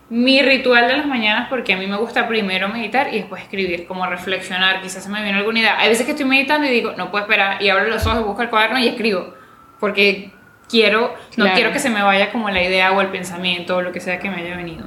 mi 0.09 0.41
ritual 0.41 0.87
de 0.87 0.97
las 0.97 1.05
mañanas 1.05 1.47
porque 1.49 1.73
a 1.73 1.77
mí 1.77 1.85
me 1.87 1.97
gusta 1.97 2.27
primero 2.27 2.69
meditar 2.69 3.13
y 3.13 3.17
después 3.17 3.41
escribir, 3.41 3.85
como 3.87 4.05
reflexionar, 4.05 4.81
quizás 4.81 5.03
se 5.03 5.09
me 5.09 5.21
viene 5.21 5.37
alguna 5.39 5.59
idea. 5.59 5.79
Hay 5.79 5.89
veces 5.89 6.05
que 6.05 6.11
estoy 6.11 6.25
meditando 6.25 6.65
y 6.67 6.69
digo, 6.69 6.93
no 6.95 7.11
puedo 7.11 7.25
esperar 7.25 7.61
y 7.61 7.69
abro 7.69 7.87
los 7.87 8.05
ojos, 8.07 8.23
busco 8.25 8.41
el 8.41 8.49
cuaderno 8.49 8.79
y 8.79 8.87
escribo 8.87 9.33
porque 9.79 10.31
quiero, 10.69 11.13
no 11.37 11.43
Claro. 11.43 11.51
quiero 11.55 11.71
que 11.71 11.79
se 11.79 11.89
me 11.89 12.01
vaya 12.01 12.31
como 12.31 12.49
la 12.49 12.61
idea 12.63 12.91
o 12.93 13.01
el 13.01 13.07
pensamiento 13.07 13.77
o 13.77 13.81
lo 13.81 13.91
que 13.91 13.99
sea 13.99 14.19
que 14.19 14.29
me 14.29 14.37
haya 14.37 14.55
venido. 14.55 14.85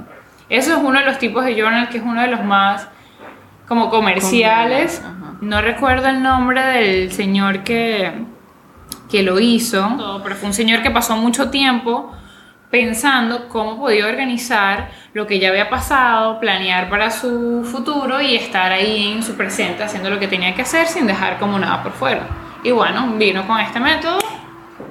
Eso 0.48 0.72
es 0.72 0.78
uno 0.82 0.98
de 0.98 1.04
los 1.04 1.18
tipos 1.18 1.44
de 1.44 1.54
journal 1.54 1.88
que 1.90 1.98
es 1.98 2.02
uno 2.02 2.22
de 2.22 2.28
los 2.28 2.42
más 2.42 2.88
como 3.68 3.90
comerciales. 3.90 5.02
No 5.40 5.60
recuerdo 5.60 6.08
el 6.08 6.22
nombre 6.22 6.62
del 6.62 7.12
señor 7.12 7.62
que, 7.62 8.12
que 9.10 9.22
lo 9.22 9.38
hizo, 9.38 10.20
pero 10.22 10.34
fue 10.34 10.48
un 10.48 10.54
señor 10.54 10.82
que 10.82 10.90
pasó 10.90 11.16
mucho 11.16 11.50
tiempo 11.50 12.12
pensando 12.70 13.48
cómo 13.48 13.78
podía 13.78 14.06
organizar 14.06 14.90
lo 15.14 15.26
que 15.26 15.38
ya 15.38 15.48
había 15.48 15.70
pasado, 15.70 16.38
planear 16.38 16.90
para 16.90 17.10
su 17.10 17.64
futuro 17.64 18.20
y 18.20 18.34
estar 18.34 18.72
ahí 18.72 19.12
en 19.12 19.22
su 19.22 19.36
presente 19.36 19.82
haciendo 19.82 20.10
lo 20.10 20.18
que 20.18 20.28
tenía 20.28 20.54
que 20.54 20.62
hacer 20.62 20.86
sin 20.86 21.06
dejar 21.06 21.38
como 21.38 21.58
nada 21.58 21.82
por 21.82 21.92
fuera. 21.92 22.26
Y 22.62 22.70
bueno, 22.72 23.14
vino 23.16 23.46
con 23.46 23.58
este 23.60 23.80
método 23.80 24.18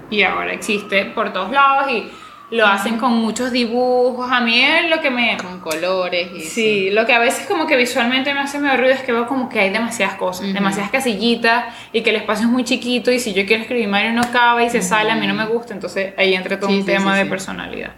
y 0.09 0.23
ahora 0.23 0.53
existe 0.53 1.05
por 1.05 1.33
todos 1.33 1.51
lados 1.51 1.91
y 1.91 2.09
lo 2.49 2.65
hacen 2.65 2.97
con 2.97 3.13
muchos 3.13 3.51
dibujos. 3.51 4.31
A 4.31 4.39
mí 4.39 4.61
es 4.61 4.89
lo 4.89 5.01
que 5.01 5.09
me... 5.09 5.37
Con 5.37 5.59
colores 5.59 6.29
y 6.33 6.41
Sí, 6.41 6.89
lo 6.91 7.05
que 7.05 7.13
a 7.13 7.19
veces 7.19 7.45
como 7.45 7.67
que 7.67 7.75
visualmente 7.75 8.33
me 8.33 8.39
hace 8.39 8.57
medio 8.59 8.77
ruido 8.77 8.93
es 8.93 9.01
que 9.01 9.11
veo 9.11 9.27
como 9.27 9.49
que 9.49 9.59
hay 9.59 9.69
demasiadas 9.69 10.15
cosas, 10.15 10.53
demasiadas 10.53 10.89
casillitas 10.91 11.65
y 11.91 12.01
que 12.03 12.11
el 12.11 12.15
espacio 12.17 12.45
es 12.45 12.51
muy 12.51 12.63
chiquito 12.63 13.11
y 13.11 13.19
si 13.19 13.33
yo 13.33 13.45
quiero 13.45 13.63
escribir 13.63 13.89
y 13.89 14.13
no 14.13 14.31
cabe 14.31 14.65
y 14.65 14.69
se 14.69 14.81
sale, 14.81 15.11
a 15.11 15.15
mí 15.15 15.27
no 15.27 15.33
me 15.33 15.45
gusta, 15.45 15.73
entonces 15.73 16.13
ahí 16.17 16.33
entra 16.33 16.57
todo 16.59 16.69
Sí, 16.69 16.77
un 16.77 16.81
sí, 16.81 16.87
tema 16.87 17.17
de 17.17 17.25
personalidad. 17.25 17.91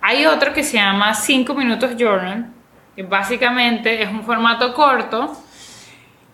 Hay 0.00 0.26
otro 0.26 0.52
que 0.52 0.64
se 0.64 0.78
llama 0.78 1.14
5 1.14 1.54
minutos 1.54 1.92
journal 1.96 2.50
que 2.96 3.04
básicamente 3.04 4.02
es 4.02 4.10
un 4.10 4.24
formato 4.24 4.74
corto 4.74 5.32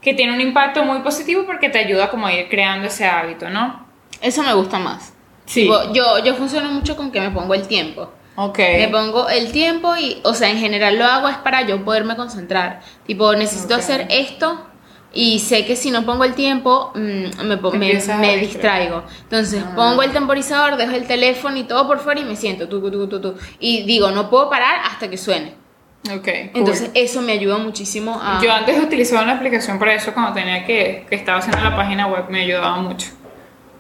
que 0.01 0.15
tiene 0.15 0.33
un 0.33 0.41
impacto 0.41 0.85
muy 0.85 1.01
positivo 1.01 1.45
porque 1.45 1.69
te 1.69 1.79
ayuda 1.79 2.09
como 2.09 2.27
a 2.27 2.33
ir 2.33 2.49
creando 2.49 2.89
ese 2.89 3.07
hábito, 3.07 3.51
¿no? 3.51 3.87
Eso 4.21 4.43
me 4.43 4.55
gusta 4.55 4.79
más. 4.79 5.13
Sí. 5.49 5.63
Tipo, 5.63 5.93
yo, 5.95 6.23
yo 6.25 6.35
funciono 6.35 6.69
mucho 6.71 6.95
con 6.97 7.11
que 7.11 7.21
me 7.21 7.31
pongo 7.31 7.55
el 7.55 7.67
tiempo. 7.67 8.13
Ok. 8.37 8.59
Me 8.59 8.89
pongo 8.89 9.29
el 9.29 9.51
tiempo 9.51 9.97
y, 9.97 10.19
o 10.23 10.35
sea, 10.35 10.51
en 10.51 10.59
general 10.59 10.97
lo 10.99 11.05
hago 11.07 11.29
es 11.29 11.39
para 11.39 11.63
yo 11.67 11.85
poderme 11.85 12.15
concentrar. 12.17 12.81
Tipo, 13.07 13.35
necesito 13.35 13.75
Ok. 13.75 13.81
hacer 13.81 14.07
esto 14.11 14.65
y 15.13 15.39
sé 15.41 15.65
que 15.65 15.75
si 15.75 15.91
no 15.91 16.05
pongo 16.05 16.23
el 16.25 16.35
tiempo 16.35 16.93
mm, 16.95 16.99
me, 17.47 17.57
me, 17.57 18.01
me 18.21 18.37
distraigo. 18.37 19.03
Entonces 19.23 19.65
Ah. 19.67 19.73
pongo 19.75 20.03
el 20.03 20.13
temporizador, 20.13 20.77
dejo 20.77 20.93
el 20.93 21.07
teléfono 21.07 21.57
y 21.57 21.65
todo 21.65 21.87
por 21.89 21.99
fuera 22.01 22.21
y 22.21 22.25
me 22.25 22.37
siento 22.37 22.69
tu, 22.69 22.81
tu, 22.91 23.09
tu, 23.09 23.21
tu. 23.21 23.35
Y 23.59 23.85
digo, 23.85 24.11
no 24.11 24.29
puedo 24.29 24.51
parar 24.51 24.83
hasta 24.85 25.09
que 25.09 25.17
suene. 25.17 25.55
Ok. 26.15 26.23
cool. 26.25 26.51
Entonces 26.55 26.91
eso 26.95 27.23
me 27.23 27.33
ayuda 27.33 27.59
muchísimo 27.59 28.21
a... 28.23 28.41
Yo 28.41 28.53
antes 28.53 28.81
utilizaba 28.81 29.23
una 29.23 29.33
aplicación 29.33 29.79
para 29.81 29.95
eso 29.95 30.13
cuando 30.15 30.33
tenía 30.33 30.65
que, 30.65 31.07
que 31.09 31.17
estaba 31.17 31.39
haciendo 31.39 31.61
la 31.61 31.75
página 31.75 32.07
web, 32.07 32.27
me 32.29 32.43
ayudaba 32.43 32.77
mucho. 32.77 33.09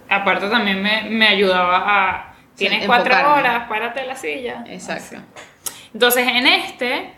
Aparte 0.08 0.48
también 0.48 0.82
me, 0.82 1.02
me 1.10 1.28
ayudaba 1.28 1.84
a... 1.86 2.34
Tienes 2.56 2.86
cuatro 2.86 3.14
horas, 3.14 3.68
párate 3.68 4.00
en 4.00 4.08
la 4.08 4.16
silla. 4.16 4.64
Exacto. 4.66 5.16
Entonces 5.94 6.26
en 6.26 6.46
este 6.46 7.12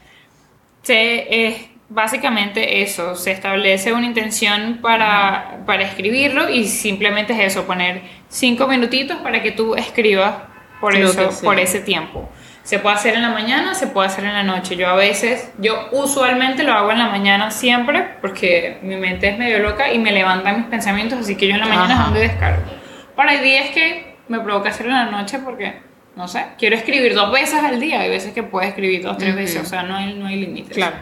se, 0.83 1.46
es 1.46 1.70
básicamente 1.88 2.83
eso, 2.83 3.16
se 3.16 3.33
establece 3.33 3.92
una 3.92 4.07
intención 4.07 4.79
para, 4.81 5.59
para 5.66 5.83
escribirlo 5.83 6.48
y 6.48 6.66
simplemente 6.66 7.33
es 7.33 7.53
eso, 7.53 7.66
poner 7.66 8.03
cinco 8.29 8.68
minutitos 8.68 9.18
para 9.18 9.42
que 9.42 9.50
tú 9.50 9.74
escribas 9.74 10.35
por, 10.81 10.94
eso, 10.96 11.31
por 11.42 11.59
ese 11.59 11.81
tiempo. 11.81 12.31
Se 12.62 12.79
puede 12.79 12.94
hacer 12.94 13.14
en 13.14 13.22
la 13.22 13.31
mañana, 13.31 13.74
se 13.74 13.88
puede 13.88 14.07
hacer 14.07 14.24
en 14.24 14.35
la 14.35 14.42
noche. 14.44 14.76
Yo 14.76 14.88
a 14.88 14.94
veces, 14.94 15.50
yo 15.59 15.88
usualmente 15.92 16.62
lo 16.62 16.72
hago 16.72 16.92
en 16.92 16.98
la 16.98 17.09
mañana 17.09 17.50
siempre 17.50 18.07
porque 18.20 18.79
mi 18.83 18.96
mente 18.96 19.29
es 19.29 19.38
medio 19.38 19.59
loca 19.59 19.92
y 19.92 19.98
me 19.98 20.12
levantan 20.12 20.59
mis 20.59 20.66
pensamientos, 20.66 21.18
así 21.18 21.37
que 21.37 21.48
yo 21.48 21.55
en 21.55 21.61
la 21.61 21.66
mañana 21.66 21.87
es 21.87 21.98
Ajá. 21.98 22.05
donde 22.05 22.20
descargo. 22.20 22.79
Para 23.20 23.33
hay 23.33 23.40
días 23.40 23.68
que 23.68 24.16
me 24.28 24.40
provoca 24.40 24.70
hacerlo 24.70 24.92
en 24.92 24.96
la 25.04 25.11
noche 25.11 25.40
porque, 25.40 25.74
no 26.16 26.26
sé, 26.26 26.42
quiero 26.56 26.74
escribir 26.74 27.14
dos 27.14 27.30
veces 27.30 27.62
al 27.62 27.78
día. 27.78 28.00
Hay 28.00 28.09
veces 28.09 28.33
que 28.33 28.42
puedo 28.42 28.66
escribir 28.66 29.02
dos, 29.02 29.18
tres 29.18 29.33
Ujú. 29.35 29.40
veces, 29.40 29.61
o 29.61 29.66
sea, 29.66 29.83
no 29.83 29.94
hay, 29.94 30.14
no 30.14 30.26
hay 30.26 30.37
límites. 30.37 30.74
Claro. 30.74 30.96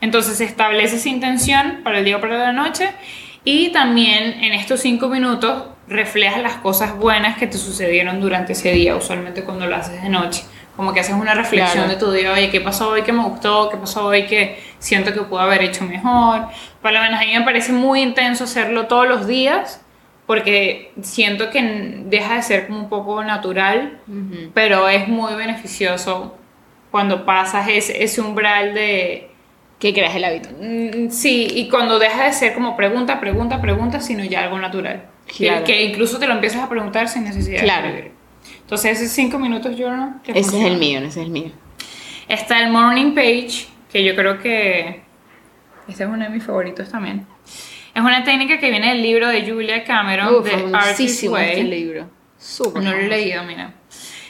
Entonces 0.00 0.38
se 0.38 0.44
establece 0.44 0.94
esa 0.94 1.08
intención 1.08 1.80
para 1.82 1.98
el 1.98 2.04
día 2.04 2.18
o 2.18 2.20
para 2.20 2.38
la 2.38 2.52
noche 2.52 2.92
y 3.42 3.70
también 3.72 4.44
en 4.44 4.52
estos 4.52 4.78
cinco 4.78 5.08
minutos 5.08 5.64
reflejas 5.88 6.40
las 6.40 6.54
cosas 6.58 6.96
buenas 6.96 7.36
que 7.36 7.48
te 7.48 7.58
sucedieron 7.58 8.20
durante 8.20 8.52
ese 8.52 8.70
día, 8.70 8.94
usualmente 8.94 9.42
cuando 9.42 9.66
lo 9.66 9.74
haces 9.74 10.00
de 10.04 10.08
noche. 10.08 10.44
Como 10.76 10.94
que 10.94 11.00
haces 11.00 11.16
una 11.16 11.34
reflexión 11.34 11.86
Claro. 11.86 11.88
de 11.88 11.96
tu 11.96 12.12
día, 12.12 12.32
oye, 12.32 12.50
¿qué 12.50 12.60
pasó 12.60 12.90
hoy 12.90 13.02
que 13.02 13.12
me 13.12 13.24
gustó? 13.24 13.70
¿Qué 13.70 13.76
pasó 13.76 14.06
hoy 14.06 14.24
que 14.26 14.62
siento 14.78 15.12
que 15.12 15.22
pude 15.22 15.42
haber 15.42 15.62
hecho 15.62 15.84
mejor? 15.84 16.46
Por 16.80 16.92
lo 16.92 17.00
menos 17.00 17.20
a 17.20 17.24
mí 17.24 17.32
me 17.36 17.42
parece 17.42 17.72
muy 17.72 18.02
intenso 18.02 18.44
hacerlo 18.44 18.86
todos 18.86 19.08
los 19.08 19.26
días 19.26 19.80
porque 20.30 20.92
siento 21.02 21.50
que 21.50 21.60
deja 22.04 22.36
de 22.36 22.42
ser 22.42 22.68
como 22.68 22.78
un 22.78 22.88
poco 22.88 23.24
natural, 23.24 23.98
pero 24.54 24.88
es 24.88 25.08
muy 25.08 25.34
beneficioso 25.34 26.38
cuando 26.92 27.24
pasas 27.24 27.66
ese, 27.68 28.04
ese 28.04 28.20
umbral 28.20 28.72
de, 28.72 29.28
Que 29.80 29.92
creas 29.92 30.14
el 30.14 30.22
hábito. 30.22 30.50
Mm, 30.50 31.10
Sí, 31.10 31.48
y 31.52 31.68
cuando 31.68 31.98
deja 31.98 32.26
de 32.26 32.32
ser 32.32 32.54
como 32.54 32.76
pregunta, 32.76 33.18
pregunta, 33.18 33.60
pregunta, 33.60 33.98
sino 34.00 34.22
ya 34.22 34.44
algo 34.44 34.60
natural. 34.60 35.02
Claro. 35.36 35.64
Que, 35.64 35.82
incluso 35.82 36.20
te 36.20 36.28
lo 36.28 36.34
empiezas 36.34 36.62
a 36.62 36.68
preguntar 36.68 37.08
sin 37.08 37.24
necesidad 37.24 37.62
Claro. 37.62 37.88
de 37.88 37.88
escribir. 37.88 38.12
Entonces, 38.60 39.00
ese 39.00 39.08
cinco 39.08 39.36
minutos 39.40 39.76
journal. 39.76 40.20
Ese 40.28 40.60
es 40.60 40.64
el 40.64 40.76
mío, 40.76 41.00
ese 41.00 41.08
es 41.08 41.16
el 41.16 41.30
mío. 41.30 41.50
Está 42.28 42.60
el 42.62 42.70
morning 42.70 43.16
page, 43.16 43.66
que 43.90 44.04
yo 44.04 44.14
creo 44.14 44.38
que 44.38 45.02
este 45.88 46.04
es 46.04 46.08
uno 46.08 46.22
de 46.22 46.30
mis 46.30 46.44
favoritos 46.44 46.88
también. 46.88 47.26
Es 47.94 48.02
una 48.02 48.22
técnica 48.24 48.58
que 48.58 48.70
viene 48.70 48.88
del 48.90 49.02
libro 49.02 49.28
de 49.28 49.48
Julia 49.48 49.84
Cameron, 49.84 50.34
Uf, 50.36 50.44
de 50.44 50.52
Artist 50.52 50.70
famosísimo 50.72 51.34
Way. 51.34 51.48
este 51.48 51.64
libro. 51.64 52.10
Súper 52.38 52.82
No 52.82 52.90
lo 52.92 52.96
he 52.96 53.08
leído, 53.08 53.42
mira. 53.44 53.74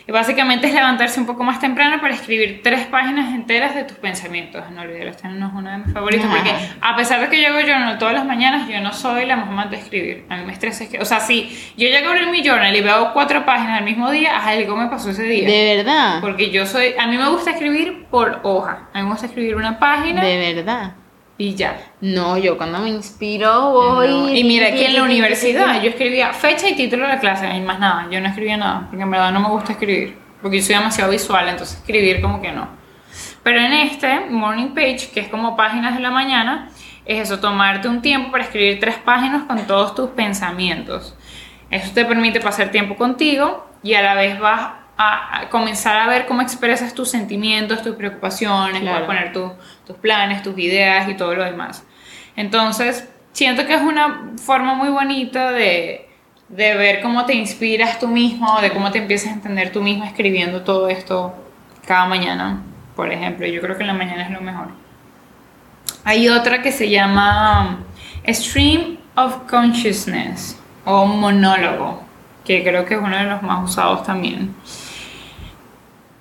Y 0.08 0.12
básicamente 0.12 0.66
es 0.66 0.74
levantarse 0.74 1.20
un 1.20 1.26
poco 1.26 1.44
más 1.44 1.60
temprano 1.60 2.00
para 2.00 2.12
escribir 2.14 2.62
tres 2.64 2.84
páginas 2.86 3.32
enteras 3.32 3.76
de 3.76 3.84
tus 3.84 3.96
pensamientos. 3.98 4.64
No 4.72 4.80
olvides, 4.80 5.14
este 5.14 5.28
no 5.28 5.46
es 5.46 5.52
uno 5.54 5.70
de 5.70 5.78
mis 5.78 5.92
favoritos 5.92 6.26
Ajá. 6.26 6.36
porque 6.36 6.52
a 6.80 6.96
pesar 6.96 7.20
de 7.20 7.28
que 7.28 7.40
yo 7.40 7.48
hago 7.48 7.60
journal 7.60 7.96
todas 7.98 8.14
las 8.14 8.24
mañanas, 8.24 8.68
yo 8.68 8.80
no 8.80 8.92
soy 8.92 9.26
la 9.26 9.36
más 9.36 9.46
amante 9.48 9.76
de 9.76 9.82
escribir. 9.82 10.24
A 10.28 10.38
mí 10.38 10.44
me 10.46 10.52
estresa 10.52 10.82
escribir. 10.82 11.02
O 11.02 11.04
sea, 11.04 11.20
si 11.20 11.50
yo 11.76 11.86
llego 11.86 12.08
a 12.08 12.10
abrir 12.10 12.28
mi 12.28 12.42
journal 12.42 12.74
y 12.74 12.80
veo 12.80 13.12
cuatro 13.12 13.44
páginas 13.44 13.78
al 13.78 13.84
mismo 13.84 14.10
día, 14.10 14.36
algo 14.44 14.74
me 14.76 14.88
pasó 14.88 15.10
ese 15.10 15.22
día. 15.22 15.48
De 15.48 15.76
verdad. 15.76 16.20
Porque 16.20 16.50
yo 16.50 16.66
soy, 16.66 16.94
a 16.98 17.06
mí 17.06 17.16
me 17.16 17.28
gusta 17.28 17.52
escribir 17.52 18.06
por 18.10 18.40
hoja. 18.42 18.88
A 18.92 18.98
mí 18.98 19.04
me 19.04 19.10
gusta 19.10 19.26
escribir 19.26 19.54
una 19.54 19.78
página 19.78 20.24
De 20.24 20.54
verdad. 20.54 20.94
Y 21.40 21.54
ya. 21.54 21.80
No, 22.02 22.36
yo 22.36 22.58
cuando 22.58 22.80
me 22.80 22.90
inspiro 22.90 23.70
voy. 23.70 24.08
No, 24.08 24.28
Y 24.28 24.44
mira 24.44 24.72
que 24.72 24.84
en 24.84 24.94
la 24.94 25.04
universidad 25.04 25.82
yo 25.82 25.88
escribía 25.88 26.34
fecha 26.34 26.68
y 26.68 26.74
título 26.74 27.04
de 27.04 27.14
la 27.14 27.18
clase 27.18 27.48
y 27.48 27.60
más 27.62 27.80
nada. 27.80 28.08
Yo 28.10 28.20
no 28.20 28.28
escribía 28.28 28.58
nada 28.58 28.88
porque 28.90 29.02
en 29.02 29.10
verdad 29.10 29.32
no 29.32 29.40
me 29.40 29.48
gusta 29.48 29.72
escribir. 29.72 30.18
Porque 30.42 30.58
yo 30.58 30.62
soy 30.62 30.74
demasiado 30.74 31.10
visual, 31.10 31.48
entonces 31.48 31.78
escribir 31.78 32.20
como 32.20 32.42
que 32.42 32.52
no. 32.52 32.68
Pero 33.42 33.58
en 33.58 33.72
este 33.72 34.20
morning 34.28 34.74
page, 34.74 35.08
que 35.14 35.20
es 35.20 35.28
como 35.28 35.56
páginas 35.56 35.94
de 35.94 36.00
la 36.00 36.10
mañana, 36.10 36.68
es 37.06 37.20
eso, 37.20 37.40
tomarte 37.40 37.88
un 37.88 38.02
tiempo 38.02 38.30
para 38.30 38.44
escribir 38.44 38.78
tres 38.78 38.96
páginas 38.96 39.44
con 39.44 39.66
todos 39.66 39.94
tus 39.94 40.10
pensamientos. 40.10 41.16
Eso 41.70 41.90
te 41.94 42.04
permite 42.04 42.40
pasar 42.40 42.70
tiempo 42.70 42.96
contigo 42.96 43.66
y 43.82 43.94
a 43.94 44.02
la 44.02 44.14
vez 44.14 44.38
vas 44.38 44.72
a, 45.00 45.40
a 45.40 45.48
comenzar 45.48 45.96
a 45.96 46.06
ver 46.06 46.26
cómo 46.26 46.42
expresas 46.42 46.92
tus 46.94 47.08
sentimientos, 47.10 47.82
tus 47.82 47.96
preocupaciones, 47.96 48.82
Claro. 48.82 49.06
poner 49.06 49.32
tus- 49.32 49.52
tus 49.86 49.96
planes, 49.96 50.42
tus 50.42 50.56
ideas 50.58 51.08
y 51.08 51.14
todo 51.14 51.34
lo 51.34 51.44
demás. 51.44 51.84
Entonces, 52.36 53.08
siento 53.32 53.66
que 53.66 53.74
es 53.74 53.82
una 53.82 54.32
forma 54.44 54.74
muy 54.74 54.88
bonita 54.88 55.50
de, 55.52 56.08
de 56.48 56.74
ver 56.76 57.00
cómo 57.02 57.24
te 57.26 57.34
inspiras 57.34 57.98
tú 57.98 58.08
mismo, 58.08 58.60
de 58.60 58.70
cómo 58.72 58.90
te 58.90 58.98
empiezas 58.98 59.30
a 59.30 59.34
entender 59.34 59.72
tú 59.72 59.82
mismo 59.82 60.04
escribiendo 60.04 60.62
todo 60.62 60.88
esto 60.88 61.34
cada 61.86 62.06
mañana, 62.06 62.62
por 62.96 63.10
ejemplo. 63.12 63.46
Yo 63.46 63.60
creo 63.60 63.76
que 63.76 63.82
en 63.82 63.88
la 63.88 63.94
mañana 63.94 64.22
es 64.24 64.30
lo 64.30 64.40
mejor. 64.40 64.68
Hay 66.04 66.28
otra 66.28 66.62
que 66.62 66.72
se 66.72 66.88
llama 66.88 67.78
um, 68.26 68.32
Stream 68.32 68.96
of 69.16 69.36
Consciousness 69.50 70.58
o 70.84 71.04
monólogo, 71.06 72.02
que 72.44 72.62
creo 72.62 72.84
que 72.84 72.94
es 72.94 73.00
uno 73.00 73.16
de 73.16 73.24
los 73.24 73.42
más 73.42 73.68
usados 73.70 74.02
también. 74.04 74.54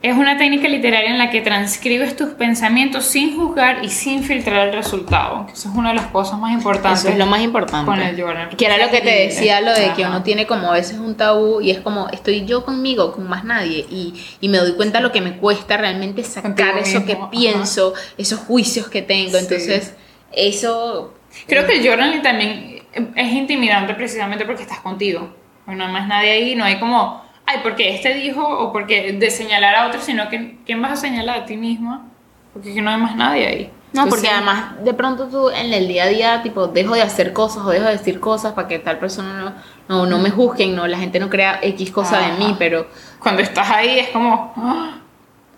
Es 0.02 0.16
una 0.16 0.38
técnica 0.38 0.70
literaria 0.70 1.10
en 1.10 1.18
la 1.18 1.30
que 1.30 1.42
transcribes 1.42 2.16
tus 2.16 2.30
pensamientos 2.30 3.04
sin 3.04 3.36
juzgar 3.36 3.84
y 3.84 3.90
sin 3.90 4.24
filtrar 4.24 4.70
el 4.70 4.74
resultado. 4.74 5.46
que 5.46 5.52
Eso 5.52 5.68
es 5.68 5.76
una 5.76 5.90
de 5.90 5.96
las 5.96 6.08
cosas 6.08 6.40
más 6.40 6.54
importantes. 6.54 7.02
Eso 7.02 7.10
es 7.10 7.18
lo 7.18 7.26
más 7.26 7.42
importante. 7.42 7.86
Con 7.86 8.00
el 8.00 8.16
journal. 8.16 8.56
Que 8.56 8.66
era 8.66 8.78
lo 8.78 8.90
que 8.90 9.02
te 9.02 9.10
decía, 9.26 9.60
lo 9.60 9.74
de 9.74 9.92
que 9.94 10.06
uno 10.06 10.24
tiene 10.24 10.48
como 10.48 10.70
a 10.70 10.74
veces 10.74 11.00
un 11.00 11.16
tabú 11.16 11.60
y 11.60 11.72
es 11.72 11.80
como, 11.80 12.08
estoy 12.10 12.46
yo 12.46 12.64
conmigo, 12.64 13.12
con 13.12 13.28
más 13.28 13.44
nadie. 13.44 13.86
Y, 13.90 14.14
y 14.40 14.48
me 14.48 14.60
doy 14.60 14.74
cuenta 14.74 15.02
lo 15.02 15.12
que 15.12 15.20
me 15.20 15.36
cuesta 15.36 15.76
realmente 15.76 16.24
sacar 16.24 16.56
Contigo 16.56 16.78
eso 16.78 17.00
que 17.02 17.16
mismo, 17.16 17.24
ajá. 17.24 17.32
pienso, 17.32 17.94
esos 18.18 18.40
juicios 18.40 18.88
que 18.88 19.02
tengo. 19.02 19.38
Sí. 19.38 19.38
Entonces, 19.40 19.96
eso... 20.32 21.14
Creo 21.46 21.68
que 21.68 21.78
el 21.78 21.86
journaling 21.86 22.22
también 22.22 22.84
es 23.16 23.34
intimidante 23.34 23.94
precisamente 23.96 24.46
porque 24.46 24.64
estás 24.64 24.80
contigo. 24.80 25.36
No 25.68 25.86
hay 25.86 25.92
más 25.92 26.08
nadie 26.08 26.32
ahí, 26.32 26.56
no 26.56 26.64
hay 26.64 26.80
como, 26.80 27.22
ay, 27.50 27.60
porque 27.64 27.96
este 27.96 28.14
dijo 28.14 28.48
o 28.48 28.72
porque 28.72 29.14
de 29.14 29.32
señalar 29.32 29.76
a 29.76 29.88
otro, 29.88 30.00
sino 30.02 30.30
que 30.30 30.58
¿quién 30.66 30.82
vas 30.82 30.92
a 30.92 30.96
señalar 30.96 31.40
a 31.40 31.46
ti 31.46 31.58
misma? 31.58 32.08
Porque 32.54 32.80
no 32.82 32.92
hay 32.92 32.98
más 32.98 33.16
nadie 33.16 33.48
ahí. 33.48 33.72
No, 33.92 34.08
porque 34.08 34.30
además 34.30 34.84
de 34.84 34.94
pronto 34.94 35.28
tú 35.28 35.50
en 35.50 35.74
el 35.74 35.88
día 35.88 36.04
a 36.04 36.08
día, 36.08 36.44
tipo, 36.44 36.68
dejo 36.68 36.94
de 36.94 37.02
hacer 37.02 37.34
cosas 37.34 37.64
o 37.66 37.70
dejo 37.72 37.86
de 37.86 37.94
decir 37.94 38.20
cosas 38.20 38.54
para 38.54 38.68
que 38.68 38.78
tal 38.78 39.00
persona 39.00 39.34
no, 39.40 39.54
no, 39.88 40.06
no 40.06 40.20
me 40.20 40.30
juzguen, 40.30 40.76
no, 40.76 40.86
la 40.86 41.00
gente 41.00 41.20
no 41.20 41.28
crea 41.28 41.60
X 41.64 41.90
cosa 41.90 42.20
Ajá. 42.20 42.28
de 42.28 42.38
mí, 42.38 42.56
pero... 42.60 42.88
Cuando 43.20 43.42
estás 43.42 43.68
ahí 43.72 43.98
es 43.98 44.10
como 44.10 44.54
¡ah! 44.56 45.00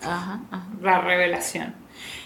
Ajá, 0.02 0.40
ajá. 0.50 0.66
la 0.80 1.00
revelación. 1.00 1.74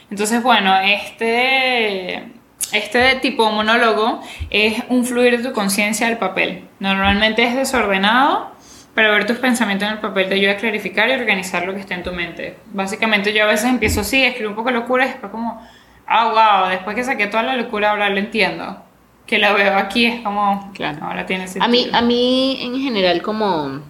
Entonces, 0.08 0.40
bueno, 0.44 0.76
este, 0.78 2.30
este 2.72 3.16
tipo 3.16 3.44
de 3.46 3.52
monólogo 3.52 4.20
es 4.50 4.82
un 4.88 5.04
fluir 5.04 5.38
de 5.38 5.48
tu 5.48 5.52
conciencia 5.52 6.06
al 6.06 6.18
papel. 6.18 6.68
Normalmente 6.78 7.42
es 7.42 7.56
desordenado, 7.56 8.52
pero 8.96 9.12
ver 9.12 9.26
tus 9.26 9.36
pensamientos 9.38 9.86
en 9.86 9.94
el 9.94 10.00
papel 10.00 10.28
te 10.28 10.34
ayuda 10.34 10.52
a 10.52 10.56
clarificar 10.56 11.08
y 11.08 11.12
organizar 11.12 11.64
lo 11.66 11.74
que 11.74 11.80
está 11.80 11.94
en 11.94 12.02
tu 12.02 12.12
mente. 12.12 12.56
Básicamente 12.72 13.32
yo 13.32 13.44
a 13.44 13.46
veces 13.46 13.66
empiezo 13.70 14.00
así, 14.00 14.24
escribo 14.24 14.50
un 14.50 14.56
poco 14.56 14.70
de 14.70 14.74
locura 14.74 15.04
y 15.04 15.10
después 15.10 15.30
como, 15.30 15.60
ah, 16.08 16.60
wow, 16.64 16.70
después 16.70 16.96
que 16.96 17.04
saqué 17.04 17.28
toda 17.28 17.44
la 17.44 17.54
locura 17.56 17.90
ahora 17.92 18.08
lo 18.08 18.16
entiendo. 18.18 18.78
Que 19.26 19.38
lo 19.38 19.52
veo 19.54 19.76
aquí 19.76 20.06
es 20.06 20.22
como, 20.22 20.72
Claro. 20.74 21.04
ahora 21.04 21.26
tiene 21.26 21.46
sentido. 21.46 21.64
A 21.64 21.68
mí, 21.68 21.88
a 21.92 22.00
mí 22.02 22.58
en 22.62 22.80
general 22.80 23.22
como 23.22 23.80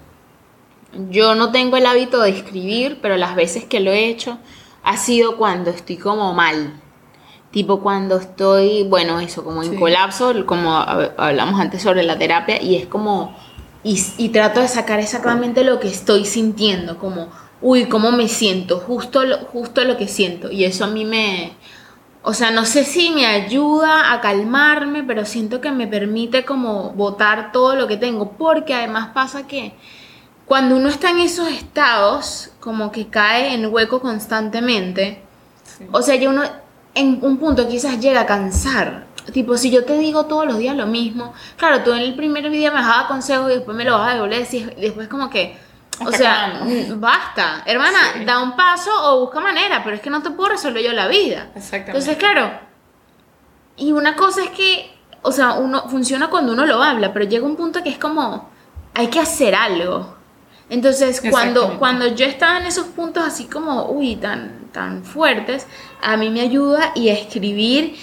yo 1.10 1.34
no 1.34 1.52
tengo 1.52 1.76
el 1.76 1.86
hábito 1.86 2.20
de 2.22 2.30
escribir, 2.30 2.98
pero 3.02 3.16
las 3.16 3.34
veces 3.36 3.64
que 3.64 3.80
lo 3.80 3.92
he 3.92 4.06
hecho 4.06 4.38
ha 4.82 4.96
sido 4.96 5.36
cuando 5.36 5.70
estoy 5.70 5.96
como 5.98 6.32
mal. 6.32 6.72
Tipo 7.50 7.80
cuando 7.80 8.16
estoy, 8.18 8.82
bueno, 8.88 9.20
eso, 9.20 9.44
como 9.44 9.62
en 9.62 9.70
Sí. 9.72 9.76
colapso, 9.78 10.44
como 10.46 10.72
hab- 10.72 11.12
hablamos 11.16 11.60
antes 11.60 11.82
sobre 11.82 12.02
la 12.02 12.18
terapia, 12.18 12.60
y 12.60 12.76
es 12.76 12.86
como, 12.86 13.36
y, 13.86 14.04
y 14.18 14.30
trato 14.30 14.60
de 14.60 14.68
sacar 14.68 14.98
exactamente 14.98 15.62
lo 15.62 15.78
que 15.78 15.86
estoy 15.86 16.24
sintiendo, 16.24 16.98
como 16.98 17.28
uy, 17.60 17.86
¿cómo 17.86 18.10
me 18.10 18.28
siento? 18.28 18.80
Justo 18.80 19.24
lo, 19.24 19.38
justo 19.38 19.84
lo 19.84 19.96
que 19.96 20.08
siento. 20.08 20.50
Y 20.50 20.64
eso 20.64 20.84
a 20.84 20.88
mí 20.88 21.04
me, 21.04 21.52
o 22.22 22.34
sea, 22.34 22.50
no 22.50 22.64
sé 22.64 22.84
si 22.84 23.10
me 23.10 23.26
ayuda 23.26 24.12
a 24.12 24.20
calmarme, 24.20 25.04
pero 25.04 25.24
siento 25.24 25.60
que 25.60 25.70
me 25.70 25.86
permite 25.86 26.44
como 26.44 26.90
botar 26.90 27.52
todo 27.52 27.76
lo 27.76 27.86
que 27.86 27.96
tengo, 27.96 28.32
porque 28.32 28.74
además 28.74 29.10
pasa 29.14 29.46
que 29.46 29.74
cuando 30.46 30.76
uno 30.76 30.88
está 30.88 31.10
en 31.10 31.20
esos 31.20 31.48
estados, 31.48 32.50
como 32.60 32.92
que 32.92 33.06
cae 33.06 33.54
en 33.54 33.72
hueco 33.72 34.00
constantemente, 34.00 35.22
o 35.92 36.02
sea, 36.02 36.16
ya 36.16 36.30
uno 36.30 36.42
en 36.94 37.18
un 37.22 37.36
punto 37.36 37.68
quizás 37.68 38.00
llega 38.00 38.22
a 38.22 38.26
cansar. 38.26 39.05
Tipo, 39.32 39.56
si 39.56 39.70
yo 39.70 39.84
te 39.84 39.98
digo 39.98 40.26
todos 40.26 40.46
los 40.46 40.58
días 40.58 40.76
lo 40.76 40.86
mismo, 40.86 41.34
claro, 41.56 41.82
tú 41.82 41.92
en 41.92 42.00
el 42.00 42.14
primer 42.14 42.48
video 42.48 42.72
me 42.72 42.80
daba 42.80 43.08
consejos 43.08 43.50
y 43.50 43.54
después 43.54 43.76
me 43.76 43.84
lo 43.84 43.98
vas 43.98 44.10
a 44.10 44.14
devolver 44.14 44.46
y 44.50 44.62
después 44.80 45.08
como 45.08 45.28
que, 45.30 45.58
o 46.04 46.12
sea, 46.12 46.60
basta, 46.96 47.62
hermana, 47.66 47.98
da 48.24 48.40
un 48.40 48.54
paso 48.54 48.90
o 49.02 49.20
busca 49.20 49.40
manera, 49.40 49.82
pero 49.82 49.96
es 49.96 50.02
que 50.02 50.10
no 50.10 50.22
te 50.22 50.30
puedo 50.30 50.50
resolver 50.50 50.82
yo 50.82 50.92
la 50.92 51.08
vida. 51.08 51.50
Exactamente. 51.56 51.90
Entonces, 51.90 52.16
claro, 52.16 52.50
y 53.76 53.92
una 53.92 54.16
cosa 54.16 54.44
es 54.44 54.50
que, 54.50 54.90
o 55.22 55.32
sea, 55.32 55.54
uno 55.54 55.88
funciona 55.88 56.28
cuando 56.28 56.52
uno 56.52 56.64
lo 56.64 56.82
habla, 56.82 57.12
pero 57.12 57.24
llega 57.26 57.44
un 57.44 57.56
punto 57.56 57.82
que 57.82 57.90
es 57.90 57.98
como, 57.98 58.48
hay 58.94 59.08
que 59.08 59.20
hacer 59.20 59.54
algo. 59.54 60.14
Entonces, 60.68 61.22
cuando, 61.30 61.78
cuando 61.78 62.06
yo 62.08 62.24
estaba 62.24 62.58
en 62.58 62.66
esos 62.66 62.86
puntos 62.86 63.24
así 63.24 63.46
como, 63.46 63.90
uy, 63.90 64.16
tan, 64.16 64.55
tan 64.76 65.04
fuertes, 65.04 65.66
a 66.02 66.18
mí 66.18 66.28
me 66.28 66.42
ayuda 66.42 66.92
y 66.94 67.08
escribir, 67.08 67.96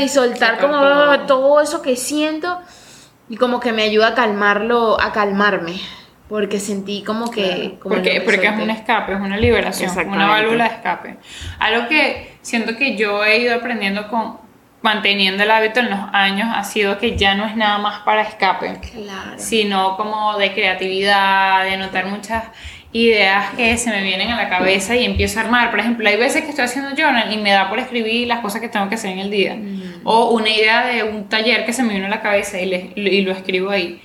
y 0.00 0.08
soltar 0.08 0.58
como 0.58 1.26
todo. 1.26 1.60
eso 1.60 1.82
que 1.82 1.94
siento 1.94 2.58
y 3.28 3.36
como 3.36 3.60
que 3.60 3.72
me 3.72 3.82
ayuda 3.82 4.08
a 4.08 4.14
calmarlo, 4.14 4.98
a 4.98 5.12
calmarme. 5.12 5.78
Porque 6.26 6.58
sentí 6.58 7.02
como 7.02 7.30
que... 7.30 7.76
porque 7.82 8.22
porque 8.24 8.46
es 8.46 8.58
un 8.58 8.70
escape, 8.70 9.12
es 9.12 9.20
una 9.20 9.36
liberación, 9.36 9.90
una 10.08 10.28
válvula 10.28 10.68
de 10.68 10.74
escape. 10.74 11.16
Algo 11.58 11.86
que 11.88 12.36
siento 12.40 12.76
que 12.76 12.96
yo 12.96 13.22
he 13.22 13.38
ido 13.38 13.56
aprendiendo 13.56 14.08
con, 14.08 14.38
manteniendo 14.80 15.42
el 15.42 15.50
hábito 15.50 15.80
en 15.80 15.90
los 15.90 16.00
años 16.12 16.48
ha 16.54 16.64
sido 16.64 16.98
que 16.98 17.16
ya 17.16 17.34
no 17.34 17.44
es 17.44 17.56
nada 17.56 17.78
más 17.78 18.00
para 18.04 18.22
escape, 18.22 18.80
sino 19.36 19.96
como 19.98 20.38
de 20.38 20.54
creatividad, 20.54 21.64
de 21.64 21.74
anotar 21.74 22.06
muchas 22.06 22.44
ideas 22.92 23.54
que 23.54 23.76
se 23.76 23.90
me 23.90 24.02
vienen 24.02 24.30
a 24.30 24.36
la 24.36 24.48
cabeza 24.48 24.96
y 24.96 25.04
empiezo 25.04 25.38
a 25.38 25.44
armar. 25.44 25.70
Por 25.70 25.80
ejemplo, 25.80 26.08
hay 26.08 26.16
veces 26.16 26.42
que 26.42 26.50
estoy 26.50 26.64
haciendo 26.64 26.90
journal 26.90 27.32
y 27.32 27.38
me 27.38 27.50
da 27.50 27.68
por 27.68 27.78
escribir 27.78 28.26
las 28.26 28.40
cosas 28.40 28.60
que 28.60 28.68
tengo 28.68 28.88
que 28.88 28.96
hacer 28.96 29.12
en 29.12 29.20
el 29.20 29.30
día. 29.30 29.54
Mm. 29.54 30.00
O 30.04 30.30
una 30.30 30.48
idea 30.48 30.86
de 30.86 31.04
un 31.04 31.28
taller 31.28 31.64
que 31.64 31.72
se 31.72 31.82
me 31.82 31.94
vino 31.94 32.06
a 32.06 32.10
la 32.10 32.20
cabeza 32.20 32.60
y, 32.60 32.92
y 32.96 33.20
lo 33.22 33.32
escribo 33.32 33.70
ahí. 33.70 34.00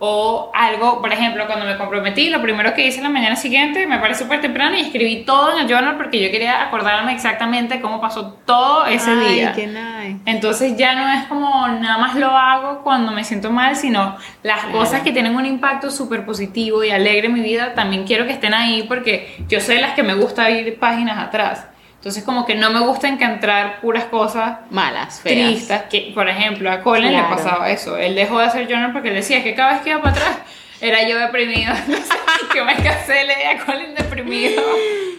O 0.00 0.52
algo, 0.54 1.00
por 1.00 1.12
ejemplo, 1.12 1.44
cuando 1.46 1.66
me 1.66 1.76
comprometí, 1.76 2.30
lo 2.30 2.40
primero 2.40 2.72
que 2.72 2.86
hice 2.86 3.02
la 3.02 3.08
mañana 3.08 3.34
siguiente, 3.34 3.84
me 3.86 3.98
parece 3.98 4.22
súper 4.22 4.40
temprano 4.40 4.76
y 4.76 4.80
escribí 4.80 5.24
todo 5.24 5.52
en 5.52 5.58
el 5.58 5.68
journal 5.68 5.96
porque 5.96 6.22
yo 6.22 6.30
quería 6.30 6.62
acordarme 6.62 7.12
exactamente 7.12 7.80
cómo 7.80 8.00
pasó 8.00 8.34
todo 8.44 8.86
ese 8.86 9.10
Ay, 9.10 9.34
día. 9.34 9.52
Qué 9.54 9.66
nice. 9.66 10.20
Entonces 10.24 10.76
ya 10.76 10.94
no 10.94 11.12
es 11.12 11.26
como 11.26 11.66
nada 11.66 11.98
más 11.98 12.14
lo 12.14 12.28
hago 12.28 12.84
cuando 12.84 13.10
me 13.10 13.24
siento 13.24 13.50
mal, 13.50 13.74
sino 13.74 14.16
las 14.44 14.66
cosas 14.66 15.02
que 15.02 15.10
tienen 15.10 15.34
un 15.34 15.46
impacto 15.46 15.90
súper 15.90 16.24
positivo 16.24 16.84
y 16.84 16.90
alegre 16.90 17.26
en 17.26 17.34
mi 17.34 17.40
vida, 17.40 17.74
también 17.74 18.04
quiero 18.04 18.24
que 18.24 18.32
estén 18.32 18.54
ahí 18.54 18.84
porque 18.86 19.36
yo 19.48 19.60
sé 19.60 19.80
las 19.80 19.94
que 19.94 20.04
me 20.04 20.14
gusta 20.14 20.48
ir 20.48 20.78
páginas 20.78 21.18
atrás. 21.18 21.66
Entonces 22.08 22.24
como 22.24 22.46
que 22.46 22.54
no 22.54 22.70
me 22.70 22.80
gusta 22.80 23.06
encontrar 23.06 23.82
puras 23.82 24.04
cosas 24.04 24.60
malas, 24.70 25.20
feas. 25.20 25.50
tristes. 25.50 25.82
Que, 25.90 26.12
por 26.14 26.26
ejemplo, 26.26 26.72
a 26.72 26.80
Colin 26.80 27.12
le 27.12 27.22
pasaba 27.24 27.68
eso. 27.68 27.98
Él 27.98 28.14
dejó 28.14 28.38
de 28.38 28.46
hacer 28.46 28.66
journal 28.66 28.92
porque 28.94 29.10
decía 29.10 29.42
que 29.42 29.54
cada 29.54 29.74
vez 29.74 29.82
que 29.82 29.90
iba 29.90 30.00
para 30.00 30.12
atrás 30.12 30.38
era 30.80 31.06
yo 31.06 31.18
deprimido. 31.18 31.74
que 32.52 32.64
me 32.64 32.76
casé 32.76 33.26
a 33.46 33.62
Colin 33.62 33.94
deprimido. 33.94 34.62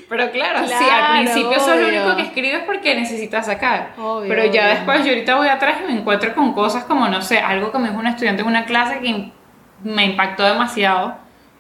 Pero 0.10 0.32
claro, 0.32 0.68
sí, 0.68 0.74
al 0.74 1.22
principio 1.22 1.52
eso 1.52 1.76
es 1.76 1.80
lo 1.80 1.88
único 1.90 2.16
que 2.16 2.24
escribes 2.24 2.64
porque 2.66 2.96
necesitas 2.96 3.46
sacar. 3.46 3.92
Pero 4.28 4.46
ya 4.46 4.70
después 4.70 5.06
yo 5.06 5.12
ahorita 5.12 5.36
voy 5.36 5.48
atrás 5.48 5.78
y 5.84 5.92
me 5.92 6.00
encuentro 6.00 6.34
con 6.34 6.54
cosas 6.54 6.86
como, 6.86 7.08
no 7.08 7.22
sé, 7.22 7.38
algo 7.38 7.72
que 7.72 7.78
me 7.78 7.90
dijo 7.90 8.00
un 8.00 8.08
estudiante 8.08 8.42
en 8.42 8.48
una 8.48 8.66
clase 8.66 9.00
que 9.00 9.30
me 9.84 10.06
impactó 10.06 10.44
demasiado 10.44 11.18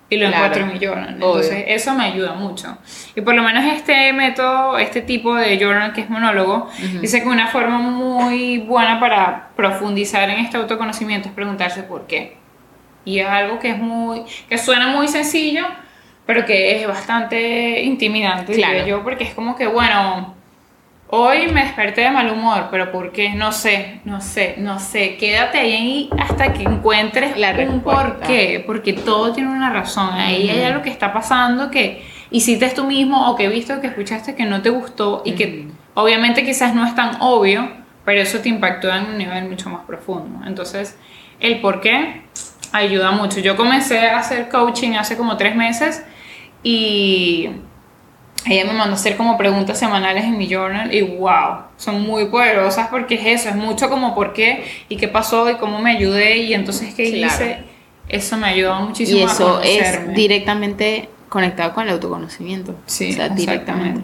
y 0.09 0.17
lo 0.17 0.27
encuentro 0.27 0.63
en 0.63 0.73
mi 0.73 0.79
journal. 0.79 1.13
Entonces, 1.13 1.65
eso 1.67 1.93
me 1.93 2.05
ayuda 2.05 2.33
mucho. 2.33 2.77
Y 3.15 3.21
por 3.21 3.35
lo 3.35 3.43
menos 3.43 3.63
este 3.65 4.11
método, 4.13 4.77
este 4.77 5.01
tipo 5.01 5.35
de 5.35 5.57
journal 5.57 5.93
que 5.93 6.01
es 6.01 6.09
monólogo, 6.09 6.69
dice 7.01 7.21
que 7.21 7.27
una 7.27 7.47
forma 7.47 7.77
muy 7.77 8.59
buena 8.59 8.99
para 8.99 9.49
profundizar 9.55 10.29
en 10.29 10.39
este 10.39 10.57
autoconocimiento 10.57 11.29
es 11.29 11.35
preguntarse 11.35 11.83
por 11.83 12.07
qué. 12.07 12.37
Y 13.05 13.19
es 13.19 13.27
algo 13.27 13.59
que 13.59 13.69
es 13.69 13.77
muy, 13.77 14.23
que 14.49 14.57
suena 14.57 14.87
muy 14.87 15.07
sencillo, 15.07 15.65
pero 16.25 16.45
que 16.45 16.79
es 16.79 16.87
bastante 16.87 17.81
intimidante, 17.83 18.53
claro. 18.53 18.85
yo, 18.85 19.03
porque 19.03 19.23
es 19.23 19.33
como 19.33 19.55
que, 19.55 19.67
bueno, 19.67 20.35
Hoy 21.11 21.47
me 21.51 21.63
desperté 21.63 22.01
de 22.01 22.11
mal 22.11 22.29
humor, 22.29 22.67
pero 22.69 22.91
¿por 22.91 23.11
qué? 23.11 23.29
No 23.31 23.51
sé, 23.51 23.99
no 24.05 24.21
sé, 24.21 24.53
no 24.59 24.79
sé. 24.79 25.17
Quédate 25.17 25.57
ahí 25.57 26.07
hasta 26.19 26.53
que 26.53 26.61
encuentres 26.61 27.35
La 27.35 27.51
un 27.67 27.81
por 27.81 28.19
qué, 28.19 28.63
porque 28.63 28.93
todo 28.93 29.33
tiene 29.33 29.49
una 29.49 29.71
razón. 29.71 30.13
Ahí 30.13 30.47
hay 30.51 30.61
algo 30.61 30.83
que 30.83 30.91
está 30.91 31.11
pasando 31.11 31.71
que 31.71 32.05
hiciste 32.29 32.69
tú 32.69 32.83
mismo 32.83 33.27
o 33.27 33.35
que 33.35 33.45
he 33.45 33.49
visto 33.49 33.81
que 33.81 33.87
escuchaste 33.87 34.35
que 34.35 34.45
no 34.45 34.61
te 34.61 34.69
gustó 34.69 35.23
y 35.25 35.31
que 35.31 35.67
obviamente 35.95 36.45
quizás 36.45 36.75
no 36.75 36.85
es 36.85 36.93
tan 36.93 37.19
obvio, 37.21 37.67
pero 38.05 38.21
eso 38.21 38.37
te 38.37 38.49
impactó 38.49 38.93
en 38.93 39.05
un 39.05 39.17
nivel 39.17 39.49
mucho 39.49 39.71
más 39.71 39.85
profundo. 39.85 40.45
Entonces, 40.45 40.95
el 41.39 41.59
por 41.59 41.81
qué 41.81 42.21
ayuda 42.71 43.09
mucho. 43.09 43.39
Yo 43.39 43.55
comencé 43.55 44.07
a 44.09 44.19
hacer 44.19 44.47
coaching 44.47 44.91
hace 44.91 45.17
como 45.17 45.37
tres 45.37 45.55
meses 45.55 46.05
y 46.61 47.49
ella 48.45 48.65
me 48.65 48.73
mandó 48.73 48.93
a 48.93 48.95
hacer 48.95 49.17
como 49.17 49.37
preguntas 49.37 49.77
semanales 49.77 50.23
en 50.23 50.37
mi 50.37 50.47
journal 50.47 50.93
y 50.93 51.01
wow, 51.01 51.63
son 51.77 52.01
muy 52.01 52.25
poderosas 52.25 52.87
porque 52.87 53.15
es 53.15 53.41
eso, 53.41 53.49
es 53.49 53.55
mucho 53.55 53.89
como 53.89 54.15
por 54.15 54.33
qué 54.33 54.63
y 54.87 54.97
qué 54.97 55.07
pasó 55.07 55.49
y 55.49 55.55
cómo 55.55 55.79
me 55.79 55.91
ayudé 55.91 56.37
y 56.37 56.53
entonces 56.53 56.93
qué 56.93 57.03
hice. 57.03 57.63
Eso 58.07 58.37
me 58.37 58.47
ayudó 58.47 58.75
muchísimo. 58.81 59.19
Y 59.19 59.23
eso 59.23 59.61
es 59.61 60.13
directamente 60.15 61.09
conectado 61.29 61.73
con 61.73 61.83
el 61.83 61.93
autoconocimiento. 61.93 62.75
Sí, 62.87 63.09
exactamente. 63.09 64.01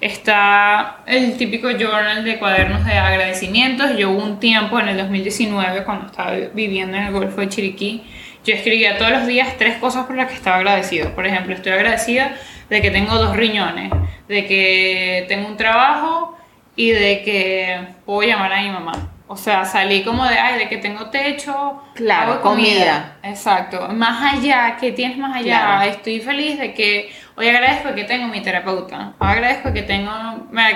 Está 0.00 1.00
el 1.06 1.36
típico 1.36 1.68
journal 1.70 2.24
de 2.24 2.38
cuadernos 2.38 2.86
de 2.86 2.92
agradecimientos. 2.92 3.98
Yo 3.98 4.12
hubo 4.12 4.22
un 4.22 4.40
tiempo 4.40 4.80
en 4.80 4.88
el 4.88 4.96
2019 4.96 5.84
cuando 5.84 6.06
estaba 6.06 6.32
viviendo 6.54 6.96
en 6.96 7.04
el 7.04 7.12
Golfo 7.12 7.40
de 7.40 7.48
Chiriquí, 7.48 8.04
yo 8.44 8.54
escribía 8.54 8.98
todos 8.98 9.10
los 9.12 9.26
días 9.26 9.56
tres 9.58 9.76
cosas 9.76 10.06
por 10.06 10.16
las 10.16 10.28
que 10.28 10.34
estaba 10.34 10.56
agradecido. 10.56 11.14
Por 11.14 11.26
ejemplo, 11.26 11.54
estoy 11.54 11.72
agradecida 11.72 12.36
de 12.68 12.80
que 12.80 12.90
tengo 12.90 13.14
dos 13.16 13.36
riñones, 13.36 13.90
de 14.28 14.46
que 14.46 15.24
tengo 15.28 15.48
un 15.48 15.56
trabajo 15.56 16.36
y 16.76 16.90
de 16.90 17.22
que 17.22 17.80
puedo 18.06 18.22
llamar 18.22 18.52
a 18.52 18.62
mi 18.62 18.70
mamá. 18.70 19.10
O 19.26 19.36
sea, 19.36 19.64
salí 19.64 20.02
como 20.02 20.24
de, 20.24 20.36
ay, 20.36 20.58
de 20.58 20.68
que 20.68 20.78
tengo 20.78 21.08
techo, 21.10 21.80
claro, 21.94 22.40
comida. 22.40 23.16
Exacto. 23.22 23.88
Más 23.92 24.34
allá, 24.34 24.76
¿qué 24.80 24.90
tienes 24.90 25.18
más 25.18 25.36
allá? 25.36 25.86
Estoy 25.86 26.20
feliz 26.20 26.58
de 26.58 26.74
que 26.74 27.12
hoy 27.36 27.48
agradezco 27.48 27.94
que 27.94 28.04
tengo 28.04 28.28
mi 28.28 28.42
terapeuta. 28.42 29.14
Hoy 29.18 29.28
agradezco 29.28 29.72
que 29.72 29.82
tengo, 29.82 30.12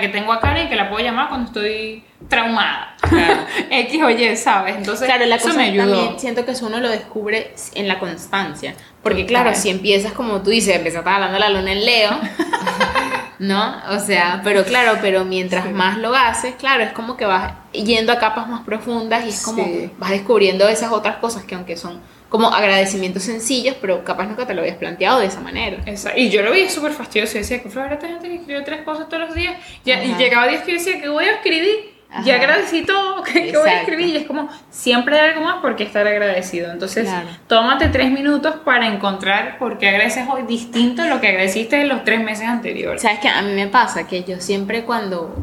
que 0.01 0.07
tengo 0.09 0.33
a 0.33 0.39
Karen 0.39 0.67
y 0.67 0.69
que 0.69 0.75
la 0.75 0.89
puedo 0.89 1.03
llamar 1.03 1.29
cuando 1.29 1.47
estoy 1.47 2.03
traumada. 2.27 2.95
Claro. 3.01 3.41
X 3.69 4.03
o 4.03 4.09
Y, 4.09 4.35
¿sabes? 4.37 4.75
Entonces, 4.77 5.07
claro, 5.07 5.25
la 5.25 5.35
eso 5.35 5.53
me 5.53 5.63
ayudó. 5.63 5.91
También 5.91 6.19
siento 6.19 6.45
que 6.45 6.51
eso 6.51 6.67
uno 6.67 6.79
lo 6.79 6.89
descubre 6.89 7.53
en 7.73 7.87
la 7.87 7.99
constancia. 7.99 8.75
Porque, 9.03 9.25
claro, 9.25 9.53
si 9.53 9.69
empiezas 9.69 10.13
como 10.13 10.41
tú 10.41 10.49
dices, 10.49 10.75
empezaste 10.75 11.09
hablando 11.09 11.37
la 11.37 11.49
luna 11.49 11.71
en 11.71 11.85
Leo. 11.85 12.11
¿no? 13.39 13.75
O 13.89 13.99
sea, 13.99 14.41
pero 14.43 14.63
claro, 14.63 14.97
pero 15.01 15.25
mientras 15.25 15.71
más 15.71 15.97
lo 15.97 16.15
haces, 16.15 16.55
claro, 16.55 16.83
es 16.83 16.93
como 16.93 17.17
que 17.17 17.25
vas 17.25 17.53
yendo 17.71 18.11
a 18.11 18.19
capas 18.19 18.47
más 18.47 18.61
profundas 18.61 19.25
y 19.25 19.29
es 19.29 19.43
como 19.43 19.67
vas 19.97 20.11
descubriendo 20.11 20.67
esas 20.67 20.91
otras 20.91 21.17
cosas 21.17 21.43
que 21.43 21.55
aunque 21.55 21.75
son 21.75 21.99
como 22.29 22.49
agradecimientos 22.49 23.23
sencillos, 23.23 23.75
pero 23.79 24.03
capaz 24.03 24.25
nunca 24.25 24.45
te 24.45 24.53
lo 24.53 24.61
habías 24.61 24.77
planteado 24.77 25.19
de 25.19 25.27
esa 25.27 25.41
manera. 25.41 25.77
Y 26.15 26.29
yo 26.29 26.41
lo 26.41 26.51
vi 26.51 26.69
súper 26.69 26.91
fastidioso, 26.91 27.37
decía 27.37 27.61
que 27.61 27.69
Flor, 27.69 27.91
esta 27.93 28.07
gente 28.07 28.27
que 28.27 28.35
escribe 28.35 28.61
tres 28.61 28.81
cosas 28.81 29.07
todos 29.07 29.27
los 29.27 29.35
días, 29.35 29.55
y 29.83 30.15
llegaba 30.15 30.47
días 30.47 30.63
que 30.63 30.73
decía 30.73 30.99
que 30.99 31.09
voy 31.09 31.25
a 31.25 31.35
escribir 31.35 31.95
ya 32.23 32.35
agradecí 32.35 32.83
todo 32.83 33.23
que, 33.23 33.51
voy 33.51 33.69
a 33.69 33.81
escribir 33.81 34.07
y 34.07 34.17
es 34.17 34.25
como 34.25 34.49
siempre 34.69 35.19
hay 35.19 35.31
algo 35.31 35.41
más 35.41 35.61
por 35.61 35.75
qué 35.75 35.83
estar 35.83 36.07
agradecido. 36.07 36.71
Entonces, 36.71 37.09
tómate 37.47 37.89
tres 37.89 38.11
minutos 38.11 38.55
para 38.63 38.87
encontrar 38.87 39.57
por 39.57 39.77
qué 39.77 39.89
agradeces 39.89 40.25
hoy 40.29 40.43
distinto 40.43 41.01
a 41.01 41.07
lo 41.07 41.19
que 41.19 41.27
agradeciste 41.27 41.81
en 41.81 41.89
los 41.89 42.03
tres 42.03 42.23
meses 42.23 42.47
anteriores. 42.47 43.01
Sabes 43.01 43.19
que 43.19 43.27
a 43.27 43.41
mí 43.41 43.53
me 43.53 43.67
pasa 43.67 44.07
que 44.07 44.23
yo 44.23 44.39
siempre 44.39 44.83
cuando, 44.83 45.35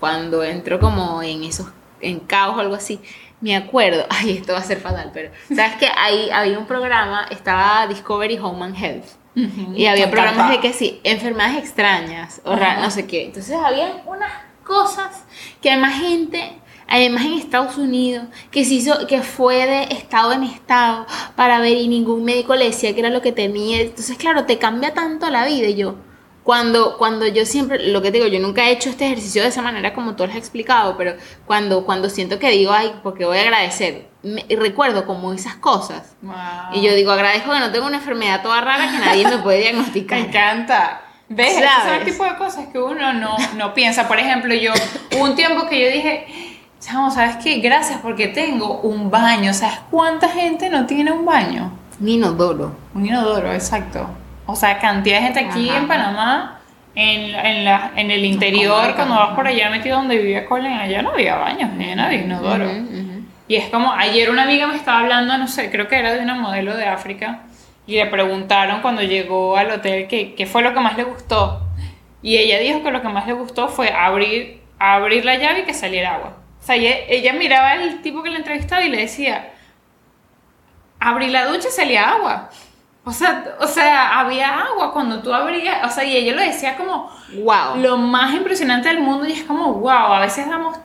cuando 0.00 0.42
entro 0.42 0.78
como 0.80 1.22
en 1.22 1.44
esos, 1.44 1.68
en 2.00 2.20
caos 2.20 2.56
o 2.56 2.60
algo 2.60 2.74
así, 2.74 3.00
me 3.40 3.56
acuerdo, 3.56 4.06
ay, 4.10 4.38
esto 4.38 4.52
va 4.52 4.58
a 4.58 4.62
ser 4.62 4.80
fatal, 4.80 5.10
pero 5.12 5.30
sabes 5.54 5.76
que 5.76 5.88
ahí 5.96 6.30
había 6.30 6.58
un 6.58 6.66
programa, 6.66 7.26
estaba 7.30 7.86
Discovery 7.86 8.38
Home 8.38 8.64
and 8.64 8.76
Health. 8.76 9.06
y 9.76 9.86
había 9.86 10.10
programas 10.10 10.50
de 10.50 10.60
que 10.60 10.72
sí, 10.72 11.00
enfermedades 11.04 11.58
extrañas, 11.58 12.40
o 12.44 12.56
no 12.56 12.90
sé 12.90 13.06
qué. 13.06 13.26
Entonces 13.26 13.54
había 13.54 14.02
unas 14.06 14.32
cosas 14.64 15.24
que 15.62 15.70
además 15.70 15.94
gente 15.94 16.58
además 16.88 17.26
en 17.26 17.34
Estados 17.34 17.76
Unidos, 17.76 18.26
que 18.50 18.64
se 18.64 18.74
hizo, 18.74 19.06
que 19.06 19.22
fue 19.22 19.66
de 19.66 19.82
estado 19.94 20.32
en 20.32 20.42
estado 20.42 21.06
para 21.36 21.60
ver 21.60 21.76
y 21.76 21.86
ningún 21.86 22.24
médico 22.24 22.56
le 22.56 22.64
decía 22.64 22.94
que 22.94 23.00
era 23.00 23.10
lo 23.10 23.22
que 23.22 23.30
tenía. 23.30 23.82
Entonces, 23.82 24.16
claro, 24.16 24.46
te 24.46 24.58
cambia 24.58 24.94
tanto 24.94 25.30
la 25.30 25.44
vida 25.44 25.68
y 25.68 25.76
yo. 25.76 25.96
Cuando, 26.48 26.96
cuando 26.96 27.26
yo 27.26 27.44
siempre, 27.44 27.88
lo 27.88 28.00
que 28.00 28.10
te 28.10 28.16
digo, 28.16 28.26
yo 28.26 28.40
nunca 28.40 28.64
he 28.66 28.70
hecho 28.72 28.88
este 28.88 29.04
ejercicio 29.04 29.42
de 29.42 29.48
esa 29.48 29.60
manera 29.60 29.92
como 29.92 30.16
tú 30.16 30.24
lo 30.24 30.30
has 30.30 30.38
explicado, 30.38 30.96
pero 30.96 31.12
cuando, 31.44 31.84
cuando 31.84 32.08
siento 32.08 32.38
que 32.38 32.48
digo, 32.48 32.72
ay, 32.72 32.90
porque 33.02 33.26
voy 33.26 33.36
a 33.36 33.42
agradecer, 33.42 34.08
me- 34.22 34.46
recuerdo 34.56 35.04
como 35.04 35.34
esas 35.34 35.56
cosas. 35.56 36.14
Wow. 36.22 36.34
Y 36.72 36.80
yo 36.80 36.94
digo, 36.94 37.10
agradezco 37.12 37.52
que 37.52 37.60
no 37.60 37.70
tengo 37.70 37.86
una 37.86 37.98
enfermedad 37.98 38.40
toda 38.40 38.62
rara 38.62 38.90
que 38.90 38.96
nadie 38.98 39.28
me 39.28 39.36
puede 39.42 39.58
Me 39.58 39.62
diagnosticar. 39.64 40.18
encanta. 40.20 41.02
¿Ves? 41.28 41.52
Son 41.84 41.92
el 41.96 42.04
tipo 42.06 42.24
de 42.24 42.36
cosas 42.36 42.68
que 42.72 42.78
uno 42.78 43.12
no, 43.12 43.36
no 43.58 43.74
piensa. 43.74 44.08
Por 44.08 44.18
ejemplo, 44.18 44.54
yo, 44.54 44.72
un 45.20 45.34
tiempo 45.36 45.68
que 45.68 45.78
yo 45.84 45.90
dije, 45.92 46.58
chamo, 46.80 47.10
¿sabes 47.10 47.36
qué? 47.44 47.58
Gracias 47.58 48.00
porque 48.00 48.26
tengo 48.28 48.80
un 48.80 49.10
baño. 49.10 49.52
¿Sabes 49.52 49.80
cuánta 49.90 50.30
gente 50.30 50.70
no 50.70 50.86
tiene 50.86 51.12
un 51.12 51.26
baño? 51.26 51.72
Un 52.00 52.08
inodoro. 52.08 52.74
Un 52.94 53.04
inodoro, 53.04 53.52
exacto. 53.52 54.08
O 54.50 54.56
sea, 54.56 54.78
cantidad 54.78 55.18
de 55.18 55.24
gente 55.24 55.40
aquí 55.40 55.68
Ajá. 55.68 55.78
en 55.78 55.88
Panamá, 55.88 56.60
en, 56.94 57.34
en, 57.34 57.64
la, 57.66 57.92
en 57.96 58.10
el 58.10 58.24
interior, 58.24 58.94
cuando 58.94 59.14
vas 59.14 59.34
por 59.34 59.46
allá 59.46 59.68
metido 59.68 59.98
donde 59.98 60.16
vivía 60.16 60.46
Colin, 60.46 60.72
allá 60.72 61.02
no 61.02 61.10
había 61.10 61.36
baños, 61.36 61.70
allá 61.78 61.94
no 61.94 62.02
había 62.04 62.22
inodoro. 62.22 62.64
Ujú, 62.64 62.80
ujú. 62.80 63.24
Y 63.46 63.56
es 63.56 63.68
como, 63.68 63.92
ayer 63.92 64.30
una 64.30 64.44
amiga 64.44 64.66
me 64.66 64.74
estaba 64.74 65.00
hablando, 65.00 65.36
no 65.36 65.48
sé, 65.48 65.70
creo 65.70 65.86
que 65.86 65.98
era 65.98 66.14
de 66.14 66.20
una 66.20 66.34
modelo 66.34 66.74
de 66.74 66.86
África, 66.86 67.40
y 67.86 67.96
le 67.96 68.06
preguntaron 68.06 68.80
cuando 68.80 69.02
llegó 69.02 69.54
al 69.58 69.70
hotel 69.70 70.08
qué, 70.08 70.34
qué 70.34 70.46
fue 70.46 70.62
lo 70.62 70.72
que 70.72 70.80
más 70.80 70.96
le 70.96 71.04
gustó. 71.04 71.60
Y 72.22 72.38
ella 72.38 72.58
dijo 72.58 72.82
que 72.82 72.90
lo 72.90 73.02
que 73.02 73.08
más 73.10 73.26
le 73.26 73.34
gustó 73.34 73.68
fue 73.68 73.92
abrir, 73.92 74.62
abrir 74.78 75.26
la 75.26 75.36
llave 75.36 75.60
y 75.60 75.64
que 75.64 75.74
saliera 75.74 76.14
agua. 76.14 76.38
O 76.58 76.64
sea, 76.64 76.76
ella, 76.76 76.96
ella 77.06 77.34
miraba 77.34 77.72
al 77.72 78.00
tipo 78.00 78.22
que 78.22 78.30
la 78.30 78.38
entrevistaba 78.38 78.82
y 78.82 78.88
le 78.88 78.96
decía, 78.96 79.50
abrí 80.98 81.28
la 81.28 81.44
ducha 81.44 81.68
y 81.68 81.70
salía 81.70 82.12
agua. 82.12 82.48
O 83.08 83.12
sea, 83.12 83.56
o 83.60 83.66
sea, 83.66 84.20
había 84.20 84.60
agua 84.60 84.92
cuando 84.92 85.22
tú 85.22 85.32
abrías, 85.32 85.84
o 85.84 85.90
sea, 85.94 86.04
y 86.04 86.16
ella 86.16 86.34
lo 86.34 86.42
decía 86.42 86.76
como 86.76 87.10
Wow. 87.42 87.76
lo 87.80 87.96
más 87.96 88.34
impresionante 88.34 88.88
del 88.88 89.00
mundo 89.00 89.26
y 89.26 89.32
es 89.32 89.42
como, 89.44 89.74
wow, 89.74 90.12
a 90.12 90.20
veces 90.20 90.48
damos 90.48 90.78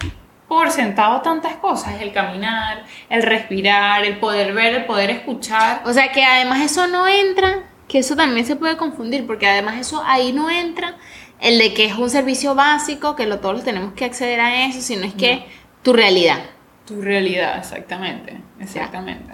por 0.47 0.71
sentado 0.71 1.21
tantas 1.21 1.55
cosas, 1.55 2.01
el 2.01 2.13
caminar, 2.13 2.83
el 3.09 3.23
respirar, 3.23 4.05
el 4.05 4.17
poder 4.19 4.53
ver, 4.53 4.75
el 4.75 4.85
poder 4.85 5.09
escuchar. 5.09 5.81
O 5.85 5.93
sea 5.93 6.11
que 6.11 6.23
además 6.23 6.61
eso 6.61 6.87
no 6.87 7.07
entra, 7.07 7.63
que 7.87 7.99
eso 7.99 8.15
también 8.15 8.45
se 8.45 8.55
puede 8.55 8.77
confundir, 8.77 9.25
porque 9.25 9.47
además 9.47 9.77
eso 9.79 10.03
ahí 10.05 10.31
no 10.31 10.49
entra 10.49 10.95
el 11.39 11.57
de 11.59 11.73
que 11.73 11.85
es 11.85 11.95
un 11.95 12.09
servicio 12.09 12.55
básico, 12.55 13.15
que 13.15 13.25
lo, 13.25 13.39
todos 13.39 13.55
los 13.55 13.63
tenemos 13.63 13.93
que 13.93 14.05
acceder 14.05 14.39
a 14.39 14.65
eso, 14.65 14.79
sino 14.81 15.05
es 15.05 15.13
que 15.13 15.45
tu 15.81 15.91
realidad. 15.91 16.39
Tu 16.85 17.01
realidad, 17.01 17.57
exactamente, 17.57 18.39
exactamente. 18.59 19.33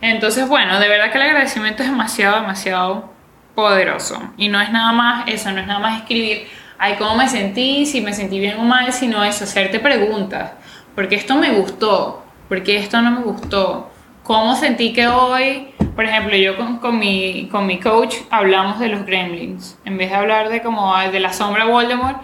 Entonces, 0.00 0.48
bueno, 0.48 0.78
de 0.78 0.88
verdad 0.88 1.10
que 1.10 1.18
el 1.18 1.24
agradecimiento 1.24 1.82
es 1.82 1.88
demasiado, 1.88 2.40
demasiado 2.40 3.10
poderoso. 3.54 4.20
Y 4.36 4.48
no 4.48 4.60
es 4.60 4.70
nada 4.70 4.92
más 4.92 5.28
eso, 5.28 5.50
no 5.50 5.60
es 5.60 5.66
nada 5.66 5.80
más 5.80 6.00
escribir, 6.00 6.46
ay, 6.78 6.94
cómo 6.98 7.16
me 7.16 7.28
sentí, 7.28 7.86
si 7.86 8.00
me 8.00 8.12
sentí 8.12 8.38
bien 8.38 8.58
o 8.58 8.62
mal, 8.64 8.92
sino 8.92 9.24
eso, 9.24 9.44
hacerte 9.44 9.80
preguntas. 9.80 10.52
Porque 10.94 11.16
esto 11.16 11.34
me 11.36 11.50
gustó, 11.50 12.24
porque 12.48 12.76
esto 12.76 13.00
no 13.02 13.10
me 13.10 13.22
gustó. 13.22 13.90
¿Cómo 14.22 14.56
sentí 14.56 14.92
que 14.92 15.06
hoy, 15.06 15.68
por 15.94 16.04
ejemplo, 16.04 16.36
yo 16.36 16.56
con, 16.56 16.78
con 16.78 16.98
mi, 16.98 17.48
con 17.50 17.66
mi 17.66 17.78
coach 17.78 18.16
hablamos 18.30 18.78
de 18.80 18.88
los 18.88 19.06
gremlins, 19.06 19.78
en 19.84 19.96
vez 19.98 20.10
de 20.10 20.16
hablar 20.16 20.48
de 20.48 20.62
como 20.62 20.96
de 20.96 21.20
la 21.20 21.32
sombra 21.32 21.64
Voldemort, 21.64 22.22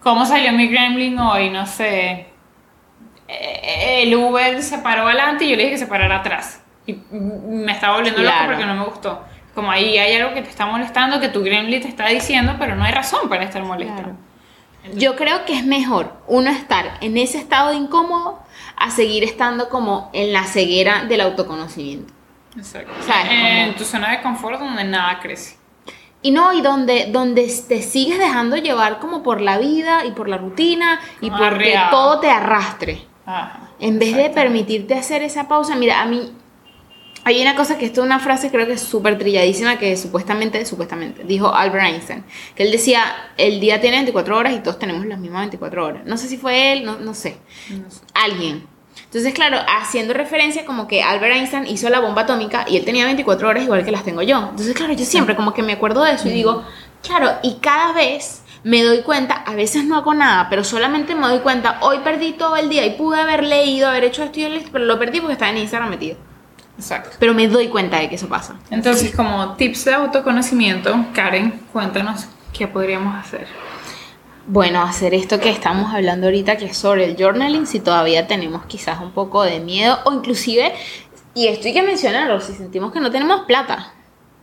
¿cómo 0.00 0.26
salió 0.26 0.52
mi 0.52 0.68
gremlin 0.68 1.18
hoy? 1.18 1.48
No 1.48 1.66
sé, 1.66 2.26
eh, 3.28 4.02
el 4.02 4.14
Uber 4.14 4.62
se 4.62 4.78
paró 4.78 5.06
adelante 5.06 5.44
y 5.44 5.50
yo 5.50 5.56
le 5.56 5.62
dije 5.64 5.74
que 5.74 5.78
se 5.78 5.86
parara 5.86 6.16
atrás. 6.16 6.62
Y 6.88 6.98
me 7.12 7.72
estaba 7.72 7.96
volviendo 7.96 8.22
loco 8.22 8.32
Claro. 8.34 8.48
porque 8.52 8.66
no 8.66 8.74
me 8.74 8.84
gustó. 8.84 9.22
Como 9.54 9.70
ahí 9.70 9.98
hay 9.98 10.16
algo 10.16 10.34
que 10.34 10.42
te 10.42 10.48
está 10.48 10.66
molestando, 10.66 11.20
que 11.20 11.28
tu 11.28 11.42
gremlin 11.42 11.82
te 11.82 11.88
está 11.88 12.06
diciendo, 12.08 12.54
pero 12.58 12.76
no 12.76 12.84
hay 12.84 12.92
razón 12.92 13.28
para 13.28 13.44
estar 13.44 13.62
molesto. 13.62 13.94
Claro. 13.94 14.16
Yo 14.94 15.16
creo 15.16 15.44
que 15.44 15.54
es 15.58 15.66
mejor 15.66 16.14
uno 16.28 16.48
estar 16.50 16.92
en 17.02 17.18
ese 17.18 17.36
estado 17.38 17.70
de 17.70 17.76
incómodo 17.76 18.38
a 18.76 18.90
seguir 18.90 19.22
estando 19.24 19.68
como 19.68 20.08
en 20.14 20.32
la 20.32 20.44
ceguera 20.44 21.04
del 21.04 21.20
autoconocimiento. 21.20 22.14
Exacto. 22.56 22.92
En 23.30 23.66
Como- 23.66 23.78
tu 23.78 23.84
zona 23.84 24.10
de 24.12 24.22
confort 24.22 24.58
donde 24.60 24.84
nada 24.84 25.18
crece. 25.20 25.58
Y 26.22 26.30
no, 26.30 26.52
y 26.52 26.62
donde, 26.62 27.06
donde 27.12 27.42
te 27.68 27.82
sigues 27.82 28.18
dejando 28.18 28.56
llevar 28.56 28.98
como 28.98 29.22
por 29.22 29.40
la 29.40 29.58
vida 29.58 30.04
y 30.06 30.12
por 30.12 30.28
la 30.28 30.36
rutina 30.38 31.00
y 31.20 31.30
porque 31.30 31.78
todo 31.90 32.18
te 32.20 32.30
arrastre. 32.30 33.02
Ajá. 33.26 33.60
En 33.78 33.98
vez 33.98 34.16
de 34.16 34.30
permitirte 34.30 34.94
hacer 34.94 35.22
esa 35.22 35.46
pausa, 35.48 35.76
mira, 35.76 36.00
a 36.00 36.06
mí 36.06 36.32
hay 37.28 37.42
una 37.42 37.54
cosa 37.54 37.76
que 37.76 37.84
esto 37.84 38.00
es 38.00 38.06
una 38.06 38.20
frase 38.20 38.50
creo 38.50 38.66
que 38.66 38.72
es 38.72 38.80
súper 38.80 39.18
trilladísima 39.18 39.78
que 39.78 39.96
supuestamente, 39.98 40.64
supuestamente, 40.64 41.24
dijo 41.24 41.54
Albert 41.54 41.84
Einstein, 41.84 42.24
que 42.54 42.62
él 42.62 42.72
decía, 42.72 43.02
el 43.36 43.60
día 43.60 43.82
tiene 43.82 43.98
24 43.98 44.34
horas 44.34 44.54
y 44.54 44.60
todos 44.60 44.78
tenemos 44.78 45.04
las 45.04 45.18
mismas 45.18 45.42
24 45.42 45.84
horas. 45.84 46.02
No 46.06 46.16
sé 46.16 46.26
si 46.26 46.38
fue 46.38 46.72
él, 46.72 46.86
no, 46.86 46.98
no 46.98 47.12
sé, 47.12 47.36
No 47.68 47.90
sé. 47.90 48.00
alguien. 48.14 48.66
Entonces, 49.04 49.34
claro, 49.34 49.58
haciendo 49.78 50.14
referencia 50.14 50.64
como 50.64 50.88
que 50.88 51.02
Albert 51.02 51.36
Einstein 51.36 51.66
hizo 51.66 51.90
la 51.90 52.00
bomba 52.00 52.22
atómica 52.22 52.64
y 52.66 52.78
él 52.78 52.86
tenía 52.86 53.04
24 53.04 53.46
horas 53.46 53.62
igual 53.62 53.84
que 53.84 53.90
las 53.90 54.04
tengo 54.04 54.22
yo. 54.22 54.38
Entonces, 54.38 54.74
claro, 54.74 54.94
yo 54.94 55.04
siempre 55.04 55.36
como 55.36 55.52
que 55.52 55.62
me 55.62 55.74
acuerdo 55.74 56.04
de 56.04 56.12
eso 56.12 56.28
y 56.28 56.32
digo, 56.32 56.64
claro, 57.02 57.32
y 57.42 57.56
cada 57.56 57.92
vez 57.92 58.42
me 58.64 58.82
doy 58.82 59.02
cuenta, 59.02 59.34
a 59.34 59.54
veces 59.54 59.84
no 59.84 59.96
hago 59.96 60.14
nada, 60.14 60.48
pero 60.48 60.64
solamente 60.64 61.14
me 61.14 61.28
doy 61.28 61.40
cuenta, 61.40 61.78
hoy 61.82 61.98
perdí 61.98 62.32
todo 62.32 62.56
el 62.56 62.70
día 62.70 62.86
y 62.86 62.96
pude 62.96 63.20
haber 63.20 63.44
leído, 63.44 63.86
haber 63.86 64.04
hecho 64.04 64.22
esto 64.24 64.40
y 64.40 64.44
esto, 64.44 64.70
pero 64.72 64.86
lo 64.86 64.98
perdí 64.98 65.20
porque 65.20 65.34
estaba 65.34 65.50
en 65.50 65.58
Instagram 65.58 65.90
metido. 65.90 66.16
Exacto. 66.78 67.16
Pero 67.18 67.34
me 67.34 67.48
doy 67.48 67.68
cuenta 67.68 67.98
de 67.98 68.08
que 68.08 68.14
eso 68.14 68.28
pasa. 68.28 68.56
Entonces, 68.70 69.14
como 69.14 69.56
tips 69.56 69.84
de 69.86 69.94
autoconocimiento, 69.94 71.06
Karen, 71.12 71.60
cuéntanos 71.72 72.26
qué 72.52 72.68
podríamos 72.68 73.16
hacer. 73.16 73.46
Bueno, 74.46 74.82
hacer 74.82 75.12
esto 75.12 75.40
que 75.40 75.50
estamos 75.50 75.92
hablando 75.92 76.28
ahorita, 76.28 76.56
que 76.56 76.66
es 76.66 76.76
sobre 76.76 77.04
el 77.04 77.16
journaling, 77.16 77.66
si 77.66 77.80
todavía 77.80 78.26
tenemos 78.26 78.64
quizás 78.66 79.00
un 79.00 79.10
poco 79.10 79.42
de 79.42 79.60
miedo 79.60 79.98
o 80.04 80.12
inclusive, 80.12 80.72
y 81.34 81.48
esto 81.48 81.66
hay 81.66 81.74
que 81.74 81.82
mencionarlo, 81.82 82.40
si 82.40 82.54
sentimos 82.54 82.92
que 82.92 83.00
no 83.00 83.10
tenemos 83.10 83.42
plata. 83.42 83.92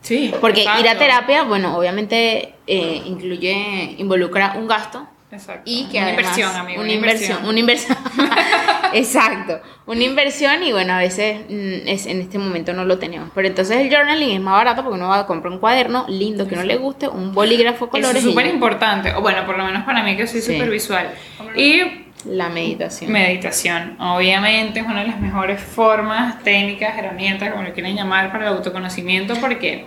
Sí. 0.02 0.32
Porque 0.40 0.62
ir 0.62 0.68
a 0.68 0.78
exacto. 0.78 0.98
terapia, 1.00 1.42
bueno, 1.42 1.76
obviamente 1.76 2.54
eh, 2.66 3.02
incluye, 3.06 3.96
involucra 3.98 4.54
un 4.56 4.68
gasto 4.68 5.08
Exacto. 5.32 5.62
y 5.64 5.84
que 5.86 5.98
una 5.98 6.06
además- 6.08 6.22
inversión, 6.38 6.56
amigo. 6.56 6.82
Una 6.82 6.92
inversión, 6.92 7.44
una 7.46 7.58
inversión. 7.58 7.96
Exacto, 8.92 9.60
una 9.86 10.02
inversión 10.04 10.62
y 10.62 10.72
bueno, 10.72 10.94
a 10.94 10.98
veces 10.98 11.40
mm, 11.48 11.88
es, 11.88 12.06
en 12.06 12.20
este 12.20 12.38
momento 12.38 12.72
no 12.72 12.84
lo 12.84 12.98
tenemos. 12.98 13.30
Pero 13.34 13.48
entonces 13.48 13.78
el 13.78 13.90
journaling 13.94 14.30
es 14.36 14.40
más 14.40 14.54
barato 14.54 14.82
porque 14.82 14.96
uno 14.98 15.08
va 15.08 15.20
a 15.20 15.26
comprar 15.26 15.52
un 15.52 15.58
cuaderno 15.58 16.06
lindo 16.08 16.46
que 16.46 16.56
no 16.56 16.62
le 16.62 16.76
guste, 16.76 17.08
un 17.08 17.34
bolígrafo 17.34 17.86
Eso 17.86 17.90
colores 17.90 18.16
es 18.16 18.24
y 18.24 18.28
súper 18.30 18.46
importante, 18.46 19.12
o 19.14 19.20
bueno, 19.20 19.44
por 19.46 19.58
lo 19.58 19.64
menos 19.64 19.84
para 19.84 20.02
mí 20.02 20.16
que 20.16 20.26
soy 20.26 20.40
Sí. 20.40 20.52
súper 20.52 20.70
visual. 20.70 21.10
Y 21.56 21.82
la 22.24 22.48
meditación. 22.48 23.12
meditación, 23.12 23.96
obviamente 24.00 24.80
es 24.80 24.86
una 24.86 25.00
de 25.00 25.08
las 25.08 25.20
mejores 25.20 25.60
formas, 25.60 26.42
técnicas, 26.42 26.96
herramientas, 26.98 27.50
como 27.50 27.62
lo 27.62 27.72
quieran 27.72 27.94
llamar, 27.94 28.32
para 28.32 28.48
el 28.48 28.56
autoconocimiento 28.56 29.34
porque 29.36 29.86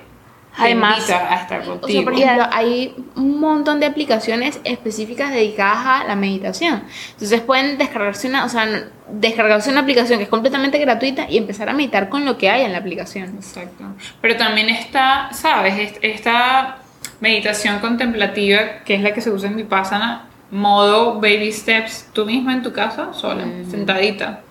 Además, 0.58 0.98
invita 1.00 1.34
a 1.34 1.42
estar 1.42 1.62
O 1.62 1.88
sea, 1.88 2.04
por 2.04 2.14
ejemplo, 2.14 2.46
hay 2.52 2.96
un 3.16 3.40
montón 3.40 3.80
de 3.80 3.86
aplicaciones 3.86 4.60
específicas 4.64 5.32
dedicadas 5.32 5.86
a 5.86 6.04
la 6.06 6.16
meditación. 6.16 6.84
Entonces 7.12 7.40
pueden 7.42 7.78
descargarse 7.78 8.28
una, 8.28 8.46
o 8.46 8.50
sea, 8.50 8.68
descargarse 9.12 9.70
una 9.70 9.82
aplicación 9.82 10.18
que 10.20 10.24
es 10.24 10.30
completamente 10.30 10.78
gratuita 10.80 11.28
y 11.30 11.38
empezar 11.38 11.70
a 11.70 11.74
meditar 11.74 12.10
con 12.10 12.26
lo 12.26 12.38
que 12.38 12.50
hay 12.50 12.64
en 12.64 12.74
la 12.74 12.80
aplicación. 12.80 13.36
Exacto. 13.38 13.84
Pero 14.22 14.36
también 14.38 14.70
está, 14.70 15.30
¿sabes? 15.34 15.78
Est- 15.80 15.98
Esta 16.04 16.80
meditación 17.22 17.80
contemplativa, 17.80 18.84
que 18.86 18.96
es 18.96 19.02
la 19.02 19.14
que 19.14 19.22
se 19.22 19.30
usa 19.30 19.50
en 19.50 19.56
Vipassana, 19.56 20.26
modo 20.52 21.16
baby 21.22 21.52
steps, 21.52 22.08
tú 22.12 22.26
misma 22.26 22.54
en 22.54 22.64
tu 22.64 22.74
casa, 22.74 23.14
sola, 23.14 23.46
sentadita. 23.70 24.42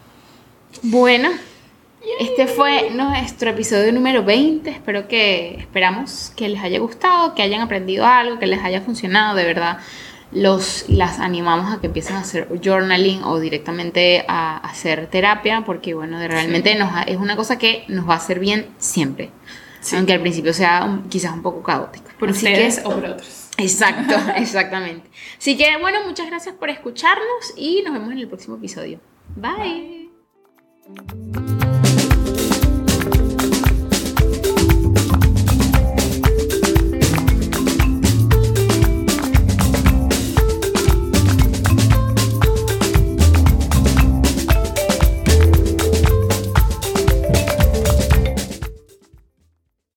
Bueno, 0.82 1.30
este 2.20 2.46
fue 2.46 2.90
nuestro 2.90 3.50
episodio 3.50 3.92
número 3.92 4.24
20. 4.24 4.70
Espero 4.70 5.08
que 5.08 5.56
esperamos 5.58 6.32
que 6.36 6.48
les 6.48 6.60
haya 6.62 6.78
gustado, 6.80 7.34
que 7.34 7.42
hayan 7.42 7.60
aprendido 7.60 8.06
algo, 8.06 8.38
que 8.38 8.46
les 8.46 8.62
haya 8.64 8.80
funcionado. 8.80 9.36
De 9.36 9.44
verdad, 9.44 9.78
los 10.32 10.88
las 10.88 11.18
animamos 11.20 11.72
a 11.74 11.80
que 11.80 11.86
empiecen 11.86 12.16
a 12.16 12.20
hacer 12.20 12.48
journaling 12.62 13.22
o 13.24 13.38
directamente 13.40 14.24
a, 14.28 14.58
hacer 14.58 15.06
terapia, 15.08 15.62
porque 15.64 15.94
bueno, 15.94 16.18
de- 16.18 16.28
realmente 16.28 16.74
nos 16.74 16.92
ha- 16.92 17.02
es 17.02 17.16
una 17.16 17.36
cosa 17.36 17.58
que 17.58 17.84
nos 17.88 18.08
va 18.08 18.14
a 18.14 18.18
hacer 18.18 18.38
bien 18.38 18.66
siempre. 18.78 19.30
Sí. 19.80 19.96
Aunque 19.96 20.12
al 20.12 20.20
principio 20.20 20.52
sea 20.52 20.84
un- 20.84 21.08
quizás 21.08 21.32
un 21.32 21.42
poco 21.42 21.62
caótico. 21.62 22.06
Por 22.18 22.30
Así 22.30 22.46
ustedes 22.46 22.80
que- 22.80 22.86
o 22.86 22.90
por 22.90 23.04
otros. 23.06 23.48
Exacto, 23.56 24.14
exactamente. 24.36 25.08
Así 25.38 25.56
que 25.56 25.76
bueno, 25.80 26.00
muchas 26.06 26.26
gracias 26.26 26.54
por 26.56 26.68
escucharnos 26.68 27.54
y 27.56 27.82
nos 27.82 27.92
vemos 27.94 28.10
en 28.12 28.18
el 28.18 28.28
próximo 28.28 28.56
episodio. 28.56 29.00
Bye. 29.36 30.08